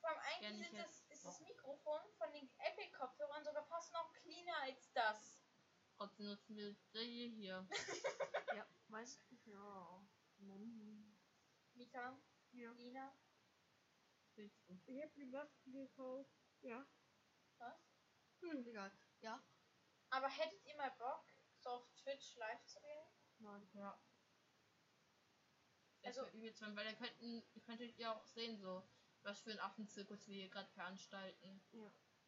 Vor 0.07 0.15
allem 0.21 0.41
Ja, 0.41 0.47
eigentlich 0.49 0.69
sind 0.69 0.79
das, 0.79 1.01
ist 1.09 1.25
das 1.25 1.41
Mikrofon 1.41 1.99
von 2.17 2.31
den 2.31 2.49
Epic-Kopfhörern 2.59 3.43
sogar 3.43 3.65
fast 3.65 3.91
noch 3.91 4.13
cleaner 4.13 4.55
als 4.61 4.89
das. 4.93 5.43
Trotzdem 5.97 6.27
nutzen 6.27 6.55
wir 6.55 6.75
die 6.93 7.29
hier. 7.35 7.67
Ja, 8.55 8.65
weißt 8.87 9.19
du? 9.29 9.51
Ja. 9.51 10.07
Mann. 10.37 11.19
Mika, 11.73 12.17
Ja. 12.53 12.71
Lina? 12.71 13.17
Ich 14.37 15.03
hab 15.03 15.13
die 15.15 15.25
Masken 15.25 15.73
gekauft. 15.73 16.31
Ja. 16.61 16.87
was? 17.57 17.75
Hm, 18.41 18.65
egal. 18.65 18.97
Ja. 19.19 19.43
Aber 20.09 20.29
hättet 20.29 20.63
ihr 20.67 20.77
mal 20.77 20.91
Bock, 20.91 21.25
so 21.57 21.69
auf 21.69 21.91
Twitch 21.95 22.35
live 22.37 22.65
zu 22.65 22.79
gehen? 22.79 23.07
Nein. 23.39 23.69
Ja. 23.73 23.99
Also- 26.03 26.21
Also, 26.21 26.31
fun, 26.53 26.75
weil 26.77 26.85
ihr 26.87 26.95
könnten, 26.95 27.43
ihr 27.53 27.61
könntet 27.63 27.97
ja 27.97 28.15
auch 28.15 28.25
sehen, 28.25 28.57
so, 28.57 28.87
was 29.27 29.41
für 29.41 29.51
einen 29.51 29.59
Affenzirkus 29.59 30.25
wir 30.27 30.35
hier 30.35 30.49
gerade 30.49 30.69
veranstalten. 30.71 31.61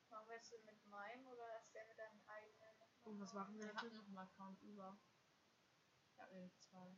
Machen 0.09 0.27
wir 0.27 0.35
es 0.35 0.51
mit 0.51 0.85
meinem 0.87 1.27
oder 1.27 1.47
erst 1.53 1.73
der 1.73 1.87
mit 1.87 1.97
deinem 1.97 2.21
eigenen? 2.27 2.75
Und 3.03 3.19
was 3.21 3.33
machen 3.33 3.57
wir 3.57 3.67
Wir 3.67 3.73
hatten 3.73 3.95
noch 3.95 4.07
einen 4.07 4.17
Account 4.17 4.61
über. 4.61 4.99
Ja, 6.17 6.29
wir 6.31 6.51
zwei. 6.57 6.97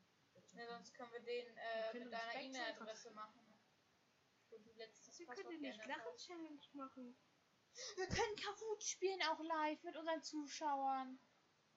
Ne, 0.54 0.68
sonst 0.68 0.94
können 0.96 1.12
wir 1.12 1.20
den 1.20 1.56
Wir 1.56 1.62
äh, 1.62 1.92
können 1.92 2.04
mit 2.06 2.14
deiner 2.14 2.42
E-Mail-Adresse 2.42 3.12
machen. 3.12 3.60
Wo 4.50 4.58
du 4.58 4.72
letztes 4.74 5.20
Wir 5.20 5.28
Passwort 5.28 5.48
können 5.48 5.62
nicht 5.62 5.78
geändert 5.78 5.98
Lachen 5.98 6.14
hast. 6.14 6.26
Challenge 6.26 6.68
machen. 6.74 7.18
Wir 7.96 8.08
können 8.08 8.36
Kahoot 8.36 8.84
spielen, 8.84 9.22
auch 9.30 9.40
live 9.40 9.84
mit 9.84 9.96
unseren 9.96 10.24
Zuschauern. 10.24 11.20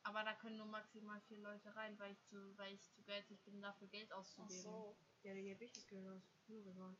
Aber 0.03 0.25
da 0.25 0.35
können 0.35 0.57
nur 0.57 0.67
maximal 0.67 1.21
vier 1.23 1.39
Leute 1.39 1.75
rein, 1.77 1.99
weil 1.99 2.13
ich 2.13 2.23
zu, 2.25 2.57
weil 2.57 2.75
ich 2.75 2.83
zu 2.91 3.03
geizig 3.05 3.43
bin, 3.45 3.61
dafür 3.61 3.87
Geld 3.89 4.11
Ach 4.13 4.19
auszugeben. 4.19 4.63
so. 4.63 4.97
Ja, 5.23 5.35
die 5.35 5.53
hab 5.53 5.61
ich 5.61 5.73
das 5.73 5.87
gehört. 5.87 6.23
Nur 6.47 6.67
egal. 6.67 6.97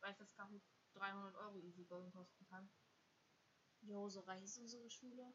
Ich 0.00 0.06
weiß, 0.06 0.16
dass 0.16 0.34
Kahoot 0.34 0.62
300 0.94 1.36
Euro 1.36 1.58
easy 1.58 1.84
going 1.84 2.10
kosten 2.10 2.46
kann. 2.46 2.70
Jo, 3.82 4.08
so 4.08 4.20
reich 4.20 4.42
ist 4.42 4.56
unsere 4.56 4.88
Schule. 4.88 5.34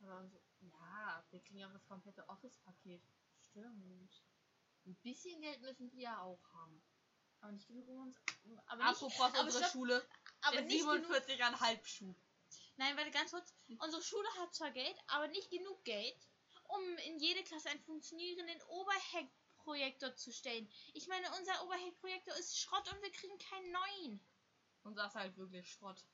Aber 0.00 0.18
unser, 0.18 0.40
ja, 0.60 1.24
wir 1.30 1.40
kriegen 1.40 1.60
ja 1.60 1.68
auch 1.68 1.72
das 1.72 1.86
komplette 1.86 2.28
Office-Paket. 2.28 3.02
Stimmt. 3.38 4.24
Ein 4.84 4.96
bisschen 4.96 5.40
Geld 5.40 5.60
müssen 5.60 5.90
die 5.90 6.00
ja 6.00 6.20
auch 6.20 6.42
haben. 6.54 6.82
Aber 7.40 7.52
nicht 7.52 7.68
genug, 7.68 7.86
um 7.86 7.98
uns. 7.98 8.18
Aber 8.66 8.82
nicht, 8.82 8.96
Apropos 8.96 9.20
aber 9.20 9.40
unsere 9.42 9.62
stopp, 9.62 9.72
Schule, 9.72 10.08
aber 10.40 10.56
der 10.56 10.64
nicht 10.64 10.84
genug. 10.84 11.12
47,5 11.12 11.86
Schuh. 11.86 12.14
Nein, 12.76 12.96
warte 12.96 13.12
ganz 13.12 13.30
kurz. 13.30 13.54
Unsere 13.78 14.02
Schule 14.02 14.28
hat 14.40 14.52
zwar 14.52 14.72
Geld, 14.72 14.96
aber 15.06 15.28
nicht 15.28 15.50
genug 15.50 15.84
Geld, 15.84 16.28
um 16.64 16.98
in 16.98 17.20
jede 17.20 17.44
Klasse 17.44 17.68
einen 17.68 17.84
funktionierenden 17.84 18.60
Oberheck-Projektor 19.64 20.14
zu 20.16 20.32
stellen. 20.32 20.68
Ich 20.92 21.08
meine, 21.08 21.26
unser 21.38 21.64
Oberheck-Projektor 21.64 22.34
ist 22.36 22.58
Schrott 22.58 22.90
und 22.92 23.02
wir 23.02 23.10
kriegen 23.12 23.38
keinen 23.38 23.72
neuen. 23.72 24.20
Und 24.84 24.96
das 24.96 25.08
ist 25.08 25.14
halt 25.14 25.36
wirklich 25.36 25.70
Schrott. 25.70 26.04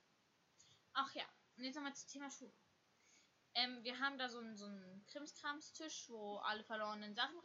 Ach 0.93 1.13
ja, 1.15 1.25
und 1.57 1.65
jetzt 1.65 1.75
nochmal 1.75 1.95
zum 1.95 2.09
Thema 2.09 2.31
Schuh. 2.31 2.53
Ähm, 3.55 3.83
wir 3.83 3.99
haben 3.99 4.17
da 4.17 4.29
so 4.29 4.39
einen, 4.39 4.57
so 4.57 4.67
einen 4.67 5.05
Krimskramstisch, 5.07 6.09
wo 6.09 6.37
alle 6.39 6.63
verlorenen 6.65 7.15
Sachen. 7.15 7.37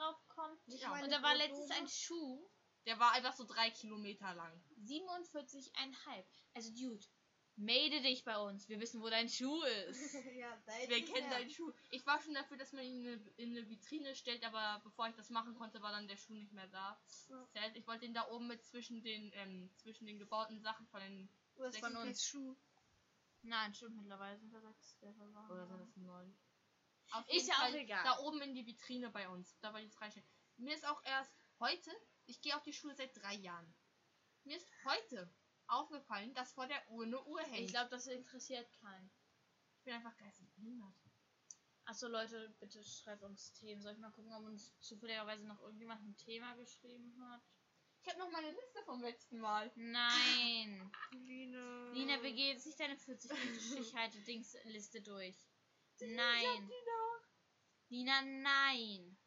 Ja. 0.68 0.89
meine 0.89 1.06
Und 1.06 1.12
da 1.12 1.24
war 1.24 1.34
Brotdose? 1.36 1.47
letztens 1.62 1.72
ein 1.72 1.88
Schuh, 1.88 2.47
Der 2.86 2.99
war 2.99 3.12
einfach 3.14 3.34
so 3.36 3.43
drei 3.45 3.72
Kilometer 3.72 4.34
lang. 4.36 4.64
47,5. 4.84 6.24
Also, 6.53 6.70
Dude, 6.72 7.06
melde 7.58 8.01
dich 8.01 8.24
bei 8.24 8.38
uns. 8.38 8.68
Wir 8.68 8.80
wissen, 8.80 9.01
wo 9.01 9.10
dein 9.10 9.30
Schuh 9.30 9.62
ist. 9.89 10.14
ja, 10.38 10.62
Wir 10.88 11.06
kennen 11.06 11.30
deinen 11.30 11.49
Schuh. 11.49 11.72
Ich 11.89 12.06
war 12.06 12.22
schon 12.22 12.34
dafür, 12.34 12.58
dass 12.58 12.74
man 12.74 12.84
ihn 12.84 13.06
in 13.06 13.08
eine, 13.08 13.30
in 13.38 13.58
eine 13.58 13.70
Vitrine 13.70 14.16
stellt, 14.16 14.43
aber 14.43 14.82
bevor 14.84 15.08
ich 15.08 15.16
das 15.16 15.30
machen 15.30 15.56
konnte, 15.56 15.82
war 15.82 15.91
dann 15.91 16.08
der 16.08 16.18
Schuh 16.18 16.34
nicht 16.34 16.53
mehr 16.53 16.68
da. 16.68 16.99
Ja. 17.30 17.47
Ich 17.74 17.88
wollte 17.88 18.06
ihn 18.06 18.14
da 18.14 18.28
oben 18.30 18.47
mit 18.47 18.64
zwischen 18.64 19.01
den, 19.03 19.32
ähm, 19.36 19.70
zwischen 19.78 20.06
den 20.06 20.20
gebauten 20.20 20.60
Sachen 20.62 20.88
von 20.88 21.01
den. 21.01 21.30
Was 21.56 21.78
von 21.78 21.93
von 21.93 22.08
uns. 22.08 22.26
Schuh. 22.26 22.56
Nein, 23.43 23.74
stimmt, 23.74 23.97
mittlerweile 23.97 24.38
sind 24.38 24.51
wir 24.51 24.60
sechs. 24.60 24.97
Oder 25.01 25.68
sind 25.68 25.80
das 25.80 25.95
neun? 25.95 26.36
Auf 27.12 27.28
Ist 27.28 27.34
jeden 27.34 27.47
ja 27.47 27.53
auch 27.53 27.60
Fall 27.60 27.76
egal. 27.76 28.03
Da 28.03 28.18
oben 28.20 28.41
in 28.41 28.56
die 28.56 28.66
Vitrine 28.66 29.12
bei 29.12 29.30
uns. 29.30 29.58
Da 29.60 29.72
wollte 29.72 29.86
ich 29.86 29.93
es 29.93 30.01
reinstellen. 30.01 30.28
Mir 30.58 30.74
ist 30.74 30.86
auch 30.86 31.01
erst 31.03 31.32
heute, 31.60 31.91
ich 32.26 32.41
gehe 32.41 32.56
auf 32.56 32.64
die 32.64 32.74
Schule 32.74 32.95
seit 32.95 33.16
drei 33.16 33.36
Jahren. 33.36 33.74
Mir 34.43 34.58
ist 34.58 34.70
heute 34.86 35.32
aufgefallen, 35.68 36.34
dass 36.34 36.53
vor 36.53 36.68
der 36.68 36.82
Uhr 36.89 37.05
eine 37.05 37.24
Uhr 37.24 37.41
hängt. 37.41 37.66
Ich 37.66 37.72
glaube, 37.72 37.89
das 37.89 38.07
interessiert 38.07 38.72
keinen. 38.82 39.11
ich 39.78 39.84
bin 39.84 39.93
einfach 39.93 40.16
geistig 40.18 40.47
behindert. 40.55 40.93
Achso, 41.86 42.07
Leute, 42.07 42.55
bitte 42.59 42.84
schreibt 42.84 43.24
uns 43.24 43.53
Themen. 43.53 43.82
Soll 43.82 43.93
ich 43.93 43.99
mal 43.99 44.11
gucken, 44.11 44.34
ob 44.34 44.45
uns 44.45 44.78
zufälligerweise 44.80 45.45
noch 45.45 45.61
irgendjemand 45.61 46.01
ein 46.03 46.18
Thema 46.18 46.55
geschrieben 46.55 47.16
hat? 47.30 47.41
Ich 48.01 48.09
habe 48.09 48.20
noch 48.20 48.32
meine 48.32 48.51
Liste 48.51 48.84
vom 48.86 49.01
letzten 49.01 49.39
Mal. 49.39 49.72
Nein. 49.76 50.91
Lina. 51.11 51.91
Lina, 51.91 52.22
wir 52.24 52.34
gehen 52.34 52.55
jetzt 52.55 52.66
nicht 52.66 52.80
deine 52.80 52.97
40 52.97 53.32
Stichhalte-Dings-Liste 53.72 55.01
durch. 55.01 55.38
Nein. 55.99 56.72
Lina, 57.89 58.22
nein. 58.22 59.18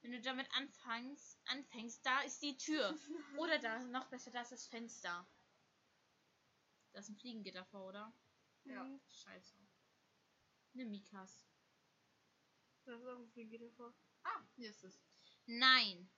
Wenn 0.00 0.12
du 0.12 0.20
damit 0.20 0.48
anfängst, 0.54 1.38
anfängst, 1.46 2.06
da 2.06 2.20
ist 2.22 2.40
die 2.42 2.56
Tür. 2.56 2.96
Oder 3.38 3.58
da, 3.58 3.80
noch 3.80 4.08
besser, 4.08 4.30
da 4.30 4.42
ist 4.42 4.52
das 4.52 4.66
Fenster. 4.66 5.28
Da 6.98 7.00
ist 7.00 7.10
ein 7.10 7.16
Fliegengitter 7.16 7.64
vor, 7.66 7.90
oder? 7.90 8.12
Ja. 8.64 8.82
Mhm. 8.82 9.00
Scheiße. 9.08 9.56
Ne 10.72 10.84
Mikas. 10.84 11.46
Das 12.86 12.98
ist 12.98 13.06
irgendwie 13.06 13.46
geht 13.46 13.72
vor. 13.74 13.94
Ah, 14.24 14.42
hier 14.56 14.68
ist 14.70 14.82
es. 14.82 15.00
Nein. 15.46 16.10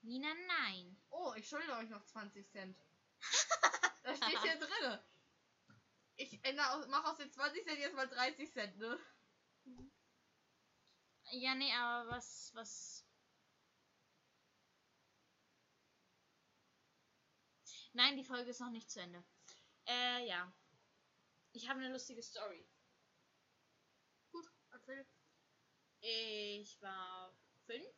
Nina, 0.00 0.32
nein. 0.32 0.98
Oh, 1.10 1.34
ich 1.36 1.46
schulde 1.46 1.70
euch 1.74 1.90
noch 1.90 2.02
20 2.06 2.48
Cent. 2.48 2.80
das 4.02 4.16
steht 4.16 4.40
hier 4.40 4.56
drin. 4.56 4.98
Ich 6.16 6.42
ändere 6.42 6.72
aus, 6.72 6.86
mach 6.88 7.04
aus 7.04 7.18
den 7.18 7.30
20 7.30 7.62
Cent 7.62 7.78
jetzt 7.80 7.94
mal 7.94 8.08
30 8.08 8.50
Cent, 8.50 8.78
ne? 8.78 8.98
Ja, 11.32 11.54
nee, 11.54 11.74
aber 11.74 12.12
was, 12.12 12.50
was. 12.54 13.06
Nein, 17.92 18.16
die 18.16 18.24
Folge 18.24 18.48
ist 18.48 18.60
noch 18.60 18.70
nicht 18.70 18.90
zu 18.90 19.02
Ende. 19.02 19.22
Äh, 19.86 20.26
ja. 20.26 20.52
Ich 21.52 21.68
habe 21.68 21.80
eine 21.80 21.92
lustige 21.92 22.22
Story. 22.22 22.66
Gut, 24.32 24.46
erzähl. 24.72 25.06
Ich 26.00 26.80
war 26.82 27.34
fünf. 27.66 27.94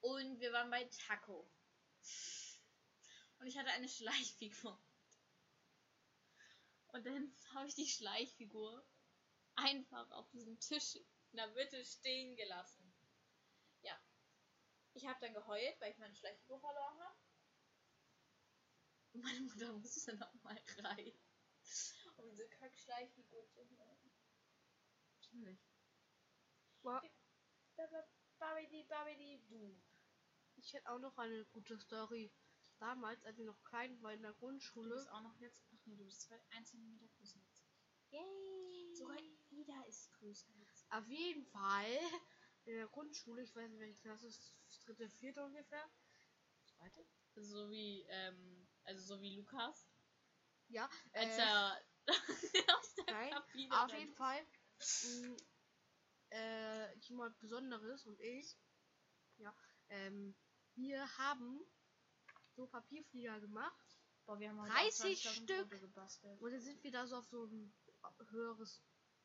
Und 0.00 0.40
wir 0.40 0.52
waren 0.52 0.70
bei 0.70 0.84
Taco. 0.84 1.50
Und 3.38 3.46
ich 3.46 3.56
hatte 3.56 3.70
eine 3.70 3.88
Schleichfigur. 3.88 4.80
Und 6.88 7.06
dann 7.06 7.32
habe 7.54 7.68
ich 7.68 7.74
die 7.74 7.86
Schleichfigur 7.86 8.84
einfach 9.54 10.10
auf 10.12 10.28
diesem 10.30 10.58
Tisch 10.60 10.96
in 10.96 11.36
der 11.36 11.48
Mitte 11.48 11.84
stehen 11.84 12.36
gelassen. 12.36 12.92
Ja. 13.82 13.98
Ich 14.94 15.06
habe 15.06 15.20
dann 15.20 15.34
geheult, 15.34 15.80
weil 15.80 15.92
ich 15.92 15.98
meine 15.98 16.16
Schleichfigur 16.16 16.58
verloren 16.58 16.98
habe. 17.00 17.16
Und 19.18 19.24
meine 19.24 19.40
Mutter 19.40 19.72
musste 19.72 20.16
nochmal 20.16 20.60
rein, 20.78 21.12
um 22.18 22.30
diese 22.30 22.48
Kack-Schleichfigur 22.50 23.48
zu 23.48 23.68
holen. 23.68 24.12
Natürlich. 25.12 25.58
Babidi, 28.38 28.84
babidi, 28.84 29.42
du. 29.48 29.76
Ich 30.54 30.72
hätte 30.72 30.88
auch 30.88 31.00
noch 31.00 31.18
eine 31.18 31.44
gute 31.46 31.76
Story. 31.80 32.32
Damals, 32.78 33.24
als 33.24 33.40
ich 33.40 33.44
noch 33.44 33.60
klein 33.64 34.00
war 34.02 34.12
in 34.12 34.22
der 34.22 34.34
Du 34.34 34.38
Grundschule. 34.38 34.94
bist 34.94 35.10
auch 35.10 35.22
noch 35.22 35.36
jetzt. 35.40 35.66
Ach 35.74 35.86
nee, 35.86 35.96
du 35.96 36.04
bist 36.04 36.20
zwei, 36.22 36.40
ein 36.50 36.64
Zentimeter 36.64 37.08
größer 37.08 37.40
als 37.40 37.50
ich. 37.56 38.12
Yay! 38.12 38.94
Sogar 38.94 39.18
Ida 39.50 39.82
ist 39.88 40.12
größer 40.12 40.46
als 40.60 40.84
ich. 40.84 40.92
Auf 40.92 41.08
jeden 41.08 41.44
Fall 41.46 41.98
in 42.66 42.76
der 42.76 42.86
Grundschule, 42.86 43.42
ich 43.42 43.52
weiß 43.56 43.68
nicht 43.68 43.80
welche 43.80 44.00
Klasse, 44.00 44.28
ist 44.28 44.56
dritte, 44.86 45.10
vierte 45.10 45.44
ungefähr. 45.44 45.90
Zweite? 46.66 47.04
So 47.34 47.68
wie, 47.70 48.04
ähm, 48.08 48.67
also 48.88 49.16
so 49.16 49.22
wie 49.22 49.36
Lukas. 49.36 49.86
Ja, 50.68 50.88
Als 51.12 51.36
äh, 51.36 51.40
er 51.42 51.82
aus 52.78 52.94
der 52.94 53.14
nein, 53.14 53.30
Kabine 53.30 53.84
auf 53.84 53.92
jeden 53.94 54.14
Fall. 54.14 54.46
mh, 54.78 55.36
äh, 56.30 56.98
jemand 57.00 57.38
Besonderes 57.38 58.06
und 58.06 58.18
ich. 58.20 58.56
Ja, 59.36 59.54
ähm, 59.88 60.34
wir 60.74 61.18
haben 61.18 61.60
so 62.56 62.66
Papierflieger 62.66 63.40
gemacht. 63.40 63.96
Boah, 64.26 64.38
wir 64.40 64.48
haben 64.50 64.60
heute 64.60 64.72
30 64.72 65.28
auch 65.28 65.32
20.000 65.32 65.42
Stück. 65.42 66.40
Und 66.40 66.52
dann 66.52 66.60
sind 66.60 66.82
wir 66.82 66.90
da 66.92 67.06
so 67.06 67.16
auf 67.16 67.26
so 67.26 67.44
ein 67.46 67.72
höheres 68.30 68.82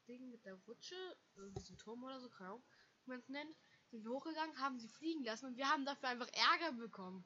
Ding 0.08 0.30
mit 0.30 0.44
der 0.46 0.56
Rutsche, 0.56 1.18
irgendwie 1.36 1.62
so 1.62 1.74
ein 1.74 1.78
Turm 1.78 2.04
oder 2.04 2.20
so, 2.20 2.30
keine 2.30 2.50
Ahnung, 2.52 2.64
wie 3.06 3.10
man 3.12 3.20
es 3.20 3.30
nennt. 3.30 3.56
Sind 3.92 4.04
wir 4.04 4.12
hochgegangen, 4.12 4.60
haben 4.60 4.80
sie 4.80 4.90
fliegen 4.90 5.24
lassen 5.24 5.46
und 5.48 5.58
wir 5.58 5.70
haben 5.70 5.86
dafür 5.86 6.10
einfach 6.10 6.30
Ärger 6.34 6.74
bekommen. 6.74 7.26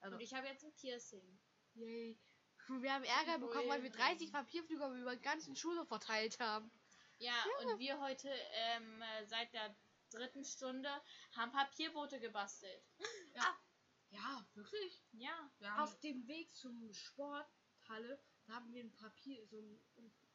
Also, 0.00 0.16
Und 0.16 0.22
ich 0.22 0.34
habe 0.34 0.46
jetzt 0.46 0.64
ein 0.64 0.72
Piercing. 0.74 1.38
yay. 1.74 2.18
Wir 2.68 2.92
haben 2.92 3.04
Ärger 3.04 3.38
Voll 3.38 3.48
bekommen, 3.48 3.68
weil 3.68 3.82
wir 3.82 3.90
drin. 3.90 4.00
30 4.00 4.32
Papierflieger 4.32 4.90
über 4.92 5.16
die 5.16 5.22
ganzen 5.22 5.56
Schule 5.56 5.84
verteilt 5.86 6.38
haben. 6.38 6.70
Ja, 7.18 7.34
und 7.62 7.78
wir 7.78 8.00
heute 8.00 8.30
ähm, 8.52 9.02
äh, 9.02 9.26
seit 9.26 9.52
der 9.52 9.74
dritten 10.10 10.44
Stunde 10.44 10.88
haben 11.36 11.52
Papierboote 11.52 12.20
gebastelt. 12.20 12.82
Ja, 14.10 14.46
wirklich? 14.54 15.04
Ja. 15.12 15.50
Wir 15.58 15.70
haben, 15.70 15.82
Auf 15.82 15.98
dem 16.00 16.26
Weg 16.26 16.54
zum 16.54 16.92
Sporthalle, 16.92 18.20
da 18.46 18.54
haben 18.54 18.72
wir 18.72 18.82
ein 18.82 18.92
Papier, 18.92 19.46
so 19.46 19.58
ein, 19.58 19.80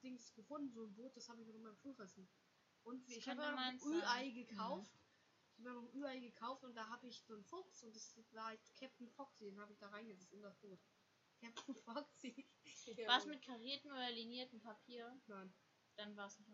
Dings 0.04 0.34
gefunden, 0.34 0.72
so 0.72 0.84
ein 0.84 0.94
Boot, 0.94 1.16
das 1.18 1.28
habe 1.30 1.42
ich 1.42 1.48
noch 1.48 1.56
in 1.56 1.64
meinem 1.64 1.78
Schulfressen. 1.78 2.30
Und 2.84 3.08
Das 3.10 3.18
ich 3.18 3.28
habe 3.28 3.44
ein. 3.44 3.80
Ü-Ei 3.84 4.30
gekauft. 4.30 4.92
Ich 4.94 5.05
habe 5.58 5.70
noch 5.70 5.82
ein 5.82 5.94
Ü-Ei 5.96 6.20
gekauft 6.20 6.64
und 6.64 6.76
da 6.76 6.88
habe 6.90 7.08
ich 7.08 7.22
so 7.24 7.34
einen 7.34 7.44
Fuchs 7.46 7.84
und 7.84 7.96
das 7.96 8.16
war 8.34 8.46
halt 8.48 8.60
Captain 8.80 9.10
Foxy, 9.10 9.46
den 9.46 9.60
habe 9.60 9.72
ich 9.74 9.80
da 9.80 9.88
reingesetzt 9.90 10.34
in 10.34 10.42
das 10.42 10.56
Boot. 10.58 10.80
Captain 11.42 11.76
Foxy. 11.76 12.48
War 13.08 13.18
es 13.20 13.26
mit 13.26 13.42
kariertem 13.42 13.92
oder 13.92 14.10
liniertem 14.12 14.60
Papier? 14.62 15.20
Nein. 15.28 15.54
Dann 15.98 16.16
war 16.16 16.28
es 16.28 16.40
nicht 16.40 16.50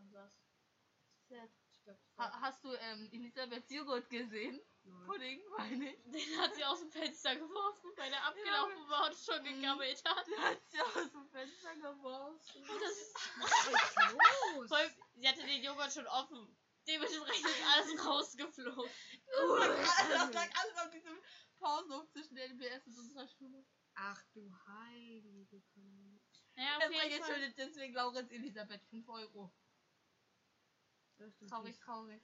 das 1.85 1.97
war- 2.15 2.31
ha, 2.31 2.41
hast 2.41 2.63
du 2.63 2.73
ähm, 2.73 3.09
Elisabeths 3.11 3.69
Joghurt 3.71 4.09
gesehen? 4.09 4.61
Nein. 4.83 5.05
Pudding, 5.05 5.41
meine 5.57 5.93
ich. 5.93 6.03
Den 6.11 6.37
hat 6.39 6.53
sie 6.55 6.63
aus 6.65 6.79
dem 6.79 6.91
Fenster 6.91 7.35
geworfen, 7.35 7.91
weil 7.95 8.11
er 8.11 8.23
abgelaufen 8.25 8.89
war 8.89 9.07
und 9.07 9.15
schon 9.15 9.43
gegammelt 9.43 10.03
hat. 10.05 10.27
Die 10.27 10.37
hat 10.37 10.59
sie 10.69 10.81
aus 10.81 11.11
dem 11.11 11.27
Fenster 11.29 11.75
geworfen. 11.75 12.63
Ist 12.63 13.15
Was 13.39 13.67
ist 13.67 14.55
los? 14.55 14.67
voll, 14.67 14.91
sie 15.15 15.27
hatte 15.27 15.45
den 15.45 15.63
Joghurt 15.63 15.93
schon 15.93 16.07
offen. 16.07 16.55
Dementsprechend 16.91 17.45
ist 17.45 17.63
alles 17.73 18.05
rausgeflogen. 18.05 18.91
Das 19.27 20.33
lag 20.33 20.49
alles 20.61 20.77
auf 20.77 20.89
diesem 20.93 21.17
Pausenhof 21.57 22.09
zwischen 22.09 22.35
der 22.35 22.49
NBS 22.49 22.87
und 22.87 22.97
unserer 22.97 23.27
Schule. 23.27 23.65
Ach 23.95 24.21
du 24.33 24.51
heilige. 24.67 25.63
Naja, 26.55 26.77
auf 26.77 26.83
Deswegen 26.83 27.09
jeden 27.09 27.23
Fall. 27.23 27.33
schuldet 27.33 27.57
deswegen 27.57 27.93
Laurenz 27.93 28.31
Elisabeth 28.31 28.83
5 28.85 29.07
Euro. 29.09 29.53
Traurig, 31.47 31.75
peace. 31.75 31.79
traurig. 31.79 32.21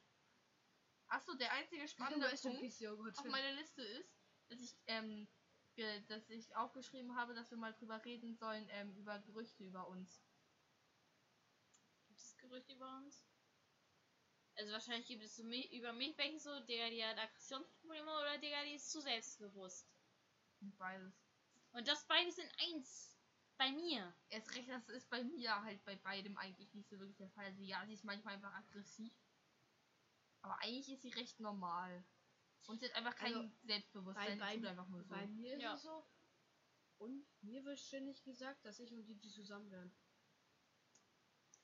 Achso, 1.07 1.33
der 1.35 1.53
einzige 1.53 1.87
spannende 1.87 2.27
Punkt 2.27 3.19
auf 3.19 3.25
meiner 3.25 3.53
Liste 3.53 3.81
ist, 3.81 4.19
dass 4.49 4.59
ich, 4.59 4.75
ähm, 4.87 5.29
dass 6.07 6.29
ich 6.29 6.53
aufgeschrieben 6.55 7.15
habe, 7.15 7.33
dass 7.33 7.51
wir 7.51 7.57
mal 7.57 7.73
drüber 7.73 8.03
reden 8.03 8.35
sollen, 8.35 8.67
ähm, 8.71 8.93
über 8.97 9.19
Gerüchte 9.19 9.63
über 9.63 9.87
uns. 9.87 10.21
Gibt 12.07 12.19
es 12.19 12.35
Gerüchte 12.37 12.73
über 12.73 12.97
uns? 12.97 13.26
Also 14.57 14.71
wahrscheinlich 14.73 15.07
gibt 15.07 15.23
es 15.23 15.35
so 15.35 15.43
mi- 15.43 15.69
über 15.77 15.93
mich 15.93 16.17
welche 16.17 16.39
so, 16.39 16.59
der 16.61 16.89
die 16.89 17.03
hat 17.05 17.17
Aggressionsprobleme 17.19 18.11
oder 18.11 18.37
der 18.39 18.63
die 18.65 18.73
ist 18.75 18.91
zu 18.91 19.01
selbstbewusst. 19.01 19.87
Beides. 20.77 21.13
Und 21.73 21.87
das 21.87 22.05
beides 22.07 22.37
in 22.39 22.49
eins. 22.59 23.15
Bei 23.57 23.71
mir. 23.71 24.13
Erst 24.29 24.53
recht, 24.55 24.69
das 24.69 24.87
ist 24.89 25.09
bei 25.09 25.23
mir 25.23 25.63
halt 25.63 25.83
bei 25.85 25.95
beidem 25.95 26.37
eigentlich 26.37 26.73
nicht 26.73 26.89
so 26.89 26.97
wirklich 26.99 27.17
der 27.17 27.29
Fall. 27.29 27.45
Also 27.45 27.61
ja, 27.63 27.85
sie 27.85 27.93
ist 27.93 28.03
manchmal 28.03 28.35
einfach 28.35 28.53
aggressiv. 28.53 29.13
Aber 30.41 30.59
eigentlich 30.61 30.89
ist 30.89 31.01
sie 31.01 31.09
recht 31.09 31.39
normal. 31.39 32.03
Und 32.67 32.79
sie 32.79 32.85
hat 32.87 32.95
einfach 32.95 33.15
kein 33.15 33.33
Also, 33.35 33.49
Selbstbewusstsein. 33.63 34.39
bei- 34.39 34.57
bei- 34.57 34.69
einfach 34.69 34.87
nur 34.87 35.03
so. 35.03 35.09
Bei 35.09 35.25
mir 35.27 35.55
ist 35.55 35.61
Ja. 35.61 35.73
es 35.75 35.81
so. 35.83 36.05
Und 36.99 37.25
mir 37.41 37.63
wird 37.63 37.79
ständig 37.79 38.23
gesagt, 38.23 38.65
dass 38.65 38.79
ich 38.79 38.91
und 38.91 39.05
die, 39.05 39.15
die 39.15 39.29
zusammen 39.31 39.69
werden. 39.71 39.95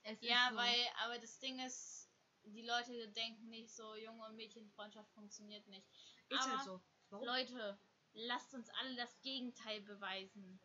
Es 0.03 0.21
Ja, 0.21 0.45
ist 0.47 0.51
so. 0.51 0.57
weil, 0.57 0.85
aber 0.97 1.17
das 1.19 1.39
Ding 1.39 1.59
ist, 1.59 2.09
die 2.45 2.61
Leute 2.61 3.07
denken 3.09 3.49
nicht 3.49 3.69
so, 3.71 3.95
Junge 3.95 4.25
und 4.25 4.35
Mädchenfreundschaft 4.35 5.11
funktioniert 5.13 5.65
nicht. 5.67 5.87
Ist 6.29 6.41
aber 6.41 6.57
halt 6.57 6.65
so. 6.65 6.81
Warum? 7.09 7.25
Leute, 7.25 7.79
lasst 8.13 8.53
uns 8.53 8.69
alle 8.81 8.95
das 8.95 9.21
Gegenteil 9.21 9.81
beweisen. 9.81 10.59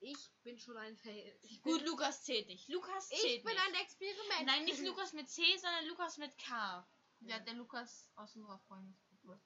Ich 0.00 0.30
bin 0.44 0.58
schon 0.58 0.76
ein 0.76 0.96
Fail. 0.96 1.36
Gut, 1.62 1.84
Lukas 1.84 2.22
zählt 2.22 2.46
nicht. 2.46 2.68
Lukas 2.68 3.08
zählt 3.08 3.38
ich 3.38 3.42
bin 3.44 3.52
nicht. 3.52 3.66
ein 3.66 3.74
Experiment. 3.74 4.46
Nein, 4.46 4.64
nicht 4.64 4.80
Lukas 4.80 5.12
mit 5.12 5.28
C, 5.28 5.42
sondern 5.56 5.86
Lukas 5.86 6.18
mit 6.18 6.36
K. 6.38 6.86
Ja, 7.20 7.40
der 7.40 7.54
Lukas 7.54 8.08
aus 8.14 8.36
unserer 8.36 8.58
Freundesgruppe. 8.60 9.40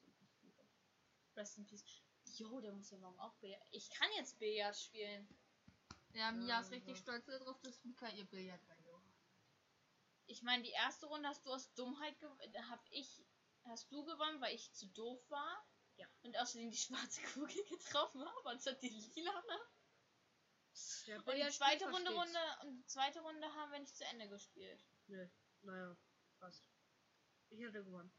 Rest 1.36 1.56
in 1.56 1.66
Peace. 1.66 1.84
Jo, 2.36 2.60
der 2.60 2.72
muss 2.72 2.90
ja 2.90 2.98
morgen 2.98 3.18
auch 3.18 3.34
Billard. 3.36 3.62
Ich 3.70 3.88
kann 3.90 4.08
jetzt 4.16 4.38
Billard 4.38 4.76
spielen. 4.76 5.26
Ja, 6.12 6.30
Mia 6.32 6.60
ist 6.60 6.68
Ja, 6.70 6.74
richtig 6.76 6.96
ja. 6.96 7.02
stolz 7.02 7.24
darauf, 7.26 7.58
dass 7.62 7.82
Mika 7.84 8.08
ihr 8.10 8.24
Billard 8.26 8.60
hat. 8.68 8.81
Ich 10.26 10.42
meine, 10.42 10.62
die 10.62 10.70
erste 10.70 11.06
Runde 11.06 11.28
hast 11.28 11.44
du 11.46 11.50
aus 11.50 11.72
Dummheit 11.74 12.16
hab 12.70 12.84
ich, 12.90 13.24
hast 13.64 13.90
du 13.92 14.04
gewonnen, 14.04 14.40
weil 14.40 14.54
ich 14.54 14.72
zu 14.72 14.86
doof 14.88 15.20
war. 15.30 15.66
Ja. 15.96 16.06
Und 16.22 16.38
außerdem 16.38 16.70
die 16.70 16.76
schwarze 16.76 17.20
Kugel 17.34 17.64
getroffen 17.68 18.24
habe, 18.24 18.50
anstatt 18.50 18.82
die 18.82 18.88
lila. 18.88 19.42
Der 21.06 21.18
Und 21.26 21.36
die 21.36 21.50
zweite 21.50 21.90
Runde. 21.90 22.10
Runde 22.12 22.38
und 22.62 22.76
die 22.76 22.86
zweite 22.86 23.20
Runde 23.20 23.46
haben 23.54 23.72
wir 23.72 23.80
nicht 23.80 23.96
zu 23.96 24.04
Ende 24.06 24.28
gespielt. 24.28 24.82
Nö, 25.06 25.28
naja, 25.62 25.96
fast. 26.38 26.64
Ich 27.50 27.60
hätte 27.60 27.84
gewonnen. 27.84 28.10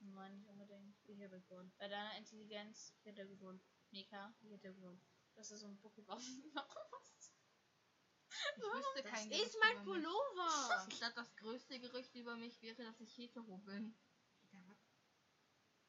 Nein, 0.00 0.36
nicht 0.36 0.48
unbedingt. 0.48 0.96
Ich 1.04 1.18
hätte 1.18 1.40
gewonnen. 1.40 1.72
Bei 1.78 1.88
deiner 1.88 2.16
Intelligenz, 2.16 2.92
Ich 2.98 3.06
hätte 3.06 3.26
gewonnen. 3.26 3.62
Mika, 3.90 4.34
Ich 4.42 4.50
hätte 4.50 4.74
gewonnen. 4.74 5.00
das 5.34 5.50
ist 5.50 5.60
so 5.60 5.66
ein 5.66 5.78
Pokémon. 5.80 6.18
Ich 8.56 8.62
wüsste 8.62 9.02
Das 9.02 9.12
kein 9.12 9.30
ist 9.30 9.38
Gerücht 9.38 9.56
mein 9.60 9.72
über 9.82 9.94
mich. 9.94 10.04
Pullover. 10.04 10.86
Ich 10.88 10.98
glaube, 10.98 11.14
das 11.14 11.36
größte 11.36 11.80
Gerücht 11.80 12.14
über 12.14 12.36
mich 12.36 12.60
wäre, 12.62 12.82
dass 12.84 13.00
ich 13.00 13.16
hetero 13.16 13.58
bin. 13.58 13.94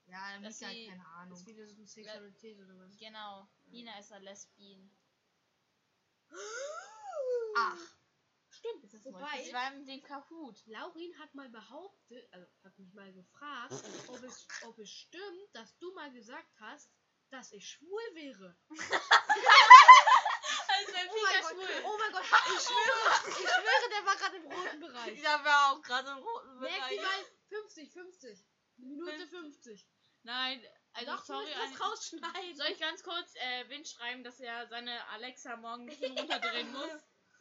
Ja, 0.05 0.39
Dass 0.41 0.59
Mika 0.59 0.67
hat 0.69 0.75
sie- 0.75 0.87
keine 0.87 0.97
Das 1.03 1.07
Ahnung. 1.13 1.37
ist 1.39 1.47
wieder 1.47 1.65
so 1.67 1.75
eine 1.75 1.87
Sexualität 1.87 2.59
oder 2.59 2.77
was? 2.77 2.97
genau. 2.97 3.47
Nina 3.67 3.97
ist 3.99 4.11
ein 4.11 4.23
Lesbien. 4.23 4.91
Ach, 7.57 7.77
Stimmt. 8.49 8.83
Ist 8.83 8.93
das 8.93 9.05
Wobei, 9.05 9.41
Ich 9.41 9.51
war 9.53 9.71
mit 9.71 9.87
dem 9.87 10.03
Kahoot. 10.03 10.61
Laurin 10.67 11.17
hat 11.19 11.33
mal 11.33 11.49
behauptet, 11.49 12.31
also 12.31 12.47
hat 12.63 12.77
mich 12.77 12.93
mal 12.93 13.11
gefragt, 13.13 13.73
ob 14.07 14.21
es, 14.23 14.47
ob 14.63 14.77
es 14.77 14.89
stimmt, 14.89 15.49
dass 15.53 15.75
du 15.79 15.91
mal 15.93 16.11
gesagt 16.13 16.53
hast, 16.59 16.89
dass 17.29 17.51
ich 17.51 17.67
schwul 17.67 18.01
wäre. 18.13 18.55
Oh 20.85 21.15
mein 21.23 21.41
Gott, 21.41 21.83
oh 21.85 21.97
mein 21.97 22.11
Gott, 22.11 22.23
ich 22.23 22.63
schwöre, 22.63 23.29
ich 23.29 23.35
schwöre, 23.35 23.89
der 23.89 24.05
war 24.05 24.15
gerade 24.15 24.37
im 24.37 24.45
roten 24.51 24.79
Bereich. 24.79 25.21
Ja, 25.21 25.43
war 25.43 25.71
auch 25.71 25.81
gerade 25.81 26.09
im 26.11 26.17
roten 26.17 26.59
Bereich. 26.59 26.97
mal 27.01 27.25
50, 27.49 27.91
50. 27.91 28.39
Minute 28.77 29.27
50. 29.27 29.87
Nein, 30.23 30.65
also 30.93 31.11
Doch, 31.11 31.25
sorry. 31.25 31.45
du 31.45 31.51
das 31.59 31.79
rausschneiden. 31.81 32.55
Soll 32.55 32.67
ich 32.67 32.79
ganz 32.79 33.03
kurz 33.03 33.35
äh, 33.35 33.69
Wind 33.69 33.87
schreiben, 33.87 34.23
dass 34.23 34.39
er 34.39 34.67
seine 34.67 35.05
Alexa 35.09 35.55
morgen 35.57 35.83
ein 35.83 35.87
bisschen 35.87 36.17
runterdrehen 36.17 36.71
muss? 36.73 36.87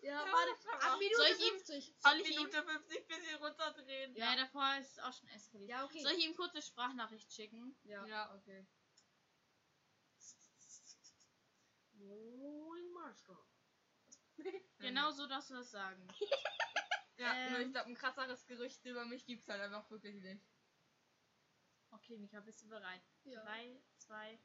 Ja, 0.02 0.26
Ja, 0.26 0.32
warte, 0.32 0.84
ab. 0.86 0.98
Minute 0.98 1.16
Soll 1.16 1.26
ich 1.26 1.40
ihm- 1.40 1.54
50. 1.54 1.94
Ab 2.02 2.12
Soll 2.12 2.20
ich 2.20 2.30
ihm, 2.30 2.36
Minute 2.38 2.62
50 2.64 3.08
bisschen 3.08 3.36
runterdrehen. 3.36 4.16
ja, 4.16 4.36
davor 4.36 4.76
ist 4.80 4.92
es 4.92 4.98
auch 4.98 5.12
schon 5.12 5.28
eskaliert. 5.28 5.70
Ja, 5.70 5.84
okay. 5.84 6.02
Soll 6.02 6.12
ich 6.12 6.24
ihm 6.24 6.34
kurz 6.36 6.52
eine 6.54 6.62
Sprachnachricht 6.62 7.32
schicken? 7.32 7.76
Ja. 7.84 8.04
Ja, 8.06 8.34
okay. 8.34 8.66
Moin, 12.04 12.71
Meister. 13.02 13.38
Genau 14.78 15.10
so 15.12 15.26
darfst 15.28 15.50
du 15.50 15.54
das 15.54 15.70
sagen. 15.70 16.08
Ja, 17.18 17.34
Ähm. 17.34 17.52
nur 17.52 17.60
ich 17.60 17.72
glaube, 17.72 17.90
ein 17.90 17.94
krasseres 17.94 18.46
Gerücht 18.46 18.84
über 18.86 19.04
mich 19.04 19.26
gibt's 19.26 19.46
halt 19.46 19.60
einfach 19.60 19.88
wirklich 19.90 20.16
nicht. 20.22 20.42
Okay, 21.90 22.16
Mika, 22.16 22.40
bist 22.40 22.62
du 22.62 22.68
bereit? 22.68 23.02
Ja. 23.24 23.44
Drei, 23.44 23.80
zwei, 23.98 24.40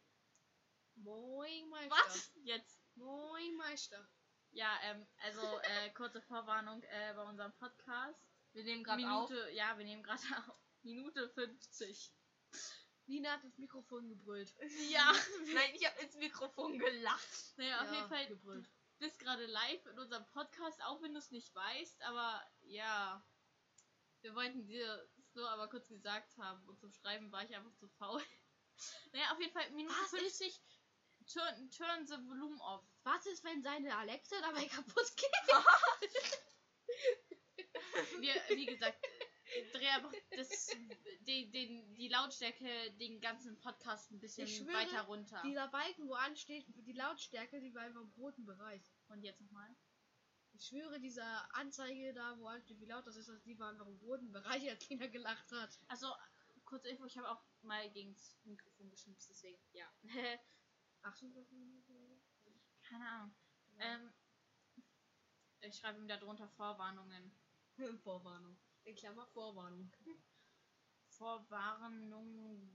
Moin, 0.96 1.70
Meister. 1.70 1.96
was? 1.96 2.32
Jetzt. 2.44 2.80
Moin, 2.96 3.56
Meister. 3.56 4.08
Ja, 4.52 4.78
ähm, 4.84 5.08
also 5.24 5.42
äh, 5.62 5.90
kurze 5.96 6.22
Vorwarnung 6.22 6.84
äh, 6.84 7.14
bei 7.16 7.24
unserem 7.24 7.54
Podcast. 7.54 8.20
Wir 8.52 8.64
nehmen 8.66 8.84
gerade 8.84 9.10
auf. 9.10 9.30
Minute, 9.30 9.50
ja, 9.52 9.78
wir 9.78 9.86
nehmen 9.86 10.04
gerade 10.04 10.22
auf. 10.48 10.60
Minute 10.84 11.30
50. 11.30 12.14
Nina 13.08 13.32
hat 13.32 13.44
ins 13.44 13.58
Mikrofon 13.58 14.10
gebrüllt. 14.10 14.54
Ja. 14.90 15.12
Nein, 15.54 15.72
ich 15.76 15.86
habe 15.86 16.00
ins 16.02 16.16
Mikrofon 16.16 16.78
gelacht. 16.78 17.54
Naja, 17.58 17.82
auf 17.82 17.88
Ja, 17.88 17.94
jeden 17.96 18.10
Fall, 18.10 18.28
gebrüllt. 18.28 18.66
du 18.66 19.06
bist 19.06 19.20
gerade 19.20 19.46
live 19.46 19.86
in 19.88 20.00
unserem 20.00 20.26
Podcast, 20.32 20.82
auch 20.84 21.02
wenn 21.02 21.14
du 21.14 21.20
es 21.20 21.32
nicht 21.32 21.54
weißt, 21.56 22.02
aber 22.04 22.46
ja. 22.62 23.26
Wir 24.22 24.34
wollten 24.36 24.66
dir 24.66 25.10
das 25.16 25.36
nur 25.36 25.50
aber 25.50 25.70
kurz 25.70 25.88
gesagt 25.88 26.36
haben 26.38 26.68
und 26.68 26.80
zum 26.80 26.92
Schreiben 26.92 27.32
war 27.32 27.44
ich 27.44 27.56
einfach 27.56 27.74
zu 27.76 27.88
faul. 27.88 28.22
Naja, 29.12 29.32
auf 29.32 29.40
jeden 29.40 29.52
Fall 29.54 29.72
Minute 29.72 29.96
Was 30.04 30.10
50. 30.12 30.62
Turn, 31.34 31.70
turn 31.72 32.06
the 32.06 32.14
volume 32.28 32.62
off. 32.62 32.86
Was 33.04 33.26
ist, 33.26 33.44
wenn 33.44 33.64
seine 33.64 33.98
Alexa 33.98 34.40
dabei 34.40 34.66
kaputt 34.68 35.16
geht? 35.18 35.32
Wir, 38.20 38.34
wie 38.56 38.66
gesagt, 38.68 38.98
dreh 39.74 39.88
einfach 39.88 40.12
das, 40.32 40.70
die, 41.22 41.50
den, 41.52 41.96
die 41.96 42.08
Lautstärke 42.08 42.92
den 43.00 43.20
ganzen 43.20 43.58
Podcast 43.60 44.12
ein 44.12 44.20
bisschen 44.20 44.48
schwöre, 44.48 44.74
weiter 44.74 45.02
runter. 45.02 45.42
Dieser 45.44 45.68
Balken, 45.68 46.08
wo 46.08 46.14
ansteht, 46.14 46.66
die 46.68 46.94
Lautstärke, 46.94 47.60
die 47.60 47.74
war 47.74 47.84
einfach 47.84 48.02
im 48.02 48.12
roten 48.18 48.46
Bereich. 48.46 48.84
Und 49.10 49.24
jetzt 49.24 49.42
nochmal. 49.42 49.76
Ich 50.54 50.66
schwöre, 50.66 51.00
diese 51.00 51.24
Anzeige 51.54 52.14
da, 52.14 52.38
wo 52.40 52.48
ansteht, 52.48 52.80
wie 52.80 52.86
laut 52.86 53.06
das 53.06 53.16
ist, 53.16 53.30
die 53.46 53.60
war 53.60 53.70
einfach 53.70 53.88
im 53.88 53.98
roten 53.98 54.32
Bereich, 54.32 54.68
als 54.70 54.86
Tina 54.88 55.08
gelacht 55.08 55.52
hat. 55.52 55.80
Also, 55.88 56.08
kurze 56.66 56.90
Info, 56.90 57.06
ich 57.06 57.18
habe 57.18 57.30
auch 57.30 57.44
mal 57.62 57.90
gegen 57.92 58.14
das 58.14 58.38
Mikrofon 58.44 58.90
geschnipst, 58.90 59.30
deswegen, 59.30 59.60
ja. 59.74 59.88
28 61.04 61.58
Minuten. 61.58 62.22
Keine 62.82 63.08
Ahnung. 63.08 63.36
Ähm, 63.80 64.14
ich 65.62 65.78
schreibe 65.78 66.00
ihm 66.00 66.08
da 66.08 66.18
drunter 66.18 66.48
Vorwarnungen. 66.50 67.32
Vorwarnung. 68.04 68.58
In 68.88 68.96
Klammer 68.96 69.28
Vorwarnung. 69.28 69.92
Vorwarnungen 71.18 72.72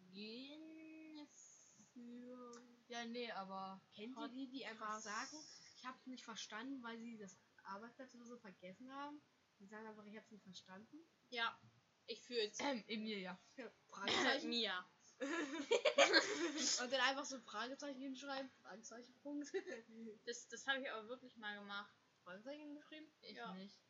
für. 1.93 2.53
Ja, 2.89 3.05
nee, 3.07 3.31
aber. 3.33 3.81
Kennt 3.95 4.15
ihr 4.19 4.29
die, 4.29 4.51
die 4.51 4.67
einfach 4.67 5.01
sagen, 5.01 5.39
ich 5.77 5.87
hab's 5.87 6.07
nicht 6.07 6.23
verstanden, 6.23 6.83
weil 6.83 6.99
sie 6.99 7.17
das 7.17 7.39
Arbeitsplatz 7.65 8.15
oder 8.15 8.27
so 8.27 8.37
vergessen 8.37 8.93
haben? 8.93 9.23
Die 9.59 9.67
sagen 9.67 9.87
einfach, 9.87 10.05
ich 10.05 10.17
hab's 10.19 10.31
nicht 10.31 10.43
verstanden. 10.43 10.99
Ja, 11.31 11.59
ich 12.07 12.23
fühl's. 12.23 12.59
Ähm, 12.61 12.85
Emilia. 12.89 13.41
Fragezeichen. 13.89 14.51
Mia. 14.51 14.87
Und 15.19 16.93
dann 16.93 17.01
einfach 17.01 17.25
so 17.25 17.39
Fragezeichen 17.41 18.01
hinschreiben. 18.01 18.51
Fragezeichen, 18.61 19.15
Punkt. 19.23 19.51
Das, 20.27 20.47
das 20.49 20.67
habe 20.67 20.83
ich 20.83 20.91
aber 20.91 21.09
wirklich 21.09 21.37
mal 21.39 21.59
gemacht. 21.59 21.95
Fragezeichen 22.25 22.75
geschrieben? 22.75 23.11
Ich 23.23 23.37
Ja. 23.37 23.55
nicht. 23.55 23.81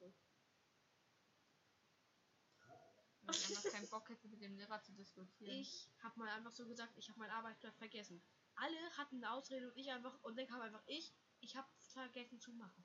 Weil 3.23 3.35
ich 3.37 3.47
einfach 3.49 3.71
keinen 3.71 3.89
Bock 3.89 4.09
hätte, 4.09 4.29
mit 4.29 4.41
dem 4.41 4.57
Lehrer 4.57 4.83
zu 4.83 4.93
diskutieren. 4.93 5.57
Ich 5.57 5.89
hab 6.03 6.17
mal 6.17 6.29
einfach 6.29 6.51
so 6.51 6.67
gesagt, 6.67 6.97
ich 6.97 7.09
habe 7.09 7.21
meinen 7.21 7.31
Arbeitsplatz 7.31 7.77
vergessen. 7.79 8.23
Alle 8.55 8.97
hatten 8.97 9.17
eine 9.17 9.33
Ausrede 9.33 9.71
und 9.71 9.77
ich 9.77 9.91
einfach, 9.91 10.23
und 10.23 10.37
dann 10.37 10.47
kam 10.47 10.61
einfach 10.61 10.83
ich, 10.87 11.15
ich 11.41 11.57
hab's 11.57 11.93
vergessen 11.93 12.41
zu 12.41 12.53
machen. 12.53 12.85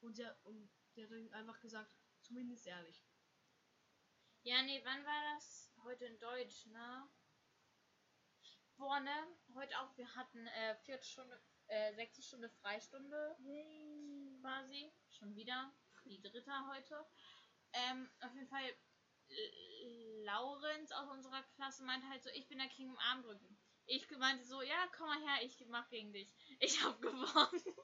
Und 0.00 0.18
der, 0.18 0.36
und 0.44 0.70
der 0.94 1.04
hat 1.04 1.10
dann 1.12 1.32
einfach 1.32 1.60
gesagt, 1.60 1.90
zumindest 2.20 2.66
ehrlich. 2.66 3.02
Ja, 4.42 4.62
nee, 4.62 4.80
wann 4.84 5.04
war 5.04 5.34
das? 5.34 5.72
Heute 5.82 6.04
in 6.04 6.18
Deutsch, 6.18 6.66
ne? 6.66 7.08
Boah, 8.76 9.00
ne? 9.00 9.36
Heute 9.54 9.78
auch, 9.80 9.96
wir 9.96 10.14
hatten 10.14 10.46
äh, 10.46 10.76
vierte 10.84 11.04
Stunde, 11.04 11.40
äh, 11.68 12.06
Stunde 12.20 12.50
Freistunde 12.50 13.36
quasi. 14.40 14.92
Schon 15.10 15.34
wieder. 15.34 15.72
Die 16.04 16.20
dritte 16.22 16.52
heute. 16.68 17.04
Ähm, 17.72 18.08
auf 18.20 18.32
jeden 18.34 18.48
Fall, 18.48 18.76
Laurenz 20.24 20.90
aus 20.92 21.08
unserer 21.08 21.42
Klasse 21.54 21.84
meinte 21.84 22.08
halt 22.08 22.22
so, 22.22 22.30
ich 22.30 22.48
bin 22.48 22.58
der 22.58 22.68
King 22.68 22.90
im 22.90 22.98
Armdrücken. 22.98 23.58
Ich 23.86 24.10
meinte 24.10 24.44
so, 24.44 24.62
ja, 24.62 24.88
komm 24.96 25.06
mal 25.06 25.20
her, 25.20 25.44
ich 25.44 25.64
mach 25.68 25.88
gegen 25.88 26.12
dich. 26.12 26.34
Ich 26.58 26.82
hab 26.82 27.00
gewonnen. 27.00 27.76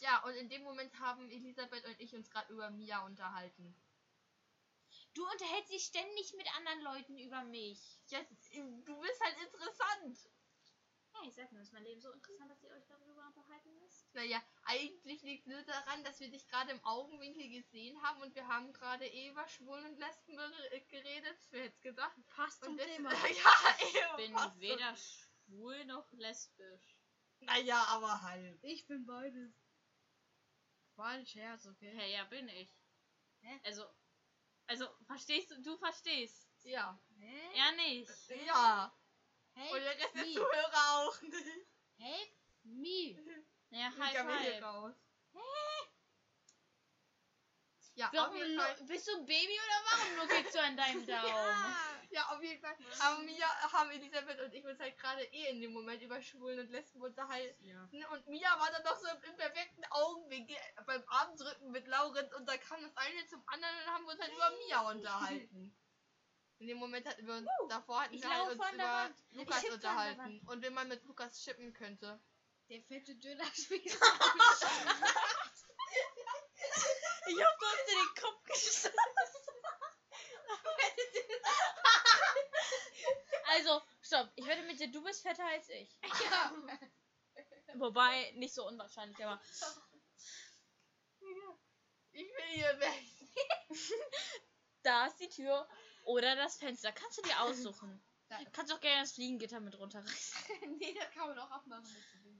Ja, 0.00 0.24
und 0.24 0.34
in 0.34 0.48
dem 0.48 0.64
Moment 0.64 0.98
haben 0.98 1.30
Elisabeth 1.30 1.84
und 1.84 2.00
ich 2.00 2.14
uns 2.14 2.28
gerade 2.28 2.52
über 2.52 2.70
Mia 2.70 3.04
unterhalten. 3.06 3.80
Du 5.14 5.24
unterhältst 5.30 5.72
dich 5.72 5.84
ständig 5.84 6.34
mit 6.36 6.46
anderen 6.56 6.80
Leuten 6.82 7.18
über 7.18 7.44
mich. 7.44 8.00
Ja, 8.08 8.18
du 8.22 9.00
bist 9.00 9.20
halt 9.20 9.36
interessant. 9.40 10.30
Hey, 11.11 11.11
ich 11.24 11.34
sag 11.34 11.50
nur, 11.52 11.62
ist 11.62 11.72
mein 11.72 11.84
Leben 11.84 12.00
so 12.00 12.10
interessant, 12.12 12.50
dass 12.50 12.62
ihr 12.62 12.70
euch 12.70 12.84
darüber 12.86 13.26
unterhalten 13.26 13.74
müsst? 13.78 14.14
Naja, 14.14 14.42
eigentlich 14.64 15.22
liegt 15.22 15.46
es 15.46 15.52
nur 15.52 15.62
daran, 15.62 16.04
dass 16.04 16.20
wir 16.20 16.30
dich 16.30 16.46
gerade 16.48 16.70
im 16.72 16.84
Augenwinkel 16.84 17.48
gesehen 17.48 18.00
haben 18.02 18.20
und 18.22 18.34
wir 18.34 18.46
haben 18.48 18.72
gerade 18.72 19.06
eh 19.06 19.28
über 19.28 19.46
Schwulen 19.48 19.84
und 19.86 19.98
Lesben 19.98 20.38
ger- 20.38 20.80
geredet. 20.88 21.38
Wer 21.50 21.64
hätte 21.64 21.80
gedacht? 21.80 22.16
Passt 22.28 22.62
zum 22.64 22.76
Thema. 22.76 23.10
ja, 23.12 23.76
Ich 23.80 23.94
eben. 23.94 24.34
bin 24.34 24.60
weder 24.60 24.96
schwul 24.96 25.84
noch 25.86 26.10
lesbisch. 26.12 26.96
Naja, 27.40 27.82
aber 27.88 28.22
halb. 28.22 28.62
Ich 28.62 28.86
bin 28.86 29.04
beides. 29.06 29.52
War 30.96 31.06
ein 31.08 31.26
Scherz, 31.26 31.66
okay? 31.66 31.92
Hey, 31.96 32.12
ja, 32.12 32.24
bin 32.24 32.48
ich. 32.48 32.70
Hä? 33.40 33.60
Also, 33.64 33.84
also, 34.66 34.86
verstehst 35.06 35.50
du? 35.50 35.60
Du 35.62 35.76
verstehst. 35.78 36.48
Ja. 36.64 37.00
Hä? 37.18 37.50
Er 37.56 37.72
nicht. 37.72 38.28
Ja. 38.46 38.94
Und 39.54 39.62
Help 39.62 39.82
der 39.82 39.98
Rest 39.98 40.14
der 40.14 40.24
me. 40.24 40.32
Zuhörer 40.34 40.98
auch 40.98 41.22
nicht. 41.22 41.34
Help 41.98 42.30
me. 42.64 43.42
Ja, 43.70 43.88
Ich 43.88 43.98
High 43.98 44.18
hab 44.18 44.26
mich 44.26 44.36
hier 44.40 44.52
five. 44.54 44.62
raus. 44.64 44.94
Ja, 47.94 48.06
auf 48.06 48.12
Warum 48.14 48.38
bist 48.88 49.06
du 49.06 49.12
ein 49.18 49.26
Baby 49.26 49.52
oder 49.52 49.78
warum 49.84 50.16
nuckelst 50.16 50.54
du 50.54 50.62
an 50.62 50.76
deinem 50.78 51.06
Daumen? 51.06 51.76
Ja, 52.10 52.22
auf 52.30 52.42
jeden 52.42 52.60
Fall 52.60 52.74
haben 53.00 53.24
Mia, 53.26 53.46
haben 53.72 53.90
Elisabeth 53.90 54.40
und 54.40 54.52
ich 54.54 54.64
uns 54.64 54.80
halt 54.80 54.96
gerade 54.98 55.22
eh 55.24 55.50
in 55.50 55.60
dem 55.60 55.72
Moment 55.74 56.00
über 56.02 56.20
Schwulen 56.22 56.58
und 56.60 56.70
Lesben 56.70 57.02
unterhalten. 57.02 57.64
Ja. 57.66 58.08
Und 58.08 58.26
Mia 58.28 58.48
war 58.58 58.70
dann 58.70 58.82
noch 58.82 58.98
so 58.98 59.08
im, 59.08 59.22
im 59.24 59.36
perfekten 59.36 59.84
Augenwinkel 59.90 60.56
beim 60.86 61.02
Armdrücken 61.06 61.70
mit 61.70 61.86
Laurenz 61.86 62.32
und 62.34 62.48
da 62.48 62.56
kam 62.56 62.80
das 62.82 62.96
eine 62.96 63.26
zum 63.28 63.42
anderen 63.46 63.76
und 63.76 63.86
haben 63.86 64.04
wir 64.04 64.12
uns 64.12 64.20
halt 64.22 64.32
über 64.32 64.50
Mia 64.66 64.80
unterhalten. 64.90 65.76
In 66.62 66.68
dem 66.68 66.78
Moment 66.78 67.04
hatten 67.04 67.26
wir 67.26 67.34
uns, 67.34 67.50
davor 67.68 68.02
hatten 68.02 68.14
ich 68.14 68.22
wir 68.22 68.30
halt 68.30 68.52
uns 68.52 68.62
über 68.72 69.10
Lukas 69.32 69.64
unterhalten 69.64 70.40
und 70.46 70.64
wie 70.64 70.70
man 70.70 70.86
mit 70.86 71.04
Lukas 71.06 71.42
chippen 71.42 71.72
könnte. 71.72 72.20
Der 72.68 72.80
fette 72.82 73.16
Döner-Spieß. 73.16 73.98
Ich 77.26 77.44
hab 77.44 77.58
trotzdem 77.58 77.98
den 77.98 78.14
Kopf 78.22 78.44
geschossen. 78.44 78.92
also, 83.46 83.82
stopp. 84.00 84.30
Ich 84.36 84.46
wette 84.46 84.62
mit 84.62 84.78
dir, 84.78 84.92
du 84.92 85.02
bist 85.02 85.22
fetter 85.22 85.44
als 85.44 85.68
ich. 85.68 85.98
ja. 86.02 86.52
Wobei, 87.74 88.30
nicht 88.36 88.54
so 88.54 88.68
unwahrscheinlich, 88.68 89.20
aber. 89.24 89.40
Ich 92.12 92.26
will 92.26 92.50
hier 92.50 92.78
weg. 92.78 93.02
Da 94.82 95.06
ist 95.06 95.18
die 95.18 95.28
Tür 95.28 95.68
oder 96.04 96.36
das 96.36 96.56
Fenster. 96.56 96.92
Kannst 96.92 97.18
du 97.18 97.22
dir 97.22 97.40
aussuchen. 97.42 98.02
Da- 98.28 98.38
Kannst 98.52 98.72
auch 98.72 98.80
gerne 98.80 99.02
das 99.02 99.12
Fliegengitter 99.12 99.60
mit 99.60 99.78
runterreißen. 99.78 100.42
nee, 100.78 100.94
das 100.94 101.10
kann 101.10 101.28
man 101.28 101.38
auch 101.38 101.50
abmachen. 101.50 101.86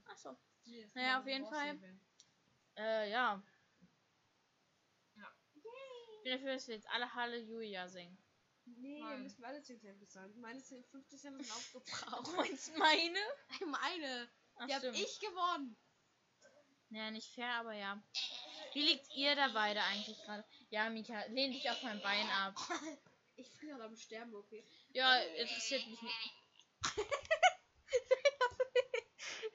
Achso. 0.07 0.37
Nee, 0.65 0.87
Naja, 0.95 1.21
auf 1.21 1.27
jeden 1.27 1.47
Fall. 1.47 1.79
Äh, 2.77 3.11
ja. 3.11 3.43
Ich 5.55 6.23
bin 6.25 6.33
dafür, 6.33 6.55
dass 6.55 6.69
wir 6.69 6.77
jetzt 6.77 6.89
alle 6.89 7.13
Halleluja 7.15 7.89
singen. 7.89 8.17
Nee, 8.65 8.99
wir 8.99 9.05
Nein. 9.05 9.23
müssen 9.25 9.45
alle 9.45 9.61
10 9.61 9.81
Cent 9.81 9.99
bezahlen. 9.99 10.33
Meine 10.41 10.63
10 10.63 10.85
50 10.85 11.21
Cent 11.21 11.37
sind 11.45 11.49
Du 11.73 11.79
aufgebraucht. 11.81 12.37
meinst 12.37 12.77
meine? 12.79 13.19
Meine. 13.67 14.31
Ach, 14.55 14.67
Die 14.67 14.75
hab 14.75 14.85
ich 14.85 15.19
gewonnen. 15.19 15.77
Ja, 16.91 17.11
nicht 17.11 17.35
fair, 17.35 17.53
aber 17.55 17.73
ja. 17.73 18.01
Wie 18.75 18.83
liegt 18.83 19.09
ihr 19.17 19.35
da 19.35 19.49
beide 19.49 19.83
eigentlich 19.83 20.17
gerade? 20.23 20.45
Ja, 20.71 20.89
Mika, 20.91 21.25
lehn 21.31 21.51
dich 21.53 21.69
auf 21.71 21.83
mein 21.83 22.01
Bein 22.03 22.29
ab. 22.31 22.55
Ich 23.37 23.59
bin 23.59 23.69
gerade 23.71 23.85
am 23.85 23.97
Sterben, 23.97 24.35
okay. 24.35 24.65
Ja, 24.91 25.19
interessiert 25.21 25.87
mich 25.87 26.03
nicht. 26.03 26.33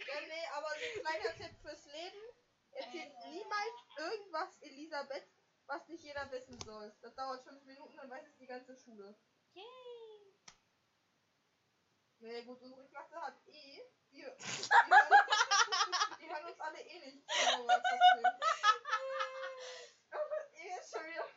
Ja, 0.08 0.22
nee, 0.22 0.48
aber 0.54 0.68
so 0.70 0.86
ein 0.86 1.02
kleiner 1.02 1.36
Tipp 1.36 1.56
fürs 1.62 1.86
Leben. 1.86 2.22
Erzählt 2.72 3.14
niemals 3.26 3.76
irgendwas 3.98 4.58
Elisabeth, 4.62 5.28
was 5.66 5.88
nicht 5.88 6.04
jeder 6.04 6.30
wissen 6.32 6.60
soll. 6.62 6.94
Das 7.02 7.16
dauert 7.16 7.44
fünf 7.44 7.64
Minuten, 7.66 7.96
dann 7.98 8.10
weiß 8.10 8.28
es 8.28 8.38
die 8.38 8.46
ganze 8.48 8.76
Schule. 8.76 9.18
Yay. 9.54 9.64
Nee, 12.20 12.42
gut, 12.44 12.62
unsere 12.62 12.88
Klasse 12.90 13.22
hat 13.22 13.38
eh. 13.48 13.82
Die, 14.12 14.18
die, 14.18 14.24
hören, 14.24 14.38
die 16.20 16.30
hören 16.30 16.46
uns 16.46 16.60
alle 16.60 16.80
eh 16.82 17.00
nicht. 17.00 17.30
zu, 17.30 17.48
aber 17.56 17.84
trotzdem. 17.84 18.26
Aber 20.12 20.54
eh 20.54 20.80
ist 20.80 20.90
schon 20.92 21.06
wieder 21.06 21.28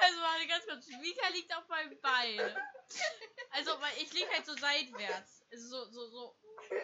Also 0.00 0.18
warte 0.22 0.46
ganz 0.48 0.64
kurz. 0.66 0.86
Mika 1.00 1.28
liegt 1.40 1.56
auf 1.56 1.66
meinem 1.68 1.98
Bein. 2.00 2.56
Also 3.50 3.80
weil 3.80 3.96
ich 3.98 4.12
liege 4.12 4.30
halt 4.30 4.44
so 4.44 4.54
seitwärts. 4.54 5.44
Also 5.50 5.84
so, 5.84 5.90
so, 5.90 6.08
so 6.10 6.36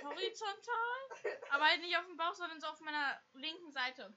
horizontal. 0.02 1.36
Aber 1.50 1.64
halt 1.64 1.80
nicht 1.80 1.96
auf 1.96 2.06
dem 2.06 2.16
Bauch, 2.16 2.34
sondern 2.34 2.60
so 2.60 2.66
auf 2.66 2.80
meiner 2.80 3.20
linken 3.34 3.72
Seite. 3.72 4.16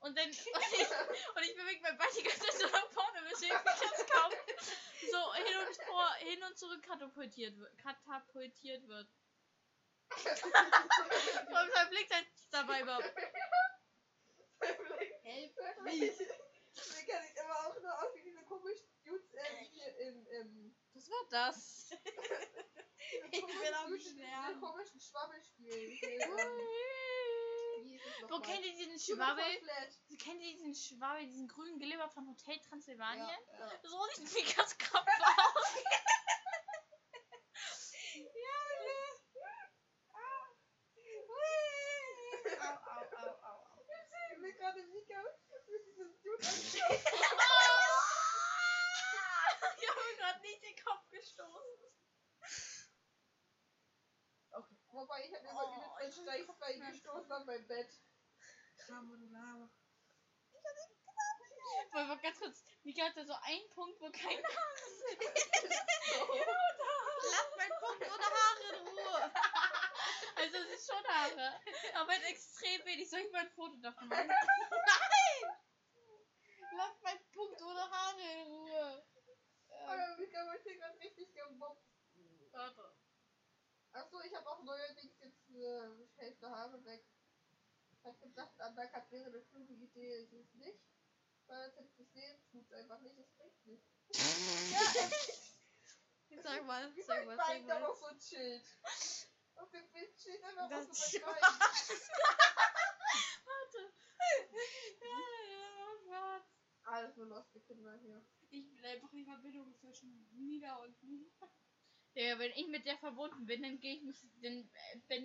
Und 0.00 0.16
dann 0.16 0.28
und 0.28 0.34
ich, 0.34 0.88
und 1.34 1.42
ich 1.42 1.56
bewege 1.56 1.80
mein 1.82 1.96
Bein 1.96 2.08
die 2.16 2.22
ganze 2.22 2.40
Zeit 2.40 2.52
so 2.54 2.66
nach 2.66 2.90
vorne, 2.90 3.24
weswegen 3.30 3.56
ich 3.56 3.82
jetzt 3.82 4.10
kaum 4.10 4.32
so 5.10 5.34
hin 5.34 5.56
und 5.66 5.76
vor, 5.86 6.14
hin 6.14 6.42
und 6.42 6.58
zurück 6.58 6.82
katapultiert 6.82 7.56
wird. 7.56 7.78
Katapultiert 7.78 8.86
wird. 8.88 9.08
Und 10.10 11.74
mein 11.74 11.90
Blick 11.90 12.10
halt 12.12 12.26
dabei 12.50 12.80
überhaupt. 12.82 13.12
Help 15.22 15.82
me. 15.82 16.12
Mika 16.96 17.22
sieht 17.22 17.36
immer 17.36 17.56
auch 17.66 17.80
nur 17.80 18.02
aus 18.02 18.14
wie 18.14 18.22
diese 18.22 18.42
komischen 18.44 18.87
im, 20.00 20.26
im 20.26 20.76
Was 20.94 21.08
war 21.10 21.28
das? 21.30 21.90
Ich 23.30 23.40
bin 23.46 23.74
am 23.74 23.98
Sterben. 23.98 24.60
komischen 24.60 25.00
Schwabbelspielen. 25.00 25.98
Es 27.78 28.30
Wo 28.30 28.40
kennt 28.40 28.64
ihr 28.64 28.74
diesen 28.74 28.98
Schwabbel? 28.98 29.44
Kennt 30.18 30.42
ihr 30.42 30.52
diesen 30.56 30.74
Schwabbel, 30.74 31.24
diesen 31.26 31.48
grünen 31.48 31.78
Glibber 31.78 32.08
von 32.10 32.28
Hotel 32.28 32.58
Transsilvanien? 32.68 33.26
Ja, 33.26 33.58
ja. 33.58 33.80
So 33.84 34.04
sieht 34.16 34.34
Mikas 34.34 34.76
Kopf 34.78 35.06
aus. 35.06 35.84
Au, 42.60 42.66
au, 42.66 43.02
au, 43.16 43.30
au, 43.44 43.58
au. 43.66 43.80
Ich 43.80 44.08
sehe 44.10 44.38
mir 44.38 44.52
gerade 44.54 44.82
Mika 44.82 45.22
mit 45.66 45.86
diesem 45.86 46.10
Dude. 46.22 47.38
ich 49.92 49.96
habe 49.96 50.00
mir 50.00 50.16
gerade 50.16 50.40
nicht 50.40 50.62
den 50.62 50.76
Kopf 50.84 51.08
gestoßen. 51.10 51.92
Okay. 54.50 54.76
Wobei 54.88 55.24
ich 55.24 55.34
habe 55.34 55.46
immer 55.46 55.64
Oh, 55.64 56.10
steif 56.10 56.46
bei 56.58 56.72
ihm 56.72 56.86
gestoßen 56.90 57.32
an 57.32 57.46
mein 57.46 57.66
Bett. 57.66 57.90
Kram 58.78 59.10
und 59.10 59.30
Lava. 59.30 59.70
Weil 61.92 62.06
mal 62.06 62.18
ganz 62.18 62.38
kurz, 62.38 62.64
Mika 62.82 63.04
hat 63.04 63.16
da 63.16 63.24
so 63.24 63.34
einen 63.42 63.68
Punkt, 63.70 64.00
wo 64.00 64.10
keine 64.10 64.42
Haare 64.42 64.88
sind. 64.98 65.22
Lass 67.30 67.50
mein 67.56 67.70
Punkt 67.80 68.02
ohne 68.02 68.24
Haare 68.24 68.62
in 68.68 68.88
Ruhe. 68.88 69.32
Also 70.36 70.56
es 70.58 70.68
ist 70.70 70.86
schon 70.90 71.04
Haare. 71.06 71.60
Aber 71.94 72.12
halt 72.12 72.24
extrem 72.24 72.84
wenig. 72.84 73.08
Soll 73.10 73.20
ich 73.20 73.32
mal 73.32 73.42
ein 73.42 73.50
Foto 73.50 73.76
davon 73.76 74.08
machen? 74.08 74.30
Lass 76.72 77.00
mein 77.02 77.18
Punkt 77.32 77.62
ohne 77.62 77.90
Haare 77.90 78.20
in 78.20 78.46
Ruhe. 78.46 79.06
Ähm, 79.88 80.00
Aber 80.00 80.16
Mika 80.18 80.44
wird 80.52 80.62
hier 80.62 80.76
gerade 80.78 80.98
richtig 81.00 81.34
gemobbt. 81.34 81.84
Warte. 82.52 82.94
Achso, 83.92 84.20
ich 84.20 84.34
habe 84.34 84.48
auch 84.50 84.62
neuerdings 84.62 85.18
jetzt 85.20 85.48
äh, 85.50 85.90
Hälfte 86.16 86.50
Haare 86.50 86.84
weg. 86.84 87.04
Ich 87.92 88.04
hab 88.04 88.20
gedacht, 88.20 88.54
Undercut 88.60 89.10
wäre 89.10 89.26
eine 89.26 89.40
kluge 89.42 89.72
Idee, 89.72 90.22
ist 90.22 90.32
es 90.32 90.54
nicht. 90.54 90.80
Weil 91.46 91.66
jetzt 91.68 91.78
hätte 91.78 91.90
ich 91.92 91.98
es 92.00 92.12
sehen, 92.12 92.42
tut's 92.50 92.72
einfach 92.72 92.98
nicht, 93.00 93.18
es 93.18 93.30
bringt 93.36 93.66
nichts. 93.66 93.88
Sag 96.42 96.64
mal, 96.66 96.94
Wie 96.94 97.02
sag 97.02 97.24
mal, 97.26 97.36
sag 97.36 97.46
Bein 97.46 97.66
da 97.66 97.78
mal. 97.80 97.88
noch 97.88 97.96
so 97.96 98.06
chillt. 98.18 98.64
Auf 99.56 99.70
dem 99.70 99.90
Bild 99.90 100.14
steht 100.20 100.42
einfach 100.44 100.68
Das 100.68 100.84
so 100.86 100.92
mein 100.92 100.98
ist 100.98 101.20
Bein. 101.24 101.34
Warte. 103.44 103.92
Ja, 105.00 105.18
ja, 105.50 105.66
was? 106.06 106.44
Nur 107.38 107.44
loste 107.44 107.60
Kinder 107.60 107.94
hier. 108.02 108.20
Ich 108.50 108.64
will 108.74 108.84
einfach 108.84 109.10
die 109.12 109.24
Verbindung 109.24 109.72
zwischen 109.76 110.28
Nina 110.32 110.76
und 110.78 111.00
Nina. 111.04 111.30
Ja, 112.14 112.36
wenn 112.38 112.50
ich 112.52 112.66
mit 112.66 112.84
der 112.84 112.98
verbunden 112.98 113.46
bin, 113.46 113.62
dann 113.62 113.78
gehe 113.78 113.94
ich 113.94 114.02
mich, 114.02 114.18
dann, 114.42 114.68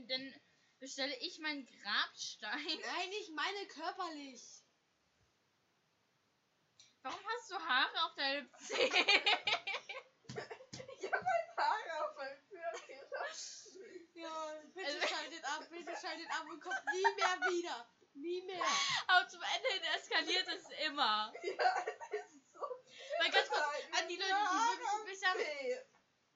dann 0.07 0.33
bestelle 0.79 1.15
ich 1.21 1.39
meinen 1.39 1.65
Grabstein. 1.65 2.51
Nein, 2.65 3.09
ich 3.19 3.31
meine 3.31 3.65
körperlich. 3.67 4.43
Warum 7.01 7.19
hast 7.25 7.49
du 7.51 7.55
Haare 7.55 8.05
auf 8.05 8.15
deinem 8.15 8.49
Zeh? 8.59 8.89
Ich 10.99 11.11
hab 11.11 11.21
halt 11.21 11.57
Haare 11.57 12.09
auf 12.09 12.15
meinem 12.15 12.39
Führerschein. 12.47 12.99
Ja, 14.13 14.61
bitte 14.73 14.87
Also- 14.87 15.07
schaltet 15.07 15.43
ab, 15.45 15.67
bitte 15.69 15.95
schaltet 15.99 16.29
ab 16.31 16.45
und 16.49 16.61
kommt 16.61 16.81
nie 16.93 17.01
mehr 17.01 17.49
wieder. 17.51 17.89
Nie 18.15 18.41
mehr. 18.43 18.63
Aber 19.07 19.27
zum 19.27 19.41
Ende 19.41 19.67
hin 19.69 19.83
eskaliert 19.95 20.47
es 20.47 20.69
immer. 20.87 21.33
Ja. 21.43 21.85
Weil 23.23 23.31
ganz 23.31 23.47
kurz, 23.47 23.61
an 23.99 24.07
die 24.09 24.17
Leute, 24.17 24.33
die 24.33 24.79
wirklich 24.79 25.27
ein 25.27 25.37
bisschen... 25.37 25.79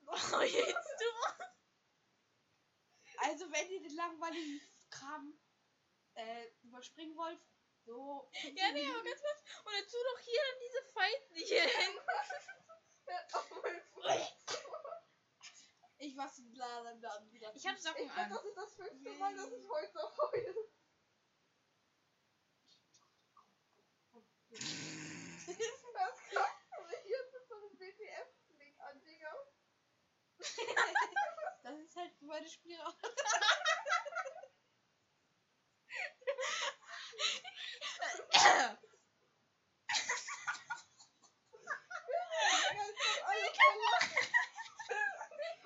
Oh, 0.07 0.41
jetzt 0.41 0.95
du. 1.01 1.09
Also, 3.17 3.51
wenn 3.51 3.69
ihr 3.69 3.81
den 3.81 3.95
langweiligen 3.95 4.61
Kram 4.89 5.37
äh, 6.13 6.47
überspringen 6.61 7.17
wollt, 7.17 7.41
so. 7.83 8.29
Ja, 8.53 8.71
nee, 8.71 8.85
aber 8.85 9.03
ganz 9.03 9.21
kurz. 9.21 9.41
Und 9.65 9.73
dann 9.73 9.85
tu 9.85 9.97
doch 9.97 10.19
hier 10.19 10.41
dann 10.49 10.59
diese 10.65 10.83
Falten 10.93 11.35
hier 11.35 11.63
hin. 11.63 11.99
Auf 13.33 13.51
meinem 13.63 13.81
Fuß. 13.81 14.05
Ich 15.99 16.15
mach's 16.15 16.41
dann 16.55 17.01
dann 17.01 17.31
wieder. 17.31 17.53
Ich 17.55 17.65
hab 17.65 17.75
Ich 17.75 17.81
Socken 17.83 18.05
glaube, 18.05 18.21
an. 18.21 18.29
das 18.29 18.45
ist 18.45 18.57
das 18.57 18.75
fünfte 18.75 19.09
Mal, 19.13 19.35
dass 19.35 19.51
ich 19.51 19.67
heute 19.67 19.93
noch 19.95 20.17
heule. 20.17 20.55
Was 25.47 26.17
glaubst 26.29 26.71
du 26.71 26.83
mir 26.83 27.01
hier 27.03 27.23
mit 27.31 27.47
so 27.47 27.55
einem 27.55 27.79
WTF-Blick 27.79 28.79
an, 28.79 29.01
Digga? 29.03 29.33
Das 30.57 31.77
ist 31.79 31.95
halt 31.95 32.21
meine 32.21 32.47
Spielraum. 32.49 32.93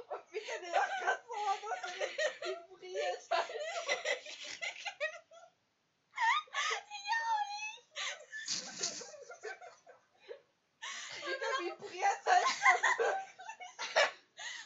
Und 0.08 0.32
Mika, 0.32 0.58
der 0.62 0.74
hart, 0.74 1.24
dass 1.84 1.96
er 1.96 2.10
vibriert. 2.42 3.22
Mika 11.26 11.50
vibriert 11.60 12.26
halt. 12.26 12.46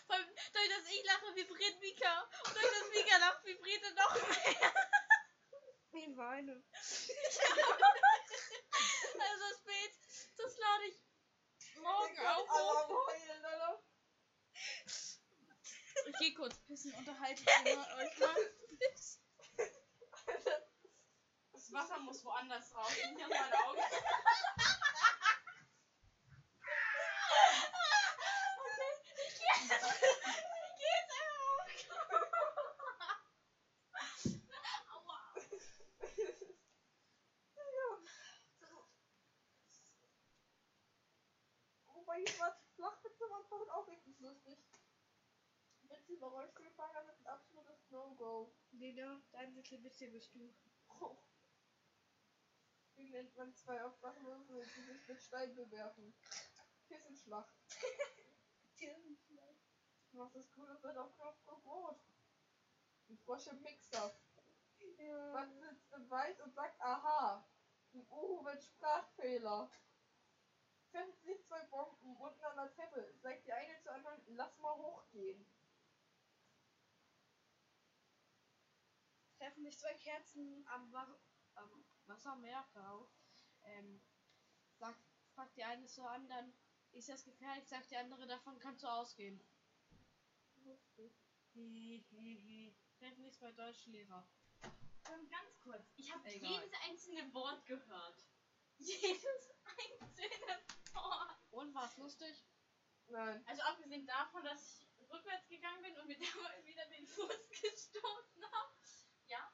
Vor 0.08 0.16
allem, 0.16 0.30
Durch 0.54 0.70
das 0.70 0.90
ich 0.90 1.04
lache, 1.04 1.36
Mika. 2.06 2.30
Und 2.46 2.56
durch 2.56 2.72
das 2.80 2.90
Mika 2.90 3.18
lacht, 3.18 3.44
vibriert 3.46 3.84
er 3.84 3.94
noch 3.94 4.14
mehr. 4.14 4.74
Ich 5.94 6.18
weine. 6.18 6.64
Also 9.18 9.44
das 9.50 9.64
Bild, 9.64 9.92
das 10.38 10.58
lade 10.58 10.84
ich 10.88 11.02
morgen 11.78 12.20
alle 12.20 12.50
Alter. 12.50 13.82
Ich 16.08 16.16
geh 16.20 16.34
kurz 16.34 16.58
pissen, 16.68 16.94
unterhaltet 16.96 17.48
ihr 17.66 17.76
mal 17.76 17.94
euch 17.98 18.18
mal. 18.20 18.36
Das 21.54 21.72
Wasser 21.74 21.98
muss 22.00 22.24
woanders 22.24 22.74
raus, 22.76 22.92
nicht 22.92 23.24
aus 23.24 23.30
meinen 23.30 23.54
Augen. 23.54 23.82
Okay, 28.58 28.92
ich 29.28 29.36
geh 29.38 29.44
jetzt. 29.68 30.04
Ich 30.04 30.78
geh 30.78 30.86
jetzt 30.86 31.12
einfach 31.12 31.50
auf. 31.50 31.66
eigentlich 42.16 42.40
war 42.40 42.56
Waren 43.56 43.70
auch 43.70 43.88
richtig 43.88 44.20
lustig. 44.20 44.58
Witze 45.84 46.12
über 46.12 46.28
Rollstuhlfahrer 46.28 47.06
sind 47.06 47.20
ein 47.20 47.28
absolutes 47.28 47.90
No-Go. 47.90 48.54
Lena, 48.72 49.22
dein 49.32 49.56
Witze 49.56 49.78
bist 50.10 50.36
du. 50.36 50.54
Wie 52.96 53.10
nennt 53.10 53.34
man 53.38 53.56
zwei 53.56 53.86
Obdachlose, 53.86 54.62
die 54.76 54.82
sich 54.82 55.08
mit 55.08 55.22
Stein 55.22 55.56
bewerfen? 55.56 56.14
Kissenschlacht. 56.88 57.56
Was 60.12 60.36
ist 60.36 60.52
Cooles 60.52 60.84
wird 60.84 60.98
auf 60.98 61.16
Knopfdruck 61.16 61.66
rot? 61.66 62.00
Ein 63.08 63.18
Frosch 63.20 63.48
im 63.48 63.62
Mixer. 63.62 64.20
Was 65.32 65.50
sitzt 65.60 65.94
im 65.94 66.10
Wald 66.10 66.42
und 66.42 66.54
sagt 66.54 66.82
Aha? 66.82 67.48
Ein 67.94 68.06
Uhu 68.10 68.42
mit 68.42 68.62
Sprachfehler. 68.62 69.70
Treffen 70.96 71.22
sich 71.26 71.44
zwei 71.44 71.62
Bomben 71.66 72.16
unten 72.16 72.46
an 72.46 72.56
der 72.56 72.74
Treppe. 72.74 73.14
Sagt 73.22 73.46
die 73.46 73.52
eine 73.52 73.78
zur 73.82 73.92
anderen, 73.92 74.22
lass 74.28 74.58
mal 74.60 74.78
hochgehen. 74.78 75.46
Treffen 79.38 79.66
sich 79.66 79.78
zwei 79.78 79.94
Kerzen 79.96 80.66
am, 80.70 80.94
Wa 80.94 81.20
am 81.56 81.86
Wassermeerkau. 82.06 83.12
Ähm, 83.64 84.02
sagt, 84.78 85.02
fragt 85.34 85.58
die 85.58 85.66
eine 85.66 85.86
zur 85.86 86.10
anderen, 86.10 86.54
ist 86.94 87.10
das 87.10 87.26
gefährlich? 87.26 87.68
Sagt 87.68 87.92
die 87.92 87.98
andere, 87.98 88.26
davon 88.26 88.58
kannst 88.60 88.84
du 88.84 88.88
ausgehen. 88.88 89.46
Lustig. 90.64 91.14
Treffen 93.00 93.24
sich 93.24 93.34
zwei 93.34 93.52
Deutschlehrer. 93.52 94.26
Ähm, 94.64 95.30
ganz 95.30 95.60
kurz. 95.60 95.92
Ich 95.98 96.10
habe 96.14 96.30
jedes 96.30 96.72
einzelne 96.88 97.34
Wort 97.34 97.66
gehört. 97.66 98.26
Jedes 98.78 99.52
einzelne 99.66 100.66
Und 101.52 101.74
war's 101.74 101.98
lustig? 101.98 102.44
Nein. 103.08 103.44
Also 103.48 103.62
abgesehen 103.62 104.06
davon, 104.06 104.44
dass 104.44 104.80
ich 104.80 105.10
rückwärts 105.10 105.48
gegangen 105.48 105.82
bin 105.84 105.98
und 105.98 106.08
mir 106.08 106.18
dabei 106.20 106.66
wieder 106.66 106.86
den 106.88 107.08
Fuß 107.08 107.50
gestoßen 107.50 108.52
habe. 108.52 108.74
Ja. 109.28 109.52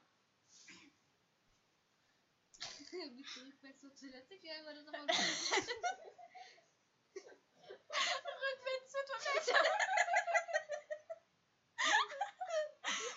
Wie 2.92 3.24
zurückwärts 3.24 3.80
zur 3.80 3.96
Toilette 3.96 4.38
gehen, 4.40 4.66
weil 4.66 4.76
das 4.76 4.88
aber 4.88 5.00
rückwärts 5.00 5.48
zur 8.92 9.06
Toilette. 9.06 9.56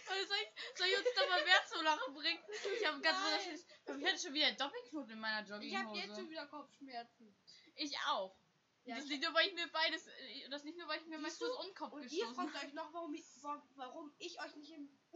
Also 0.07 0.27
soll, 0.29 0.37
ich, 0.37 0.79
soll 0.79 0.87
ich 0.87 0.97
uns 0.99 1.15
doch 1.17 1.29
mal 1.29 1.45
mehr 1.45 1.67
zum 1.67 1.83
Lachen 1.83 2.15
bringen? 2.15 2.43
Ich 2.77 2.87
habe 2.87 3.01
ganz 3.01 3.19
wunderschönes. 3.19 3.67
Ich 3.67 4.07
hatte 4.07 4.19
schon 4.19 4.35
wieder 4.35 4.47
einen 4.47 4.57
Doppelknoten 4.57 5.11
in 5.11 5.19
meiner 5.19 5.45
Ich 5.45 5.51
habe 5.53 5.65
Jogginghose. 5.65 5.99
jetzt 6.01 6.15
schon 6.17 6.31
wieder 6.31 6.47
Kopfschmerzen. 6.47 7.37
Ich 7.77 7.97
auch. 8.07 8.37
Ja, 8.85 8.97
das 8.97 9.05
ich- 9.05 9.11
nicht 9.13 9.23
nur, 9.25 9.33
weil 9.35 9.47
ich 9.49 9.55
mir 9.55 9.67
beides, 9.73 10.05
das 10.51 10.65
nicht 10.65 10.77
nur, 10.77 10.87
weil 10.89 11.01
ich 11.01 11.07
mir? 11.07 11.19
Fuß 11.19 11.41
und 11.43 11.75
Kopf 11.75 11.93
Und 11.93 12.03
ihr 12.03 12.09
gestoßen 12.09 12.35
fragt 12.35 12.55
habe. 12.55 12.67
euch 12.67 12.73
noch, 12.75 12.93
warum 12.93 13.15
ich, 13.15 13.25
wa- 13.43 13.63
warum 13.77 14.15
ich 14.19 14.39
euch 14.41 14.55
nicht 14.57 14.73
im 14.73 14.91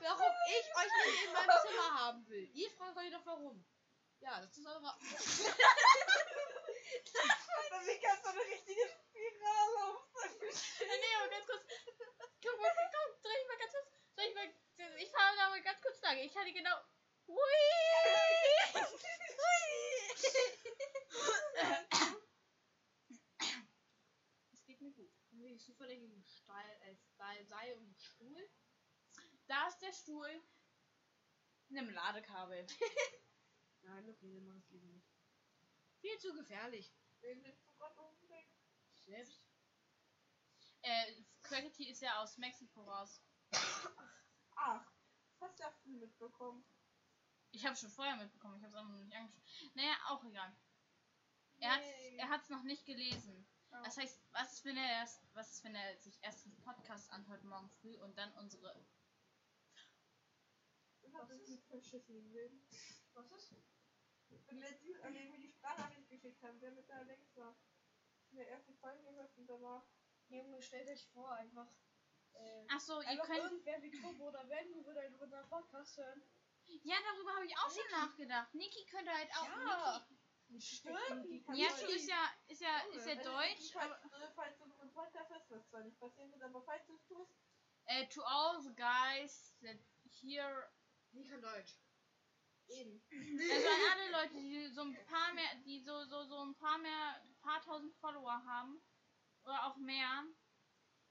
warum 0.00 0.32
ich 0.48 0.76
euch 0.76 0.92
nicht 1.06 1.24
in 1.26 1.32
meinem 1.32 1.50
Zimmer 1.68 1.94
haben 2.00 2.26
will. 2.28 2.48
Ihr 2.54 2.70
fragt 2.70 2.96
euch 2.96 3.10
doch 3.12 3.26
warum. 3.26 3.64
Ja, 4.20 4.40
das 4.40 4.56
ist 4.56 4.66
eure. 4.66 4.88
Also, 4.88 5.04
wie 7.86 8.00
kannst 8.00 8.24
du 8.24 8.28
eine 8.30 8.40
richtige 8.40 8.88
Spirale 8.88 9.84
auf 9.92 10.08
nee, 10.80 11.14
aber 11.18 11.28
ganz 11.28 11.46
kurz. 11.46 11.62
Guck 12.42 12.58
mal, 12.60 12.72
komm, 12.74 13.22
dreh 13.22 13.38
ich 13.42 13.48
mal 13.48 13.58
ganz 13.58 13.72
kurz. 13.72 13.86
Soll 14.16 14.24
ich 14.24 14.34
mal. 14.34 14.48
Ich 14.98 15.10
fahre 15.10 15.36
da 15.36 15.48
mal 15.50 15.62
ganz 15.62 15.80
kurz 15.82 16.00
lang. 16.02 16.18
Ich 16.18 16.34
hatte 16.36 16.52
genau. 16.52 16.76
Hui! 17.26 17.36
Es 24.52 24.64
geht 24.64 24.80
mir 24.80 24.92
gut. 24.92 25.12
Haben 25.30 25.44
wir 25.44 25.58
zufällig 25.58 26.02
einen 26.02 26.24
Steil, 26.24 26.78
äh, 26.82 26.96
Steil, 26.96 27.46
Seil 27.46 27.78
und 27.78 28.00
Stuhl? 28.00 28.50
Da 29.46 29.68
ist 29.68 29.78
der 29.78 29.92
Stuhl. 29.92 30.42
Nimm 31.68 31.90
Ladekabel. 31.90 32.66
Nein, 33.82 34.08
okay, 34.08 34.32
dann 34.34 34.46
mach 34.46 34.56
ich 34.56 34.68
lieber 34.70 34.86
nicht. 34.86 35.08
Viel 36.00 36.18
zu 36.18 36.34
gefährlich. 36.34 36.94
Selbst. 39.06 39.40
Äh, 40.82 41.24
Quality 41.42 41.90
ist 41.90 42.02
ja 42.02 42.22
aus 42.22 42.36
Mexiko 42.38 42.82
raus. 42.82 43.20
Ach, 44.56 44.92
das 45.40 45.58
hast 45.60 45.84
du 45.84 45.90
ja 45.90 45.96
mitbekommen. 45.96 46.64
Ich 47.56 47.64
habe 47.64 47.74
schon 47.74 47.88
vorher 47.88 48.16
mitbekommen. 48.16 48.56
Ich 48.58 48.62
habe 48.64 48.74
es 48.74 48.78
aber 48.78 48.88
noch 48.90 49.02
nicht 49.02 49.16
angeschaut. 49.16 49.42
Naja, 49.74 49.96
auch 50.08 50.22
egal. 50.24 50.54
Er 51.58 51.70
hat 51.70 51.82
er 52.18 52.28
hat's 52.28 52.50
noch 52.50 52.62
nicht 52.64 52.84
gelesen. 52.84 53.46
Oh. 53.70 53.76
Das 53.82 53.96
heißt, 53.96 54.20
was 54.32 54.52
ist, 54.52 54.64
wenn 54.66 54.76
er 54.76 54.90
erst, 54.90 55.24
was 55.32 55.52
ist, 55.52 55.64
wenn 55.64 55.74
er 55.74 55.96
sich 55.96 56.22
erst 56.22 56.44
den 56.44 56.54
Podcast 56.60 57.10
anhört 57.10 57.42
morgen 57.44 57.70
früh 57.80 57.96
und 57.96 58.18
dann 58.18 58.30
unsere. 58.34 58.84
Was 61.12 61.30
ist? 61.30 61.48
mit 61.48 61.64
verschissen 61.64 62.30
Leben. 62.30 62.60
Was 63.14 63.32
ist? 63.32 63.54
Und 64.48 64.60
der 64.60 64.78
Typ, 64.78 65.02
an 65.02 65.14
dem 65.14 65.32
wir 65.32 65.40
die 65.40 65.48
Sprachnachricht 65.48 66.10
geschickt 66.10 66.42
haben, 66.42 66.60
der 66.60 66.72
mit 66.72 66.86
links 67.06 67.34
war. 67.36 67.56
In 68.32 68.36
der 68.36 68.50
ersten 68.50 68.74
Folge 68.74 69.02
gehört 69.02 69.34
und 69.38 69.46
danach. 69.46 69.86
Junge, 70.28 70.60
stellt 70.60 70.90
euch 70.90 71.06
vor, 71.14 71.32
einfach. 71.32 71.68
Äh, 72.34 72.66
Achso, 72.68 73.00
ihr 73.00 73.08
einfach 73.08 73.24
könnt. 73.24 73.38
irgendwer 73.38 73.82
wie 73.82 73.90
Turbo 73.92 74.28
oder 74.28 74.46
Wendy 74.46 74.84
würde 74.84 75.00
einen 75.00 75.14
unseren 75.14 75.48
Podcast 75.48 75.96
hören. 75.96 76.22
Ja, 76.82 76.96
darüber 77.12 77.34
habe 77.34 77.46
ich 77.46 77.56
auch 77.58 77.70
schon 77.70 77.90
nachgedacht. 78.00 78.54
Niki 78.54 78.84
könnte 78.86 79.12
halt 79.12 79.30
auch. 79.36 79.48
Ja. 79.48 80.06
Stimmt. 80.58 81.26
Niki, 81.28 81.50
Niatu 81.52 81.86
ist 81.86 82.08
ja, 82.08 82.30
ist 82.46 82.60
ja, 82.60 82.78
ist 82.94 83.06
ja 83.06 83.16
Also, 83.16 83.30
deutsch. 83.30 83.72
falls, 83.72 83.92
äh, 84.12 84.28
falls 84.34 84.56
du 84.58 84.64
unseren 84.64 84.92
Podcast 84.92 85.30
hörst, 85.30 85.50
was 85.50 85.68
zwar 85.68 85.80
nicht 85.82 85.98
passieren 85.98 86.30
wird, 86.30 86.42
aber 86.42 86.62
falls 86.62 86.86
du 86.86 86.94
es 86.96 87.04
tust, 87.06 87.32
Äh, 87.86 88.06
to 88.08 88.22
all 88.22 88.60
the 88.62 88.74
guys 88.74 89.54
that 89.62 89.76
here. 90.20 90.70
Die 91.12 91.24
kann 91.24 91.40
Deutsch. 91.40 91.78
eben. 92.68 93.02
Also 93.10 93.68
an 93.68 93.90
alle 93.92 94.10
Leute, 94.22 94.34
die 94.40 94.68
so 94.74 94.82
ein 94.82 95.06
paar 95.06 95.32
mehr, 95.34 95.54
die 95.64 95.80
so, 95.82 96.04
so, 96.06 96.24
so 96.24 96.42
ein 96.44 96.54
paar 96.56 96.78
mehr, 96.78 97.22
paar 97.40 97.62
tausend 97.62 97.94
Follower 97.96 98.44
haben. 98.44 98.82
Oder 99.44 99.64
auch 99.66 99.76
mehr. 99.76 100.24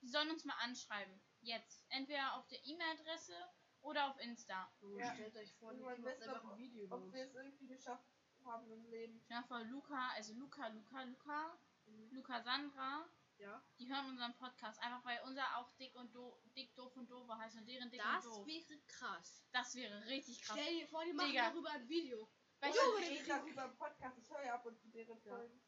Die 0.01 0.09
sollen 0.09 0.29
uns 0.29 0.43
mal 0.43 0.57
anschreiben. 0.59 1.21
Jetzt. 1.41 1.85
Entweder 1.89 2.35
auf 2.35 2.45
der 2.47 2.59
E-Mail-Adresse 2.65 3.33
oder 3.85 4.09
auf 4.09 4.19
Insta. 4.19 4.71
So, 4.79 4.97
Ja. 4.99 5.13
stellt 5.13 5.35
euch 5.37 5.53
vor, 5.55 5.73
man 5.73 6.03
weiß 6.03 6.21
einfach 6.21 6.43
ein 6.51 6.57
Video 6.57 6.87
Ob 6.89 7.11
wir 7.13 7.23
es 7.23 7.33
irgendwie 7.33 7.67
geschafft 7.67 8.05
haben 8.43 8.69
im 8.71 8.85
Leben. 8.89 9.23
Dir 9.29 9.43
vor, 9.47 9.61
Luca, 9.63 10.09
also 10.15 10.33
Luca, 10.33 10.67
Luca, 10.67 11.03
Luca, 11.03 11.59
Mhm. 11.85 12.09
Luca 12.11 12.41
Sandra, 12.41 13.07
Ja. 13.37 13.63
die 13.77 13.87
hören 13.87 14.09
unseren 14.09 14.33
Podcast. 14.35 14.79
Einfach 14.81 15.03
weil 15.05 15.19
unser 15.25 15.57
auch 15.57 15.71
dick 15.73 15.95
und 15.95 16.13
do, 16.15 16.39
dick, 16.55 16.73
doof 16.75 16.95
und 16.97 17.09
doof 17.11 17.27
heißt 17.29 17.57
und 17.57 17.65
deren 17.67 17.89
dick 17.91 18.01
Das 18.01 18.25
und 18.25 18.37
doof. 18.37 18.47
wäre 18.47 18.79
krass. 18.87 19.43
Das 19.51 19.75
wäre 19.75 20.05
richtig 20.07 20.41
krass. 20.41 20.57
Stell 20.59 20.79
dir 20.79 20.87
vor, 20.87 21.03
die 21.05 21.13
machen 21.13 21.29
Digga. 21.31 21.49
darüber 21.51 21.69
ein 21.71 21.87
Video. 21.87 22.29
Weißt 22.61 22.75
Ich 22.75 22.81
du, 22.83 22.89
rede 23.13 23.27
darüber 23.27 23.65
im 23.65 23.75
Podcast, 23.75 24.17
ich 24.17 24.29
höre 24.29 24.43
ja 24.45 24.55
ab 24.55 24.65
und 24.65 24.79
zu 24.79 24.87
deren 24.89 25.21
Ja. 25.23 25.35
Folgen. 25.35 25.61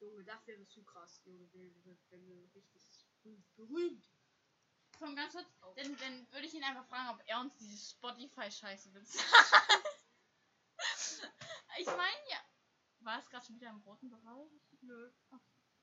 Junge, 0.00 0.24
das 0.24 0.46
wäre 0.46 0.66
zu 0.66 0.82
krass. 0.84 1.20
Junge, 1.24 1.50
wenn 1.52 1.84
wir, 1.84 1.96
wenn 2.10 2.26
wir 2.26 2.54
richtig 2.54 3.06
berühmt. 3.54 4.04
Komm, 5.00 5.16
ganz 5.16 5.32
kurz, 5.32 5.46
Oh. 5.62 5.72
dann, 5.76 5.96
dann 5.96 6.30
würde 6.30 6.46
ich 6.46 6.52
ihn 6.52 6.62
einfach 6.62 6.84
fragen, 6.84 7.08
ob 7.08 7.26
er 7.26 7.40
uns 7.40 7.56
diese 7.56 7.78
Spotify-Scheiße 7.96 8.90
bezahlt. 8.90 9.26
ich 11.78 11.86
meine 11.86 12.28
ja. 12.30 12.38
War 12.98 13.18
es 13.18 13.30
gerade 13.30 13.46
schon 13.46 13.56
wieder 13.56 13.70
im 13.70 13.80
roten 13.80 14.10
Bereich? 14.10 14.50
Nö. 14.82 15.10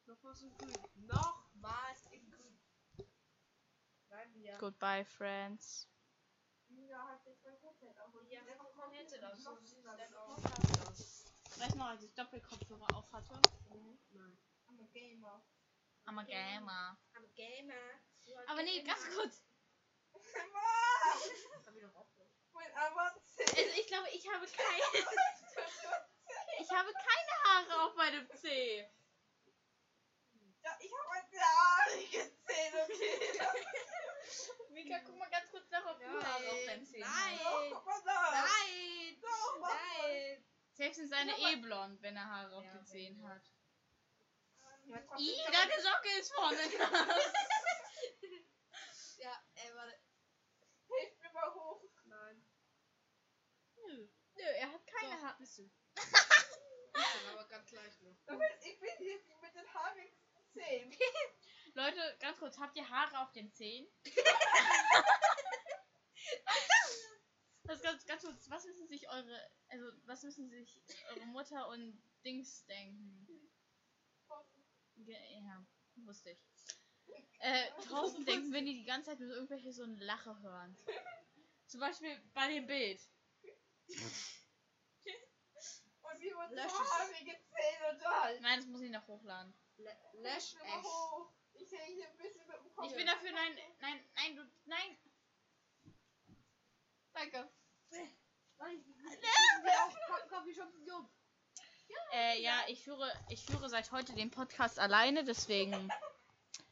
Noch 0.05 0.23
was 0.23 0.43
in 0.43 0.55
grün. 0.55 0.71
Noch 0.93 1.49
was 1.55 2.05
in 2.11 2.29
grün. 2.29 2.59
Nein, 4.09 4.33
wir. 4.35 4.55
Goodbye, 4.59 5.03
friends. 5.03 5.89
Ja, 6.67 7.07
hat 7.07 7.25
jetzt 7.25 7.43
mein 7.43 7.57
Headset 7.57 7.99
auf. 7.99 8.13
Ja, 8.29 8.41
einfach 8.41 8.71
mein 8.75 8.91
Headset 8.91 9.23
aus. 9.23 9.43
Weißt 11.57 11.73
du 11.73 11.77
noch, 11.79 11.87
als 11.87 12.03
ich 12.03 12.13
Doppelkopfhörer 12.13 12.95
auf 12.95 13.11
hatte? 13.11 13.41
Nein. 14.11 14.37
I'm 14.67 14.79
a 14.79 14.87
gamer. 14.93 15.41
I'm 16.05 16.19
a 16.19 16.23
gamer. 16.23 16.99
I'm 17.15 17.23
a 17.23 17.33
gamer. 17.35 17.99
Aber 18.47 18.63
nee, 18.63 18.81
ganz 18.83 19.03
kurz. 19.15 19.43
Also 23.57 23.79
ich 23.79 23.87
glaube, 23.87 24.09
ich 24.09 24.27
habe 24.27 24.45
keine. 24.47 24.83
ich 26.59 26.71
habe 26.71 26.93
keine 26.93 27.43
Haare 27.43 27.83
auf 27.85 27.95
meinem 27.95 28.29
C. 28.35 28.89
Ja, 30.61 30.77
ich 30.79 30.91
habe 30.91 31.11
ein 31.11 31.23
haarige 31.39 32.31
Zähne, 32.45 32.83
okay. 32.83 33.39
Mika, 34.69 34.99
guck 35.05 35.17
mal 35.17 35.29
ganz 35.29 35.49
kurz 35.49 35.69
nach, 35.69 35.85
ob 35.85 35.99
du 35.99 36.05
Haare 36.05 36.49
auf 36.49 36.65
deinem 36.65 36.85
C 36.85 36.99
Nein. 36.99 37.39
Doch. 37.43 37.85
Nein! 38.05 39.21
Doch. 39.21 39.59
Nein! 39.59 40.45
Selbst 40.73 40.99
ist 40.99 41.09
seine 41.09 41.37
eh 41.37 41.55
blond, 41.55 42.01
wenn 42.01 42.15
er 42.15 42.25
Haare 42.25 42.55
auf 42.55 42.63
den 42.63 42.85
Zehen 42.85 43.27
hat. 43.27 43.41
Hab- 44.93 45.19
deine 45.51 45.81
Socke 45.81 46.09
ist 46.19 46.33
vorne. 46.33 46.57
Ja, 49.17 49.43
ey, 49.55 49.73
warte. 49.75 49.99
Hilf 50.87 51.19
mir 51.19 51.31
mal 51.33 51.53
hoch. 51.53 51.81
Nein. 52.05 52.45
Nö, 53.75 54.07
er 54.43 54.71
hat 54.71 54.85
keine 54.87 55.15
Doch, 55.15 55.23
Haare. 55.23 55.37
bisschen. 55.39 55.71
bisschen, 55.95 57.27
aber 57.31 57.45
ganz 57.47 57.71
leicht 57.71 58.01
noch. 58.01 58.15
Damit- 58.25 58.51
Ich 58.63 58.79
bin 58.79 58.89
hier 58.99 59.19
Zehen. 60.53 60.95
Leute, 61.73 62.17
ganz 62.19 62.39
kurz, 62.39 62.57
habt 62.59 62.75
ihr 62.77 62.87
Haare 62.89 63.19
auf 63.19 63.31
den 63.33 63.51
Zehen? 63.51 63.87
das 67.63 67.81
ganz, 67.81 68.05
ganz 68.05 68.21
kurz, 68.23 68.49
was 68.49 68.65
müssen 68.65 68.87
sich 68.87 69.09
eure, 69.09 69.51
also 69.69 69.91
was 70.05 70.23
müssen 70.23 70.49
sich 70.49 70.81
eure 71.09 71.25
Mutter 71.27 71.67
und 71.69 72.01
Dings 72.23 72.65
denken? 72.65 73.27
Ja, 75.05 75.65
wusste 76.05 76.31
ich. 76.31 76.39
Äh, 77.39 77.71
Thorsten 77.87 78.25
denken, 78.25 78.51
wenn 78.51 78.65
die 78.65 78.73
die 78.79 78.85
ganze 78.85 79.11
Zeit 79.11 79.19
nur 79.19 79.29
irgendwelche 79.29 79.71
so 79.71 79.83
ein 79.83 79.97
Lache 79.97 80.41
hören. 80.41 80.75
Zum 81.67 81.79
Beispiel 81.79 82.19
bei 82.33 82.47
dem 82.53 82.65
Bild. 82.65 82.99
Und 86.01 86.19
wie 86.19 86.31
wird 86.31 86.51
Lösch 86.51 86.71
so 86.71 86.81
es. 86.81 86.91
haarige 86.91 87.37
Zähne 87.49 87.89
und 87.91 88.05
Hals. 88.05 88.41
Nein, 88.41 88.59
das 88.59 88.67
muss 88.67 88.81
ich 88.81 88.91
noch 88.91 89.07
hochladen. 89.07 89.53
Lash 90.13 90.53
Immer 90.55 90.63
Ash. 90.63 90.83
hoch. 90.83 91.33
Ich 91.53 91.69
sehe 91.69 91.83
hier 91.85 92.09
ein 92.09 92.17
bisschen 92.17 92.47
mit 92.47 92.57
dem 92.57 92.73
Kopf. 92.73 92.87
Ich 92.87 92.95
bin 92.95 93.05
dafür, 93.05 93.31
nein, 93.31 93.57
nein, 93.79 94.09
nein, 94.15 94.35
du, 94.35 94.51
nein. 94.65 94.97
Danke. 97.13 97.49
Äh, 102.13 102.41
ja, 102.41 102.59
ich 102.67 102.83
führe, 102.83 103.11
ich 103.29 103.45
führe 103.45 103.69
seit 103.69 103.91
heute 103.91 104.13
den 104.13 104.31
Podcast 104.31 104.79
alleine, 104.79 105.23
deswegen. 105.23 105.91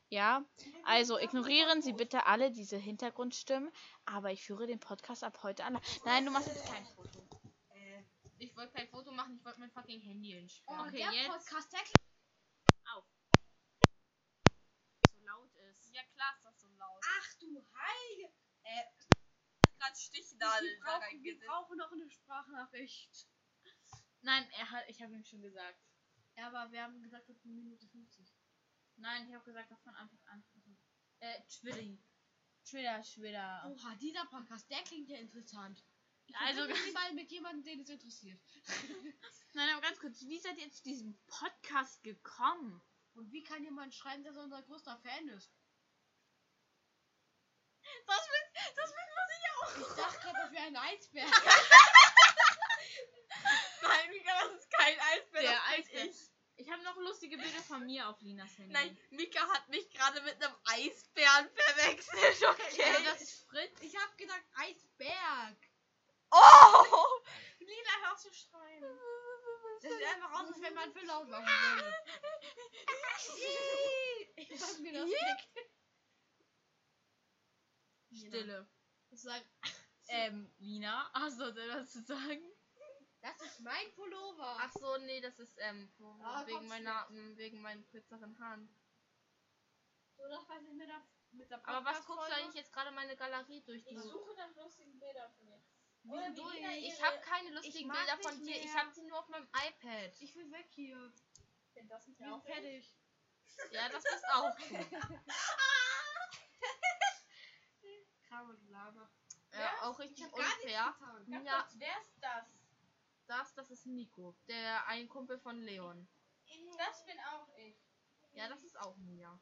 Ja, 0.09 0.43
also 0.83 1.17
ignorieren 1.19 1.81
Sie 1.81 1.93
bitte 1.93 2.25
alle 2.25 2.51
diese 2.51 2.77
Hintergrundstimmen, 2.77 3.71
aber 4.05 4.31
ich 4.31 4.43
führe 4.43 4.67
den 4.67 4.79
Podcast 4.79 5.23
ab 5.23 5.43
heute 5.43 5.65
alleine. 5.65 5.81
Nein, 6.05 6.25
du 6.25 6.31
machst 6.31 6.47
jetzt 6.47 6.65
kein 6.71 6.85
Foto. 6.85 7.27
Äh, 7.73 8.03
ich 8.37 8.55
wollte 8.55 8.73
kein 8.73 8.87
Foto 8.87 9.11
machen, 9.11 9.35
ich 9.35 9.43
wollte 9.43 9.59
mein 9.59 9.71
fucking 9.71 9.99
Handy 10.01 10.31
hinstellen. 10.31 10.79
Okay, 10.79 10.97
der 10.97 11.11
jetzt 11.11 11.27
Podcast, 11.27 11.73
der 11.73 11.79
auf. 12.93 13.05
So 15.09 15.19
laut 15.25 15.55
ist. 15.69 15.93
Ja 15.93 16.03
klar 16.13 16.33
ist 16.37 16.45
das 16.45 16.61
so 16.61 16.67
laut. 16.77 17.01
Ach 17.19 17.33
du 17.39 17.65
Heilige. 17.73 18.31
Gerade 19.79 19.95
Stichnadel 19.95 20.69
Wir 20.69 20.79
brauchen, 20.81 21.23
wir 21.23 21.39
brauchen 21.39 21.77
noch 21.77 21.91
eine 21.91 22.09
Sprachnachricht. 22.09 23.27
Nein, 24.25 24.49
er 24.57 24.71
hat, 24.71 24.83
ich 24.89 24.99
habe 25.03 25.13
ihm 25.13 25.23
schon 25.23 25.43
gesagt. 25.43 25.79
Ja, 26.35 26.47
aber 26.47 26.71
wir 26.71 26.81
haben 26.81 26.99
gesagt, 27.03 27.29
ist 27.29 27.45
eine 27.45 27.53
Minute 27.53 27.87
50. 27.87 28.27
Nein, 28.95 29.27
ich 29.29 29.35
habe 29.35 29.45
gesagt, 29.45 29.69
das 29.69 29.79
von 29.83 29.93
Anfang 29.95 30.19
an. 30.25 30.43
Äh, 31.19 31.43
Twitter. 31.47 32.01
Twitter, 32.65 33.01
Twitter. 33.03 33.63
Oha, 33.69 33.95
dieser 33.97 34.25
Podcast, 34.25 34.67
der 34.71 34.81
klingt 34.81 35.09
ja 35.09 35.17
interessant. 35.17 35.85
Ich 36.25 36.35
Also 36.37 36.61
also 36.63 36.73
ganz- 36.73 36.93
mal 36.93 37.13
mit 37.13 37.31
jemandem, 37.31 37.63
den 37.63 37.81
es 37.81 37.89
interessiert. 37.89 38.41
Nein, 39.53 39.69
aber 39.69 39.81
ganz 39.81 39.99
kurz, 39.99 40.19
wie 40.21 40.39
seid 40.39 40.57
ihr 40.57 40.71
zu 40.71 40.81
diesem 40.81 41.15
Podcast 41.27 42.03
gekommen? 42.03 42.81
Und 43.13 43.31
wie 43.31 43.43
kann 43.43 43.63
jemand 43.63 43.93
schreiben, 43.93 44.23
dass 44.23 44.35
er 44.35 44.43
unser 44.43 44.63
größter 44.63 44.97
Fan 45.03 45.29
ist? 45.29 45.53
Das 48.07 48.27
will, 48.27 48.73
das 48.75 48.89
will 48.89 49.07
man 49.15 49.27
sich 49.29 49.43
auch. 49.53 49.89
Ich 49.91 49.95
dachte 49.95 50.19
gerade, 50.19 50.39
das 50.39 50.51
wäre 50.51 50.63
ein 50.65 50.75
Eisbär. 50.77 51.27
Das 54.41 54.51
ist 54.53 54.71
kein 54.71 54.99
Eisbär. 54.99 55.41
Der 55.41 55.51
das 55.51 55.79
Eisbär. 55.79 56.05
ich. 56.05 56.31
Ich 56.57 56.71
habe 56.71 56.81
noch 56.83 56.95
lustige 56.97 57.37
Bilder 57.37 57.61
von 57.63 57.85
mir 57.85 58.07
auf 58.07 58.21
Linas 58.21 58.57
Handy. 58.57 58.71
Nein, 58.71 58.97
Mika 59.09 59.41
hat 59.49 59.67
mich 59.67 59.89
gerade 59.89 60.21
mit 60.21 60.41
einem 60.41 60.55
Eisbären 60.63 61.49
verwechselt, 61.49 62.49
okay? 62.49 62.83
Also 62.83 63.03
das 63.03 63.21
ist 63.21 63.45
Fritz. 63.49 63.81
Ich 63.81 63.97
habe 63.97 64.15
gesagt 64.15 64.45
Eisberg. 64.55 65.57
oh! 66.31 67.19
Lila, 67.59 67.91
hör 68.03 68.15
zu 68.17 68.33
schreien. 68.33 68.83
Das 69.81 69.91
sieht 69.91 70.07
einfach 70.07 70.31
aus, 70.39 70.47
als 70.47 70.61
wenn 70.61 70.73
man 70.73 70.91
für 70.93 71.05
laut 71.05 71.27
machen 71.27 71.45
würde. 71.45 71.93
Ich 74.37 74.59
sag 74.59 74.79
mir 74.79 74.93
das 74.93 75.09
weg. 75.09 75.67
Stille. 78.13 78.67
Ich 79.11 79.21
sag, 79.21 79.43
Ähm, 80.07 80.53
Lina, 80.59 81.09
hast 81.13 81.39
du 81.39 81.45
etwas 81.45 81.91
zu 81.91 82.01
sagen? 82.03 82.41
Das 83.25 83.41
ist 83.41 83.59
mein 83.61 83.91
Pullover. 83.95 84.57
Ach 84.59 84.71
so, 84.73 84.97
nee, 84.97 85.19
das 85.21 85.39
ist 85.39 85.55
ähm 85.59 85.91
wo- 85.97 86.15
Ah, 86.23 86.45
wegen 86.45 86.67
meiner 86.67 87.07
m, 87.09 87.35
wegen 87.37 87.61
meinen 87.61 87.85
kürzeren 87.87 88.37
Haaren. 88.39 88.69
so, 90.17 90.27
das 90.27 90.47
weiß 90.47 90.63
ich 90.63 90.73
mit 90.73 90.87
der, 90.87 91.01
mit 91.31 91.49
der 91.49 91.67
Aber 91.67 91.85
was 91.85 92.05
guckst 92.05 92.29
du 92.29 92.33
eigentlich 92.35 92.55
jetzt 92.55 92.71
gerade 92.73 92.91
meine 92.91 93.15
Galerie 93.15 93.61
durch? 93.63 93.85
Ich 93.85 93.95
Du? 93.95 94.01
suche 94.01 94.33
nach 94.35 94.53
lustigen 94.55 94.99
Bildern 94.99 95.31
von 95.33 95.47
dir. 95.47 95.61
Ich 96.77 97.01
habe 97.03 97.19
keine 97.21 97.49
lustigen 97.51 97.89
Bilder 97.91 98.17
von 98.19 98.39
dir. 98.43 98.55
Ich 98.63 98.75
habe 98.75 98.91
sie 98.91 99.01
nur 99.03 99.19
auf 99.19 99.27
meinem 99.29 99.47
iPad. 99.67 100.13
Ich 100.21 100.35
will 100.35 100.51
weg 100.51 100.67
hier. 100.71 101.11
Find 101.73 101.89
das 101.91 102.05
nicht 102.07 102.19
Ich 102.19 102.23
bin 102.25 102.31
auch 102.33 102.45
fertig. 102.45 102.95
Ja, 103.71 103.89
das 103.89 104.03
ist 104.05 104.25
auch. 104.33 104.55
Kram 108.27 108.49
und 108.49 108.69
Lama. 108.69 109.09
Ja, 109.53 109.81
auch 109.83 109.99
Ich 109.99 110.09
richtig 110.09 110.31
unfair. 110.33 110.69
Ja. 110.69 110.91
kurz, 110.91 111.75
wer 111.77 112.01
ist 112.01 112.17
das? 112.21 112.45
Das, 113.27 113.53
das 113.55 113.71
ist 113.71 113.85
Nico, 113.85 114.35
der 114.47 114.87
ein 114.87 115.09
Kumpel 115.09 115.39
von 115.39 115.59
Leon. 115.61 116.07
Das 116.77 117.05
bin 117.05 117.19
auch 117.19 117.49
ich. 117.57 117.77
Ja, 118.33 118.49
das 118.49 118.63
ist 118.63 118.77
auch 118.77 118.97
Mia. 118.97 119.39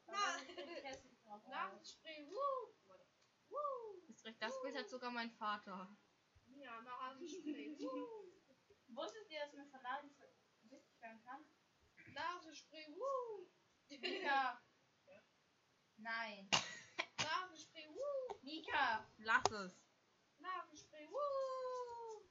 Nasenspray, 1.50 2.28
wuh. 2.30 2.74
Wuh. 3.50 4.02
Ist 4.08 4.24
recht, 4.24 4.42
das 4.42 4.62
Bild 4.62 4.78
hat 4.78 4.88
sogar 4.88 5.12
mein 5.12 5.32
Vater. 5.32 5.96
Ja, 6.46 6.82
Nasenspray. 6.82 7.76
Wusstet 8.88 9.30
ihr, 9.32 9.40
dass 9.40 9.54
man 9.54 9.68
Verladen 9.70 10.16
wichtig 10.64 11.02
werden 11.02 11.24
kann? 11.24 11.44
Nasenspray, 12.14 12.88
wuh. 12.96 13.50
Mika. 13.90 14.62
Nein. 15.98 16.50
Nasenspray, 17.18 17.90
wuh. 17.90 18.38
Mika. 18.44 19.10
Lass 19.18 19.52
es. 19.52 19.82
Nasenspray, 20.38 21.10
wuh. 21.10 22.30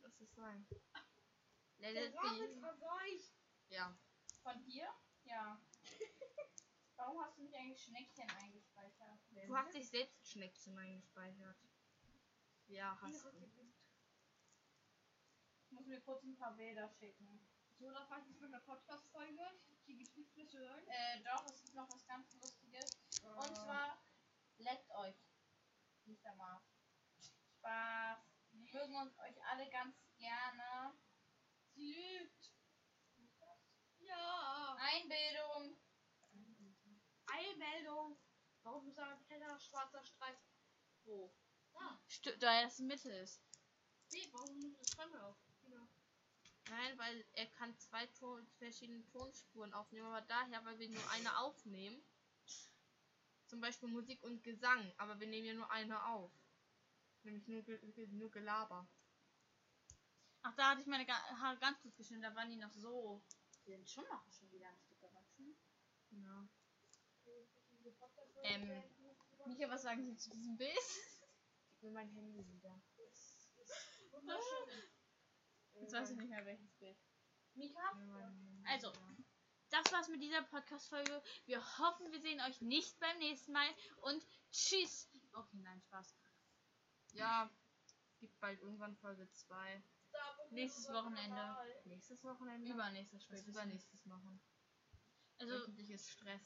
Lass 0.00 0.20
es 0.20 0.23
sein. 0.34 0.66
Der 1.78 2.14
Rahmen 2.14 2.38
be. 2.38 2.44
ist 2.44 2.58
verseucht. 2.58 3.34
Ja. 3.68 3.98
Von 4.42 4.64
dir? 4.64 4.88
Ja. 5.24 5.60
Warum 6.96 7.20
hast 7.22 7.36
du 7.36 7.42
nicht 7.42 7.54
eigentlich 7.54 7.82
Schneckchen 7.82 8.30
eingespeichert? 8.30 9.18
Du 9.30 9.56
hast 9.56 9.74
dich 9.74 9.88
selbst 9.88 10.30
Schneckchen 10.30 10.78
eingespeichert. 10.78 11.56
Ja, 12.68 12.98
hast 13.00 13.24
du. 13.24 13.28
Ich 15.64 15.72
muss 15.72 15.86
mir 15.86 16.00
kurz 16.00 16.22
ein 16.22 16.36
paar 16.36 16.54
Bilder 16.54 16.88
schicken. 16.88 17.40
So, 17.78 17.90
das 17.90 18.08
war 18.08 18.24
jetzt 18.24 18.38
von 18.38 18.52
der 18.52 18.60
Podcast-Folge. 18.60 19.42
Nichts 19.86 20.36
mehr 20.36 20.46
zu 20.46 20.58
hören. 20.58 20.86
Äh, 20.86 21.22
doch, 21.24 21.44
es 21.46 21.60
gibt 21.62 21.74
noch 21.74 21.88
was 21.90 22.06
ganz 22.06 22.32
Lustiges. 22.34 22.90
Und 23.22 23.56
zwar, 23.56 24.02
leckt 24.58 24.90
euch. 24.92 25.16
Nicht 26.04 26.24
der 26.24 26.34
Mars. 26.36 26.62
Spaß. 27.58 28.33
Wir 28.74 28.80
mögen 28.80 28.96
uns 28.96 29.16
euch 29.20 29.44
alle 29.44 29.70
ganz 29.70 29.94
gerne. 30.16 30.98
Sie 31.74 31.92
lügt. 31.92 32.52
Ja. 34.00 34.76
Einbildung. 34.80 35.80
Eilmeldung. 37.26 38.18
Warum 38.64 38.88
ist 38.88 38.98
da 38.98 39.12
ein 39.12 39.24
kleiner 39.26 39.60
schwarzer 39.60 40.02
Streif? 40.02 40.36
Wo? 41.04 41.32
Da. 41.72 42.02
Stimmt, 42.08 42.42
da 42.42 42.62
das 42.62 42.80
Mitte 42.80 43.12
ist. 43.12 43.40
Nee, 44.10 44.28
warum 44.32 44.58
nimmt 44.58 44.76
das 44.80 44.90
Fremde 44.90 45.22
auf? 45.22 45.36
Genau. 45.60 45.86
Nein, 46.68 46.98
weil 46.98 47.24
er 47.34 47.46
kann 47.46 47.78
zwei 47.78 48.06
Ton 48.08 48.44
verschiedene 48.58 49.06
Tonspuren 49.06 49.72
aufnehmen, 49.72 50.08
aber 50.08 50.22
daher, 50.22 50.64
weil 50.64 50.80
wir 50.80 50.88
nur 50.88 51.10
eine 51.12 51.38
aufnehmen. 51.38 52.04
Zum 53.46 53.60
Beispiel 53.60 53.88
Musik 53.88 54.20
und 54.24 54.42
Gesang, 54.42 54.92
aber 54.96 55.20
wir 55.20 55.28
nehmen 55.28 55.46
ja 55.46 55.54
nur 55.54 55.70
eine 55.70 56.04
auf. 56.06 56.32
Nämlich 57.24 57.46
nur, 57.48 57.62
nur 58.08 58.30
Gelaber. 58.30 58.88
Ach, 60.42 60.54
da 60.56 60.70
hatte 60.70 60.82
ich 60.82 60.86
meine 60.86 61.06
Haare 61.06 61.58
ganz 61.58 61.80
kurz 61.80 61.96
geschnitten, 61.96 62.22
da 62.22 62.34
waren 62.34 62.50
die 62.50 62.56
noch 62.56 62.72
so. 62.72 63.24
Die 63.66 63.72
sind 63.72 63.88
schon 63.88 64.04
noch 64.04 64.30
schon 64.30 64.50
wieder 64.52 64.68
ein 64.68 64.78
Stück 64.78 65.00
gewachsen. 65.00 65.56
Ja. 66.10 66.46
Ähm, 68.42 68.82
Mika, 69.46 69.70
was 69.70 69.82
sagen 69.82 70.04
Sie 70.04 70.16
zu 70.16 70.28
diesem 70.30 70.56
Bild? 70.58 70.76
Gib 71.70 71.82
mir 71.82 71.92
mein 71.92 72.10
Handy 72.10 72.46
wieder. 72.46 72.82
Jetzt 75.80 75.92
weiß 75.94 76.10
ich 76.10 76.16
nicht 76.18 76.28
mehr 76.28 76.44
welches 76.44 76.74
Bild. 76.74 76.98
Mika? 77.54 77.80
Also. 78.66 78.92
Das 79.70 79.90
war's 79.92 80.08
mit 80.08 80.22
dieser 80.22 80.42
Podcast-Folge. 80.42 81.22
Wir 81.46 81.58
hoffen, 81.78 82.12
wir 82.12 82.20
sehen 82.20 82.40
euch 82.42 82.60
nicht 82.60 82.98
beim 83.00 83.18
nächsten 83.18 83.52
Mal. 83.52 83.66
Und 84.02 84.24
tschüss. 84.52 85.08
Okay, 85.32 85.56
nein, 85.62 85.80
Spaß. 85.80 86.14
Ja, 87.14 87.50
es 87.84 88.18
gibt 88.18 88.38
bald 88.40 88.60
irgendwann 88.60 88.96
Folge 88.96 89.28
2. 89.30 89.82
Nächstes 90.50 90.88
Wochenende. 90.92 91.56
Nächstes 91.84 92.22
Wochenende? 92.24 92.70
Übernächstes 92.70 93.24
spätestens. 93.24 93.54
übernächstes 93.54 94.04
machen. 94.06 94.40
Also, 95.38 95.54
ist 95.66 96.10
Stress. 96.10 96.42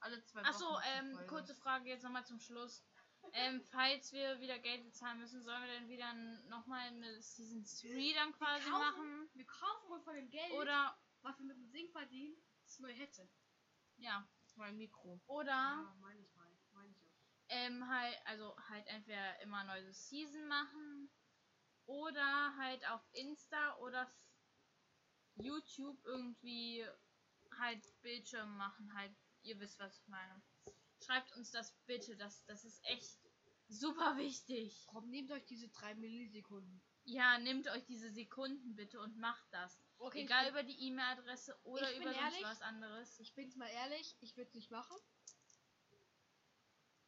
Alle 0.00 0.22
zwei 0.24 0.42
Achso, 0.42 0.64
Wochen. 0.66 0.82
eine 0.82 1.20
ähm, 1.20 1.26
kurze 1.26 1.54
Frage 1.54 1.88
jetzt 1.90 2.02
nochmal 2.02 2.24
zum 2.26 2.40
Schluss. 2.40 2.84
Ähm, 3.32 3.60
falls 3.70 4.12
wir 4.12 4.40
wieder 4.40 4.58
Geld 4.58 4.82
bezahlen 4.84 5.18
müssen, 5.18 5.42
sollen 5.44 5.62
wir 5.62 5.74
dann 5.74 5.88
wieder 5.88 6.12
nochmal 6.48 6.86
eine 6.88 7.20
Season 7.20 7.62
3 7.64 8.14
dann 8.14 8.32
quasi 8.32 8.70
kaufen- 8.70 8.80
machen? 8.80 9.30
Wir 9.34 9.46
kaufen 9.46 9.92
uns 9.92 10.04
von 10.04 10.14
dem 10.14 10.30
Geld. 10.30 10.52
Oder 10.52 10.98
was 11.20 11.38
wir 11.38 11.44
mit 11.46 11.56
dem 11.58 11.68
Sing 11.68 11.90
verdienen, 11.90 12.34
ist 12.64 12.74
das 12.74 12.78
neue 12.80 12.94
Headset. 12.94 13.28
Ja. 13.96 14.26
Mein 14.56 14.76
Mikro. 14.78 15.20
Oder 15.26 15.52
Ja, 15.52 15.96
meine 16.00 16.20
ich 16.20 16.34
mal. 16.34 16.39
Ähm, 17.50 17.88
halt, 17.88 18.16
also 18.26 18.56
halt 18.68 18.86
entweder 18.86 19.40
immer 19.40 19.64
neue 19.64 19.92
Season 19.92 20.46
machen 20.46 21.10
oder 21.86 22.56
halt 22.56 22.86
auf 22.88 23.02
Insta 23.12 23.76
oder 23.78 24.08
YouTube 25.34 25.98
irgendwie 26.04 26.86
halt 27.58 27.84
Bildschirm 28.02 28.56
machen, 28.56 28.94
halt, 28.94 29.12
ihr 29.42 29.58
wisst, 29.58 29.78
was 29.80 29.98
ich 29.98 30.08
meine. 30.08 30.42
Schreibt 31.04 31.32
uns 31.36 31.50
das 31.50 31.74
bitte, 31.86 32.16
das, 32.16 32.44
das 32.44 32.64
ist 32.64 32.84
echt 32.84 33.18
super 33.68 34.16
wichtig. 34.16 34.84
Komm, 34.86 35.10
nehmt 35.10 35.32
euch 35.32 35.44
diese 35.46 35.68
3 35.68 35.94
Millisekunden. 35.96 36.80
Ja, 37.04 37.38
nehmt 37.38 37.66
euch 37.68 37.84
diese 37.86 38.12
Sekunden 38.12 38.76
bitte 38.76 39.00
und 39.00 39.16
macht 39.16 39.46
das. 39.50 39.82
Okay, 39.98 40.22
Egal 40.22 40.44
ich 40.44 40.50
über 40.50 40.62
die 40.62 40.86
E-Mail-Adresse 40.86 41.58
oder 41.64 41.90
bin 41.92 42.02
über 42.02 42.12
ehrlich. 42.14 42.42
was 42.42 42.60
anderes. 42.62 43.16
bin, 43.16 43.24
ich 43.24 43.34
bin's 43.34 43.56
mal 43.56 43.68
ehrlich, 43.70 44.16
ich 44.20 44.36
würde 44.36 44.48
es 44.48 44.54
nicht 44.54 44.70
machen. 44.70 44.96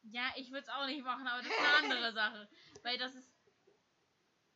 Ja, 0.03 0.31
ich 0.35 0.51
würde 0.51 0.63
es 0.67 0.69
auch 0.69 0.85
nicht 0.85 1.03
machen, 1.03 1.27
aber 1.27 1.41
das 1.41 1.51
ist 1.51 1.57
eine 1.59 1.93
andere 1.93 2.13
Sache. 2.13 2.49
Weil 2.83 2.97
das 2.97 3.15
ist, 3.15 3.29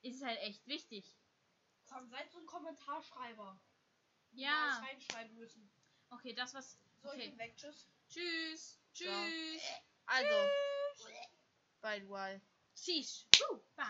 ist 0.01 0.23
halt 0.23 0.39
echt 0.39 0.65
wichtig. 0.67 1.05
Komm, 1.89 2.09
seid 2.09 2.31
so 2.31 2.39
ein 2.39 2.45
Kommentarschreiber. 2.45 3.59
Ja. 4.33 4.79
reinschreiben 4.79 5.35
müssen. 5.37 5.69
Okay, 6.09 6.33
das 6.33 6.53
was. 6.53 6.77
So, 7.01 7.09
ich 7.13 7.19
Okay. 7.19 7.29
bin 7.29 7.37
weg. 7.39 7.55
Tschüss. 7.57 7.87
Tschüss. 8.09 8.79
Tschüss. 8.93 9.61
Also. 10.05 10.49
Bye, 11.81 12.01
bye. 12.01 12.41
Tschüss. 12.75 13.25
Bye. 13.75 13.85